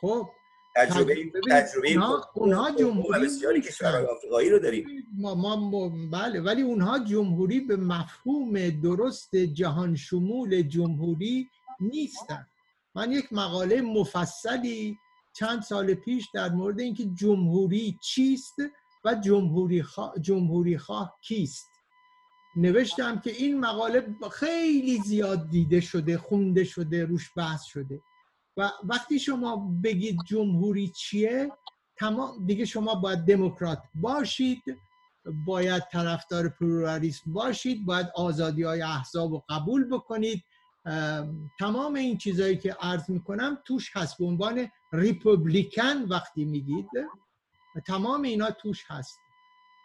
خب 0.01 0.29
تجربه 0.75 1.15
تجربه 1.51 1.97
اونها 2.33 2.71
جمهوری 2.71 3.25
بسیاری 3.25 3.61
کشورهای 3.61 4.05
آفریقایی 4.05 4.49
رو 4.49 4.59
داریم. 4.59 4.87
ما, 5.17 5.35
ما 5.35 5.89
بله 6.11 6.41
ولی 6.41 6.61
اونها 6.61 6.99
جمهوری 6.99 7.59
به 7.59 7.75
مفهوم 7.75 8.69
درست 8.69 9.35
جهان 9.35 9.95
شمول 9.95 10.61
جمهوری 10.61 11.49
نیستن. 11.79 12.47
من 12.95 13.11
یک 13.11 13.33
مقاله 13.33 13.81
مفصلی 13.81 14.97
چند 15.33 15.61
سال 15.61 15.93
پیش 15.93 16.27
در 16.33 16.49
مورد 16.49 16.79
اینکه 16.79 17.05
جمهوری 17.05 17.97
چیست 18.03 18.55
و 19.05 19.15
جمهوری 19.15 19.83
خواه, 19.83 20.13
جمهوری 20.21 20.77
خواه 20.77 21.17
کیست. 21.21 21.68
نوشتم 22.55 23.19
که 23.19 23.31
این 23.31 23.59
مقاله 23.59 24.15
خیلی 24.31 24.97
زیاد 24.97 25.49
دیده 25.49 25.81
شده 25.81 26.17
خونده 26.17 26.63
شده 26.63 27.05
روش 27.05 27.31
بحث 27.35 27.63
شده. 27.63 28.01
و 28.57 28.71
وقتی 28.83 29.19
شما 29.19 29.79
بگید 29.83 30.17
جمهوری 30.27 30.87
چیه 30.87 31.51
تمام 31.97 32.45
دیگه 32.45 32.65
شما 32.65 32.95
باید 32.95 33.19
دموکرات 33.19 33.83
باشید 33.95 34.63
باید 35.45 35.83
طرفدار 35.91 36.49
پلورالیسم 36.49 37.33
باشید 37.33 37.85
باید 37.85 38.07
آزادی 38.15 38.63
های 38.63 38.81
احزاب 38.81 39.31
رو 39.31 39.43
قبول 39.49 39.89
بکنید. 39.89 40.43
تمام 41.59 41.93
این 41.93 42.17
چیزهایی 42.17 42.57
که 42.57 42.75
عرض 42.81 43.09
می‌کنم 43.09 43.57
توش 43.65 43.91
هست. 43.93 44.17
به 44.17 44.25
عنوان 44.25 44.67
ریپوبلیکن 44.93 46.03
وقتی 46.09 46.45
میگید 46.45 46.87
تمام 47.85 48.21
اینا 48.21 48.51
توش 48.51 48.83
هست. 48.87 49.19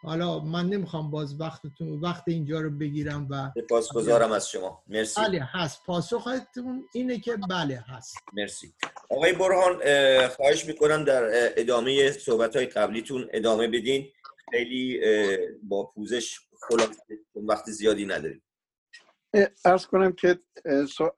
حالا 0.05 0.41
من 0.41 0.67
نمی‌خوام 0.67 1.11
باز 1.11 1.41
وقتتون 1.41 2.01
وقت 2.01 2.23
اینجا 2.27 2.61
رو 2.61 2.71
بگیرم 2.71 3.27
و 3.31 3.53
گذارم 3.95 4.33
از 4.33 4.51
شما. 4.51 4.83
مرسی. 4.87 5.21
بله 5.21 5.49
هست. 5.53 5.85
پاسختون 5.85 6.89
اینه 6.95 7.19
که 7.19 7.37
بله 7.51 7.85
هست. 7.87 8.17
مرسی. 8.33 8.75
آقای 9.11 9.33
برهان 9.33 9.79
خواهش 10.29 10.65
می‌کنم 10.65 11.05
در 11.05 11.23
ادامه 11.57 12.11
صحبت 12.11 12.57
های 12.57 12.67
قبلیتون 12.67 13.29
ادامه 13.33 13.69
بدین. 13.69 14.13
خیلی 14.51 15.01
با 15.63 15.85
پوزش 15.85 16.41
خلاصه. 16.69 17.19
وقت 17.35 17.71
زیادی 17.71 18.07
نداریم. 18.07 18.43
ارز 19.65 19.87
کنم 19.87 20.13
که 20.13 20.39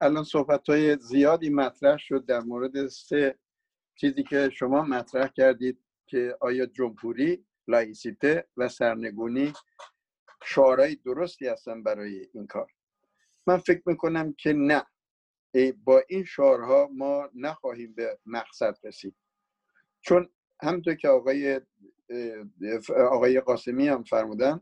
الان 0.00 0.24
صحبت 0.24 0.68
های 0.68 0.98
زیادی 0.98 1.50
مطرح 1.50 1.96
شد. 1.98 2.26
در 2.26 2.40
مورد 2.40 2.86
سه 2.86 3.38
چیزی 4.00 4.22
که 4.22 4.50
شما 4.52 4.82
مطرح 4.82 5.28
کردید 5.36 5.78
که 6.06 6.36
آیا 6.40 6.66
جمهوری 6.66 7.45
لایسیته 7.68 8.48
و 8.56 8.68
سرنگونی 8.68 9.52
شعارهای 10.44 10.94
درستی 10.94 11.46
هستن 11.46 11.82
برای 11.82 12.28
این 12.34 12.46
کار 12.46 12.72
من 13.46 13.58
فکر 13.58 13.82
می‌کنم 13.86 14.32
که 14.32 14.52
نه 14.52 14.86
با 15.84 16.02
این 16.08 16.24
شعارها 16.24 16.88
ما 16.92 17.30
نخواهیم 17.34 17.94
به 17.94 18.18
مقصد 18.26 18.78
رسید 18.84 19.16
چون 20.00 20.30
همونطور 20.62 20.94
که 20.94 21.08
آقای 21.08 21.60
آقای 22.96 23.40
قاسمی 23.40 23.88
هم 23.88 24.04
فرمودن 24.04 24.60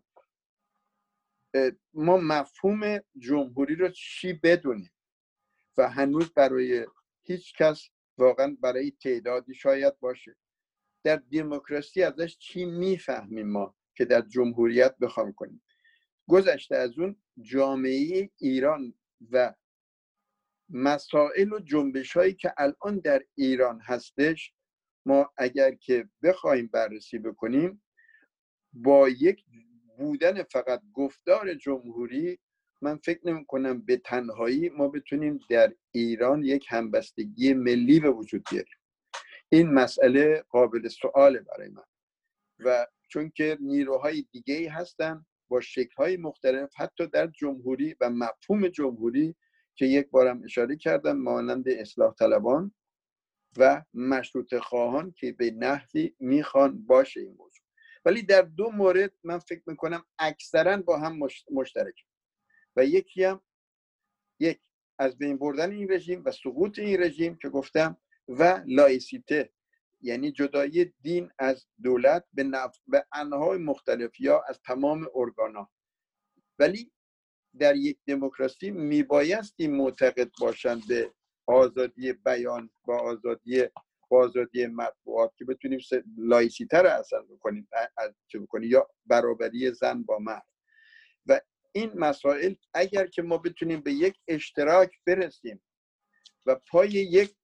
ما 1.95 2.17
مفهوم 2.17 2.99
جمهوری 3.19 3.75
رو 3.75 3.89
چی 3.89 4.33
بدونیم 4.33 4.93
و 5.77 5.89
هنوز 5.89 6.33
برای 6.33 6.87
هیچ 7.23 7.55
کس 7.57 7.89
واقعا 8.19 8.57
برای 8.61 8.91
تعدادی 8.91 9.55
شاید 9.55 10.01
باشه 10.01 10.37
در 11.05 11.17
دموکراسی 11.33 12.03
ازش 12.03 12.39
چی 12.39 12.65
می‌فهمیم 12.65 13.49
ما 13.49 13.75
که 13.97 14.05
در 14.05 14.21
جمهوریت 14.21 14.97
بخوام 14.99 15.33
کنیم؟ 15.33 15.63
گذشته 16.29 16.77
از 16.77 16.99
اون 16.99 17.17
جامعه 17.41 18.31
ایران 18.39 18.95
و 19.31 19.55
مسائل 20.69 21.53
و 21.53 21.59
جنبش 21.59 22.17
هایی 22.17 22.35
که 22.35 22.55
الان 22.57 22.99
در 22.99 23.23
ایران 23.35 23.81
هستش 23.81 24.55
ما 25.07 25.33
اگر 25.37 25.75
که 25.75 26.09
بخوایم 26.23 26.67
بررسی 26.67 27.19
بکنیم 27.19 27.83
با 28.73 29.09
یک 29.09 29.45
بودن 29.99 30.43
فقط 30.43 30.83
گفتار 30.93 31.55
جمهوری 31.55 32.39
من 32.83 32.97
فکر 32.97 33.21
نمی 33.25 33.45
کنم 33.45 33.81
به 33.81 33.97
تنهایی 33.97 34.69
ما 34.69 34.89
بتونیم 34.89 35.41
در 35.51 35.75
ایران 35.93 36.45
یک 36.45 36.67
همبستگی 36.69 37.55
ملی 37.55 38.01
به 38.01 38.11
وجود 38.11 38.45
بیاریم. 38.51 38.75
این 39.55 39.71
مسئله 39.71 40.45
قابل 40.49 40.89
سواله 40.89 41.41
برای 41.41 41.69
من. 41.69 41.85
و 42.59 42.87
چون 43.09 43.31
که 43.31 43.59
نیروهای 43.61 44.27
دیگه 44.33 44.71
هستن 44.71 45.27
با 45.49 45.61
شکلهای 45.61 46.17
مختلف 46.17 46.71
حتی 46.77 47.07
در 47.07 47.27
جمهوری 47.27 47.97
و 48.01 48.11
مفهوم 48.11 48.69
جمهوری 48.69 49.37
که 49.75 49.87
یک 49.87 50.11
بارم 50.11 50.43
اشاره 50.45 50.77
کردم 50.77 51.17
مانند 51.17 51.69
اصلاح 51.69 52.15
طلبان 52.15 52.75
و 53.57 53.83
مشروط 53.95 54.55
خواهان 54.55 55.13
که 55.13 55.33
به 55.33 55.51
نحوی 55.51 56.15
می‌خوان 56.21 56.87
باشه 56.87 57.21
این 57.21 57.37
موضوع. 57.39 57.65
ولی 58.05 58.23
در 58.23 58.43
دو 58.43 58.71
مورد 58.71 59.13
من 59.25 59.39
فکر 59.39 59.63
می‌کنم 59.67 60.05
اکثرا 60.19 60.77
با 60.77 60.99
هم 60.99 61.19
مشترک 61.51 62.05
و 62.77 62.85
یکی 62.85 63.25
هم 63.25 63.41
یک 64.41 64.61
از 64.99 65.19
بین 65.19 65.39
بردن 65.39 65.73
این 65.73 65.93
رژیم 65.93 66.23
و 66.25 66.33
سقوط 66.33 66.79
این 66.79 67.03
رژیم 67.03 67.37
که 67.37 67.49
گفتم 67.49 67.97
و 68.29 68.63
لایسیته 68.67 69.51
یعنی 70.01 70.33
جدایی 70.33 70.93
دین 71.03 71.31
از 71.39 71.67
دولت 71.83 72.25
به, 72.33 72.43
نف... 72.43 72.79
به 72.87 73.07
انحای 73.13 73.59
مختلف 73.59 74.21
یا 74.21 74.45
از 74.49 74.61
تمام 74.67 75.07
ارگانا. 75.15 75.71
ولی 76.59 76.93
در 77.59 77.77
یک 77.77 77.99
دموکراسی 78.07 78.71
میبایستی 78.71 79.67
معتقد 79.67 80.31
باشند 80.41 80.89
به 80.89 81.13
آزادی 81.47 82.13
بیان 82.13 82.71
و 82.87 82.93
آزادی 82.93 83.65
آزادی 84.11 84.67
مطبوعات 84.67 85.37
که 85.37 85.45
بتونیم 85.45 85.79
لایسیته 86.19 86.70
رو 86.70 86.87
اصلا 86.87 87.23
بکنیم 87.23 87.69
چه 88.29 88.39
بکنیم 88.39 88.71
یا 88.71 88.89
برابری 89.07 89.73
زن 89.73 90.03
با 90.03 90.19
مرد. 90.19 90.47
و 91.27 91.41
این 91.73 91.93
مسائل 91.95 92.55
اگر 92.75 93.07
که 93.07 93.23
ما 93.23 93.39
بتونیم 93.39 93.81
به 93.81 93.93
یک 93.93 94.19
اشتراک 94.29 94.91
برسیم 95.07 95.63
و 96.47 96.55
پای 96.71 96.91
یک 96.91 97.37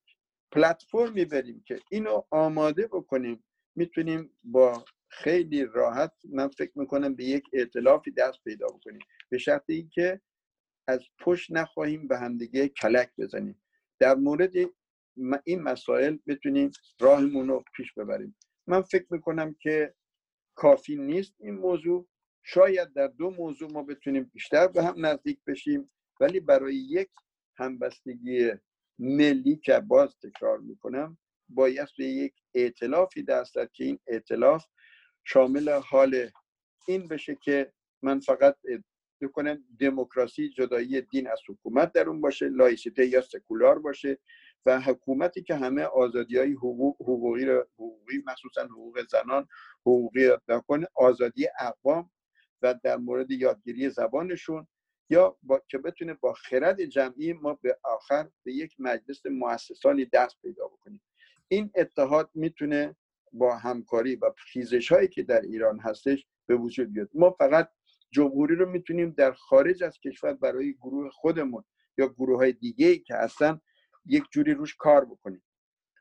پلتفرمی 0.52 1.24
بریم 1.24 1.62
که 1.66 1.80
اینو 1.90 2.22
آماده 2.30 2.86
بکنیم. 2.86 3.44
می‌تونیم 3.76 4.30
با 4.44 4.84
خیلی 5.08 5.64
راحت 5.64 6.12
من 6.28 6.48
فکر 6.48 6.72
می‌کنم 6.74 7.14
به 7.14 7.24
یک 7.24 7.44
اعتلافی 7.52 8.10
دست 8.10 8.44
پیدا 8.44 8.66
بکنیم. 8.66 9.00
به 9.28 9.38
شرط 9.38 9.64
اینکه 9.68 10.20
از 10.88 11.00
پشت 11.20 11.50
نخواهیم 11.52 12.08
به 12.08 12.18
همدیگه 12.18 12.68
کلک 12.68 13.10
بزنیم. 13.18 13.62
در 13.98 14.14
مورد 14.14 14.52
این 15.44 15.62
مسائل 15.62 16.18
بتونیم 16.26 16.70
راهمون 17.00 17.48
رو 17.48 17.64
پیش 17.76 17.92
ببریم. 17.92 18.36
من 18.66 18.82
فکر 18.82 19.06
می‌کنم 19.10 19.54
که 19.54 19.94
کافی 20.54 20.96
نیست 20.96 21.34
این 21.38 21.54
موضوع. 21.54 22.08
شاید 22.42 22.92
در 22.92 23.06
دو 23.06 23.30
موضوع 23.30 23.72
ما 23.72 23.82
بتونیم 23.82 24.30
بیشتر 24.34 24.68
به 24.68 24.84
هم 24.84 25.06
نزدیک 25.06 25.44
بشیم 25.46 25.90
ولی 26.20 26.40
برای 26.40 26.74
یک 26.74 27.08
همبستگی 27.56 28.50
ملی 29.00 29.56
که 29.56 29.80
باز 29.80 30.16
تکرار 30.18 30.58
می‌کنم 30.58 31.18
باید 31.48 31.88
به 31.98 32.04
یک 32.04 32.34
اعتلافی 32.54 33.22
دست 33.22 33.54
که 33.72 33.84
این 33.84 33.98
اعتلاف 34.06 34.64
شامل 35.24 35.68
حال 35.68 36.30
این 36.88 37.08
بشه 37.08 37.34
که 37.42 37.72
من 38.02 38.20
فقط 38.20 38.56
بکنم 39.22 39.64
دموکراسی 39.80 40.48
جدایی 40.48 41.00
دین 41.00 41.28
از 41.28 41.40
حکومت 41.48 41.92
در 41.92 42.08
اون 42.08 42.20
باشه 42.20 42.48
لایسیته 42.48 43.06
یا 43.06 43.20
سکولار 43.20 43.78
باشه 43.78 44.18
و 44.66 44.80
حکومتی 44.80 45.42
که 45.42 45.54
همه 45.54 45.82
آزادی 45.82 46.38
های 46.38 46.52
حقوق، 46.52 46.96
حقوقی 47.02 47.44
رو 47.44 47.66
حقوقی 47.74 48.22
مخصوصا 48.26 48.64
حقوق 48.64 49.00
زنان 49.10 49.48
حقوقی 49.80 50.30
کنه 50.68 50.86
آزادی 50.94 51.48
اقوام 51.60 52.10
و 52.62 52.74
در 52.82 52.96
مورد 52.96 53.30
یادگیری 53.30 53.90
زبانشون 53.90 54.66
یا 55.10 55.36
با... 55.42 55.62
که 55.68 55.78
بتونه 55.78 56.14
با 56.14 56.32
خرد 56.32 56.84
جمعی 56.84 57.32
ما 57.32 57.58
به 57.62 57.78
آخر 57.82 58.28
به 58.42 58.52
یک 58.52 58.74
مجلس 58.78 59.26
مؤسسانی 59.26 60.04
دست 60.04 60.42
پیدا 60.42 60.68
بکنیم. 60.68 61.02
این 61.48 61.70
اتحاد 61.74 62.30
می‌تونه 62.34 62.96
با 63.32 63.56
همکاری 63.56 64.16
و 64.16 64.30
خیزش 64.36 64.92
هایی 64.92 65.08
که 65.08 65.22
در 65.22 65.40
ایران 65.40 65.80
هستش 65.80 66.26
به 66.46 66.56
وجود 66.56 66.92
بیاد. 66.92 67.10
ما 67.14 67.30
فقط 67.30 67.68
جمهوری 68.10 68.54
رو 68.54 68.70
می‌تونیم 68.70 69.10
در 69.10 69.32
خارج 69.32 69.82
از 69.82 69.98
کشور 69.98 70.32
برای 70.32 70.74
گروه 70.74 71.10
خودمون 71.10 71.64
یا 71.98 72.08
گروه 72.08 72.38
های 72.38 72.52
دیگه 72.52 72.86
ای 72.86 72.98
که 72.98 73.14
هستن 73.14 73.60
یک 74.06 74.24
جوری 74.30 74.54
روش 74.54 74.74
کار 74.74 75.04
بکنیم. 75.04 75.42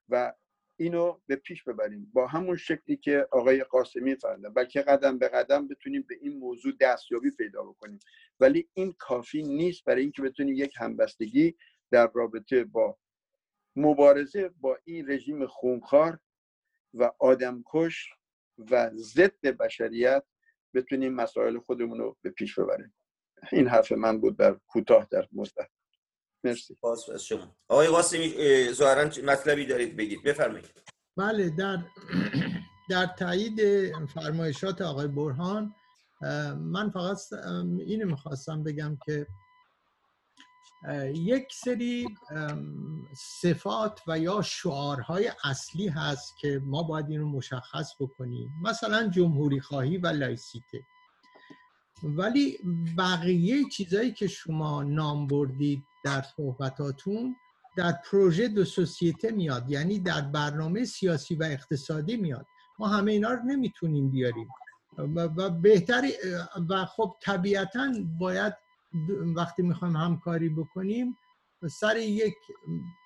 و 0.09 0.33
اینو 0.79 1.19
به 1.27 1.35
پیش 1.35 1.63
ببریم. 1.63 2.11
با 2.13 2.27
همون 2.27 2.57
شکلی 2.57 2.97
که 2.97 3.27
آقای 3.31 3.63
قاسمی 3.63 4.15
فرمودن 4.15 4.53
بلکه 4.53 4.81
قدم 4.81 5.17
به 5.17 5.27
قدم 5.27 5.67
بتونیم 5.67 6.05
به 6.09 6.15
این 6.21 6.39
موضوع 6.39 6.73
دستیابی 6.79 7.31
پیدا 7.31 7.63
بکنیم. 7.63 7.99
ولی 8.39 8.69
این 8.73 8.95
کافی 8.99 9.43
نیست 9.43 9.83
برای 9.83 10.01
اینکه 10.01 10.21
بتونیم 10.21 10.55
یک 10.55 10.73
همبستگی 10.77 11.55
در 11.91 12.11
رابطه 12.13 12.63
با 12.63 12.97
مبارزه 13.75 14.49
با 14.61 14.77
این 14.83 15.11
رژیم 15.11 15.47
خونخوار 15.47 16.19
و 16.93 17.11
آدمکش 17.19 18.09
و 18.71 18.91
ضد 18.95 19.41
بشریت 19.41 20.23
بتونیم 20.73 21.13
مسائل 21.13 21.59
خودمون 21.59 21.99
رو 21.99 22.17
به 22.21 22.29
پیش 22.29 22.59
ببریم. 22.59 22.93
این 23.51 23.67
حرف 23.67 23.91
من 23.91 24.21
بود 24.21 24.37
در 24.37 24.53
کوتاه 24.67 25.07
در 25.11 25.27
مدت. 25.31 25.69
مرسی. 26.43 26.75
پاس 26.81 27.09
از 27.09 27.23
شما. 27.25 27.55
آقای 27.67 27.87
قاسمی 27.87 28.33
ظاهرا 28.71 29.03
مطلبی 29.03 29.65
دارید 29.65 29.95
بگید؟ 29.97 30.23
بفرمایید. 30.23 30.65
بله 31.17 31.49
در 31.49 31.77
در 32.89 33.05
تایید 33.05 33.59
فرمایشات 34.05 34.81
آقای 34.81 35.07
برهان 35.07 35.75
من 36.57 36.89
فقط 36.89 37.17
اینو 37.79 38.05
می‌خواستم 38.05 38.63
بگم 38.63 38.97
که 39.05 39.27
یک 41.15 41.47
سری 41.53 42.07
صفات 43.41 44.01
و 44.07 44.19
یا 44.19 44.41
شعارهای 44.41 45.31
اصلی 45.43 45.87
هست 45.87 46.33
که 46.41 46.61
ما 46.63 46.83
باید 46.83 47.09
این 47.09 47.19
رو 47.19 47.29
مشخص 47.29 47.93
بکنیم. 47.99 48.49
مثلا 48.61 49.07
جمهوری 49.07 49.59
خواهی 49.59 49.97
و 49.97 50.07
لایسیته. 50.07 50.81
ولی 52.03 52.57
بقیه 52.97 53.69
چیزایی 53.69 54.13
که 54.13 54.27
شما 54.27 54.83
نام 54.83 55.27
بردید 55.27 55.83
در 56.03 56.21
صحبتاتون 56.37 57.35
در 57.77 57.91
پروژه 58.11 58.47
دو 58.47 58.65
سوسیته 58.65 59.31
میاد 59.31 59.69
یعنی 59.69 59.99
در 59.99 60.21
برنامه 60.21 60.85
سیاسی 60.85 61.35
و 61.35 61.43
اقتصادی 61.43 62.17
میاد. 62.17 62.45
ما 62.79 62.87
همه 62.87 63.11
اینا 63.11 63.31
رو 63.31 63.43
نمی‌تونیم 63.43 64.11
بیاریم. 64.11 64.47
و 64.97 65.49
بهتری 65.49 66.13
و 66.69 66.85
خب 66.85 67.15
طبیعتا 67.21 67.91
باید 68.19 68.53
وقتی 69.35 69.61
می‌خوایم 69.61 69.95
همکاری 69.95 70.49
بکنیم 70.49 71.17
سر 71.67 71.97
یک 71.97 72.35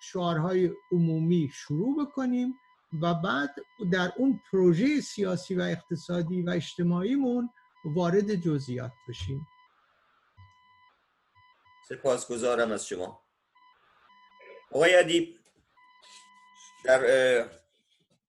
شعارهای 0.01 0.71
عمومی 0.91 1.49
شروع 1.53 2.05
بکنیم 2.05 2.53
و 3.01 3.13
بعد 3.13 3.55
در 3.91 4.13
اون 4.17 4.39
پروژه 4.51 5.01
سیاسی 5.01 5.55
و 5.55 5.61
اقتصادی 5.61 6.41
و 6.41 6.49
اجتماعیمون 6.49 7.49
وارد 7.85 8.35
جزئیات 8.35 8.91
بشیم. 9.09 9.47
سپاسگزارم 11.89 12.71
از 12.71 12.87
شما. 12.87 13.23
آقای 14.71 14.95
ادیب 14.95 15.39
در 16.85 17.49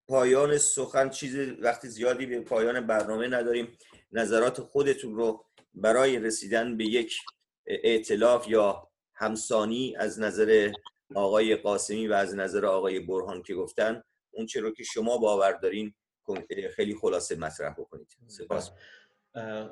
پایان 0.09 0.59
سخن 0.59 1.11
چیز 1.11 1.37
وقتی 1.61 1.89
زیادی 1.89 2.27
به 2.27 2.41
پایان 2.41 2.87
برنامه 2.87 3.29
نداریم. 3.29 3.79
نظرات 4.13 4.61
خودتون 4.61 5.15
رو 5.15 5.45
برای 5.75 6.19
رسیدن 6.19 6.77
به 6.77 6.85
یک 6.85 7.19
ائتلاف 7.67 8.49
یا 8.49 8.89
همسانی 9.15 9.97
از 9.97 10.21
نظر 10.21 10.73
آقای 11.15 11.57
قاسمی 11.57 12.09
و 12.09 12.13
از 12.13 12.35
نظر 12.35 12.67
آقای 12.67 13.01
برهان 13.01 13.43
که 13.43 13.55
گفتن 13.55 14.03
اون 14.31 14.47
چه 14.47 14.73
که 14.77 14.85
شما 14.85 15.19
باور 15.19 15.53
دارین 15.53 15.95
خیلی 16.77 16.95
خلاصه 16.95 17.37
مطرح 17.37 17.73
بکنید. 17.73 18.09
سپاس. 18.27 18.71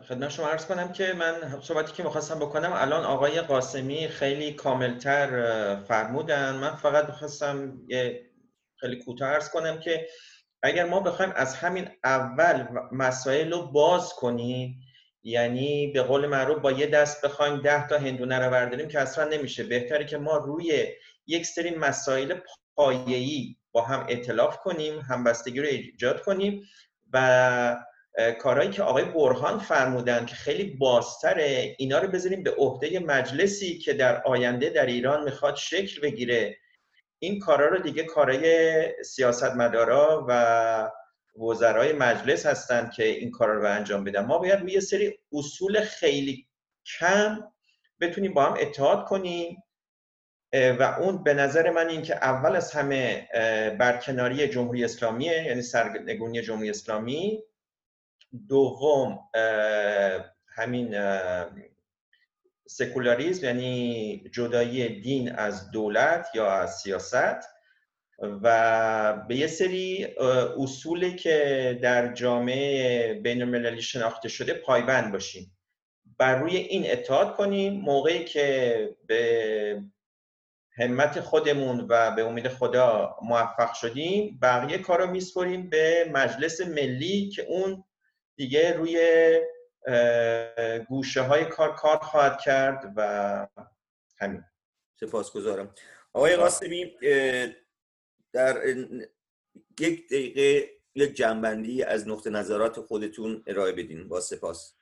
خدمت 0.09 0.29
شما 0.29 0.49
عرض 0.49 0.67
کنم 0.67 0.93
که 0.93 1.13
من 1.13 1.61
صحبتی 1.61 1.93
که 1.93 2.03
می‌خواستم 2.03 2.39
بکنم 2.39 2.73
الان 2.73 3.05
آقای 3.05 3.41
قاسمی 3.41 4.09
خیلی 4.09 4.53
کاملتر 4.53 5.77
فرمودن. 5.81 6.55
من 6.55 6.77
فقط 6.77 7.07
می‌خواستم 7.07 7.79
یه 7.89 8.31
خیلی 8.77 8.97
کوتاه 8.97 9.29
عرض 9.29 9.51
کنم 9.51 9.81
که 9.81 10.07
اگر 10.63 10.85
ما 10.85 11.01
بخوایم 11.01 11.33
از 11.37 11.55
همین 11.55 11.89
اول 12.05 12.67
مسائل 12.93 13.53
رو 13.53 13.67
باز 13.67 14.13
کنیم 14.13 14.81
یعنی 15.23 15.87
به 15.87 16.03
قول 16.03 16.27
معروف 16.27 16.59
با 16.59 16.73
یه 16.73 16.87
دست 16.87 17.25
بخوایم 17.25 17.61
ده 17.61 17.89
تا 17.89 17.99
هندونه 17.99 18.39
رو 18.39 18.51
برداریم 18.51 18.89
که 18.89 19.01
اصلا 19.01 19.29
نمیشه. 19.29 19.65
بهتره 19.65 20.05
که 20.05 20.19
ما 20.19 20.37
روی 20.37 20.87
یک 21.27 21.47
سری 21.47 21.75
مسائل 21.75 22.35
پایه‌ای 22.77 23.57
با 23.73 23.83
هم 23.83 24.07
اطلاف 24.09 24.57
کنیم 24.57 25.01
همبستگی 25.01 25.61
رو 25.61 25.67
ایجاد 25.67 26.23
کنیم 26.23 26.63
و 27.13 27.77
کارهایی 28.41 28.71
که 28.71 28.83
آقای 28.83 29.05
برهان 29.05 29.59
فرمودن 29.59 30.27
که 30.27 30.35
خیلی 30.35 30.65
بازتره 30.65 31.75
اینا 31.79 31.99
رو 31.99 32.09
بذاریم 32.09 32.43
به 32.43 32.51
عهده 32.51 32.99
مجلسی 32.99 33.79
که 33.79 33.93
در 33.93 34.23
آینده 34.23 34.71
در 34.71 34.87
ایران 34.87 35.25
می‌خواد 35.25 35.57
شکل 35.57 36.01
بگیره. 36.01 36.57
این 37.19 37.39
کارا 37.39 37.69
رو 37.69 37.79
دیگه 37.79 38.05
کارهای 38.05 38.85
سیاستمدارا 39.05 40.27
و 40.29 40.91
وزرای 41.43 41.93
مجلس 41.93 42.47
هستند 42.47 42.93
که 42.93 43.05
این 43.05 43.31
کار 43.31 43.49
رو 43.49 43.67
انجام 43.67 44.05
بدن. 44.05 44.25
ما 44.25 44.39
باید 44.39 44.69
یه 44.69 44.81
سری 44.81 45.19
اصول 45.33 45.81
خیلی 45.81 46.47
کم 46.99 47.39
بتونیم 48.01 48.35
با 48.35 48.45
هم 48.45 48.57
اتحاد 48.61 49.05
کنیم. 49.05 49.63
و 50.53 50.97
اون 51.01 51.23
به 51.23 51.35
نظر 51.35 51.71
من 51.71 51.89
این 51.89 52.03
که 52.03 52.17
اول 52.17 52.57
از 52.57 52.73
همه 52.73 53.29
برکناری 53.79 54.49
جمهوری 54.49 54.85
اسلامیه 54.85 55.45
یعنی 55.45 55.63
سرنگونی 55.63 56.43
جمهوری 56.43 56.71
اسلامی 56.71 57.43
دوم 58.49 59.19
همین 60.49 60.97
سکولاریزم 62.67 63.47
یعنی 63.47 64.25
جدایی 64.33 65.01
دین 65.01 65.33
از 65.33 65.71
دولت 65.71 66.27
یا 66.35 66.51
از 66.53 66.77
سیاست 66.77 67.49
و 68.43 69.25
به 69.29 69.37
یه 69.37 69.47
سری 69.47 70.07
اصولی 70.59 71.17
که 71.17 71.79
در 71.83 72.13
جامعه 72.13 73.15
بین 73.15 73.43
المللی 73.43 73.83
شناخته 73.83 74.29
شده 74.29 74.55
پایبند 74.55 75.13
باشیم. 75.13 75.59
بر 76.19 76.39
روی 76.39 76.57
این 76.57 76.91
اتحاد 76.91 77.37
کنیم 77.37 77.81
موقعی 77.81 78.25
که 78.25 78.97
به 79.07 79.83
همت 80.77 81.21
خودمون 81.21 81.87
و 81.89 82.11
به 82.11 82.23
امید 82.23 82.49
خدا 82.49 83.17
موفق 83.23 83.75
شدیم 83.75 84.39
بقیه 84.43 84.79
کار 84.79 85.01
رو 85.01 85.13
به 85.71 86.11
مجلس 86.13 86.61
ملی 86.61 87.29
که 87.29 87.43
اون 87.43 87.85
دیگه 88.37 88.73
روی 88.73 88.99
گوشه 90.89 91.23
های 91.23 91.45
کار 91.45 91.77
کار 91.77 91.99
خواهد 91.99 92.41
کرد 92.41 92.93
و 92.97 93.49
همین. 94.19 94.45
سپاسگزارم. 95.01 95.75
آقای 96.13 96.37
قاسمی 96.37 96.97
در 98.33 98.67
یک 99.81 100.07
دقیقه 100.09 100.71
یک 100.95 101.15
جنبندی 101.15 101.83
از 101.83 102.09
نقطه 102.09 102.31
نظرات 102.31 102.81
خودتون 102.81 103.45
ارائه 103.47 103.73
بدین 103.73 104.09
با 104.09 104.21
سپاس. 104.21 104.75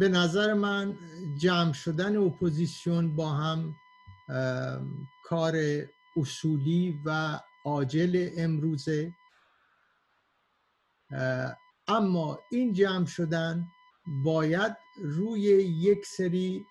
به 0.00 0.08
نظر 0.08 0.54
من 0.54 0.98
جمع 1.42 1.72
شدن 1.72 2.16
اپوزیسیون 2.16 3.16
با 3.16 3.28
هم 3.28 3.74
کار 5.24 5.54
اصولی 6.16 6.98
و 7.06 7.40
عاجل 7.64 8.30
امروزه. 8.36 9.14
اما 11.88 12.38
این 12.50 12.72
جمع 12.72 13.06
شدن 13.06 13.66
باید 14.24 14.76
روی 15.02 15.40
یک 15.40 16.06
سری 16.06 16.66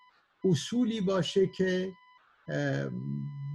اصولی 0.45 1.01
باشه 1.01 1.47
که 1.47 1.93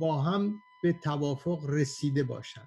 با 0.01 0.23
هم 0.23 0.61
به 0.83 0.93
توافق 0.93 1.65
رسیده 1.69 2.25
باشن. 2.25 2.67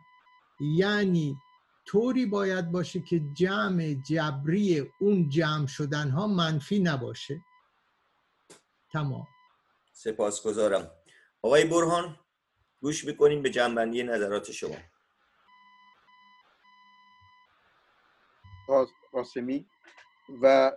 یعنی 0.59 1.37
طوری 1.85 2.25
باید 2.25 2.71
باشه 2.71 2.99
که 2.99 3.19
جمع 3.33 3.93
جبری 3.93 4.91
اون 4.99 5.29
جمع 5.29 5.67
شدن 5.67 6.09
ها 6.09 6.27
منفی 6.27 6.79
نباشه. 6.79 7.41
تمام. 8.91 9.27
سپاسگزارم. 9.93 10.91
آقای 11.41 11.65
برهان 11.65 12.19
گوش 12.81 13.05
بکنیم 13.05 13.41
به 13.41 13.49
جنبندی 13.49 14.03
نظرات 14.03 14.51
شما. 14.51 14.75
قاسمی. 19.11 19.65
و 20.41 20.71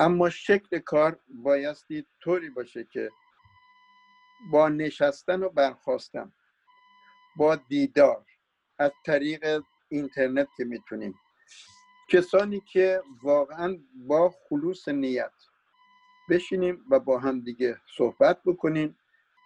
اما 0.00 0.30
شکل 0.30 0.78
کار 0.78 1.20
بایستی 1.28 2.06
طوری 2.20 2.50
باشه 2.50 2.84
که 2.92 3.10
با 4.50 4.68
نشستن 4.68 5.42
و 5.42 5.48
برخواستن 5.48 6.32
با 7.36 7.56
دیدار 7.56 8.24
از 8.78 8.92
طریق 9.06 9.62
اینترنت 9.88 10.48
که 10.56 10.64
می‌تونیم. 10.64 11.14
کسانی 12.08 12.60
که 12.60 13.02
واقعا 13.22 13.78
با 13.94 14.34
خلوص 14.48 14.88
نیت 14.88 15.32
بشینیم 16.30 16.84
و 16.90 17.00
با 17.00 17.18
هم 17.18 17.40
دیگه 17.40 17.80
صحبت 17.96 18.42
بکنیم 18.46 18.98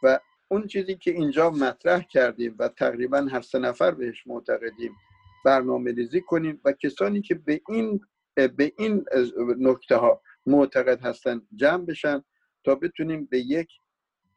و 0.03 0.21
اون 0.53 0.67
چیزی 0.67 0.97
که 0.97 1.11
اینجا 1.11 1.51
مطرح 1.51 2.03
کردیم 2.03 2.57
و 2.59 2.69
تقریبا 2.69 3.19
هر 3.19 3.41
سه 3.41 3.59
نفر 3.59 3.91
بهش 3.91 4.27
معتقدیم 4.27 4.97
برنامه 5.45 5.93
ریزی 5.93 6.21
کنیم 6.21 6.61
و 6.65 6.73
کسانی 6.73 7.23
که 7.23 7.35
به 7.35 7.61
این 7.69 8.01
به 8.35 8.73
این 8.79 9.05
نکته 9.59 9.97
ها 9.97 10.23
معتقد 10.47 11.01
هستن 11.01 11.43
جمع 11.55 11.85
بشن 11.85 12.25
تا 12.65 12.75
بتونیم 12.75 13.25
به 13.25 13.39
یک 13.39 13.69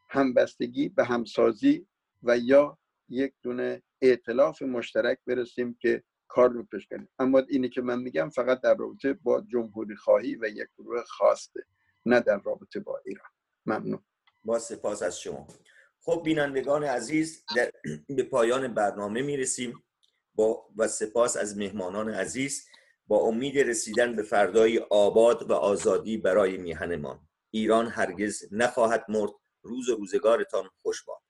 همبستگی 0.10 0.90
به 0.90 1.06
همسازی 1.06 1.88
و 2.24 2.38
یا 2.38 2.78
یک 3.10 3.34
دونه 3.42 3.84
ائتلاف 4.02 4.62
مشترک 4.62 5.20
برسیم 5.28 5.78
که 5.82 6.04
کار 6.28 6.50
رو 6.50 6.64
پیش 6.64 6.88
کنیم. 6.88 7.10
اما 7.20 7.40
اینی 7.50 7.70
که 7.70 7.82
من 7.82 8.00
میگم 8.00 8.30
فقط 8.30 8.62
در 8.62 8.76
رابطه 8.76 9.14
با 9.14 9.42
جمهوری 9.42 9.96
خواهی 9.96 10.36
و 10.36 10.46
یک 10.46 10.68
گروه 10.78 11.04
خاصه 11.04 11.66
نه 12.06 12.20
در 12.20 12.42
رابطه 12.46 12.80
با 12.80 13.02
ایران. 13.06 13.30
ممنون. 13.66 14.04
با 14.46 14.60
سپاس 14.60 15.04
از 15.04 15.20
شما. 15.20 15.48
خب 16.06 16.22
بینندگان 16.24 16.84
عزیز 16.84 17.46
در 17.56 17.72
به 18.08 18.24
پایان 18.24 18.74
برنامه 18.74 19.22
می‌رسیم. 19.22 19.84
با 20.36 20.68
و 20.78 20.88
سپاس 20.88 21.38
از 21.38 21.58
مهمانان 21.58 22.10
عزیز 22.10 22.68
با 23.08 23.18
امید 23.18 23.60
رسیدن 23.60 24.16
به 24.16 24.24
فردای 24.24 24.78
آباد 24.78 25.50
و 25.50 25.54
آزادی 25.54 26.18
برای 26.18 26.58
میهنمان. 26.58 27.28
ایران 27.52 27.88
هرگز 27.88 28.44
نخواهد 28.52 29.06
مرد. 29.10 29.32
روز 29.62 29.90
و 29.90 29.96
روزگارتان 29.96 30.70
خوش 30.82 31.04
باد. 31.04 31.25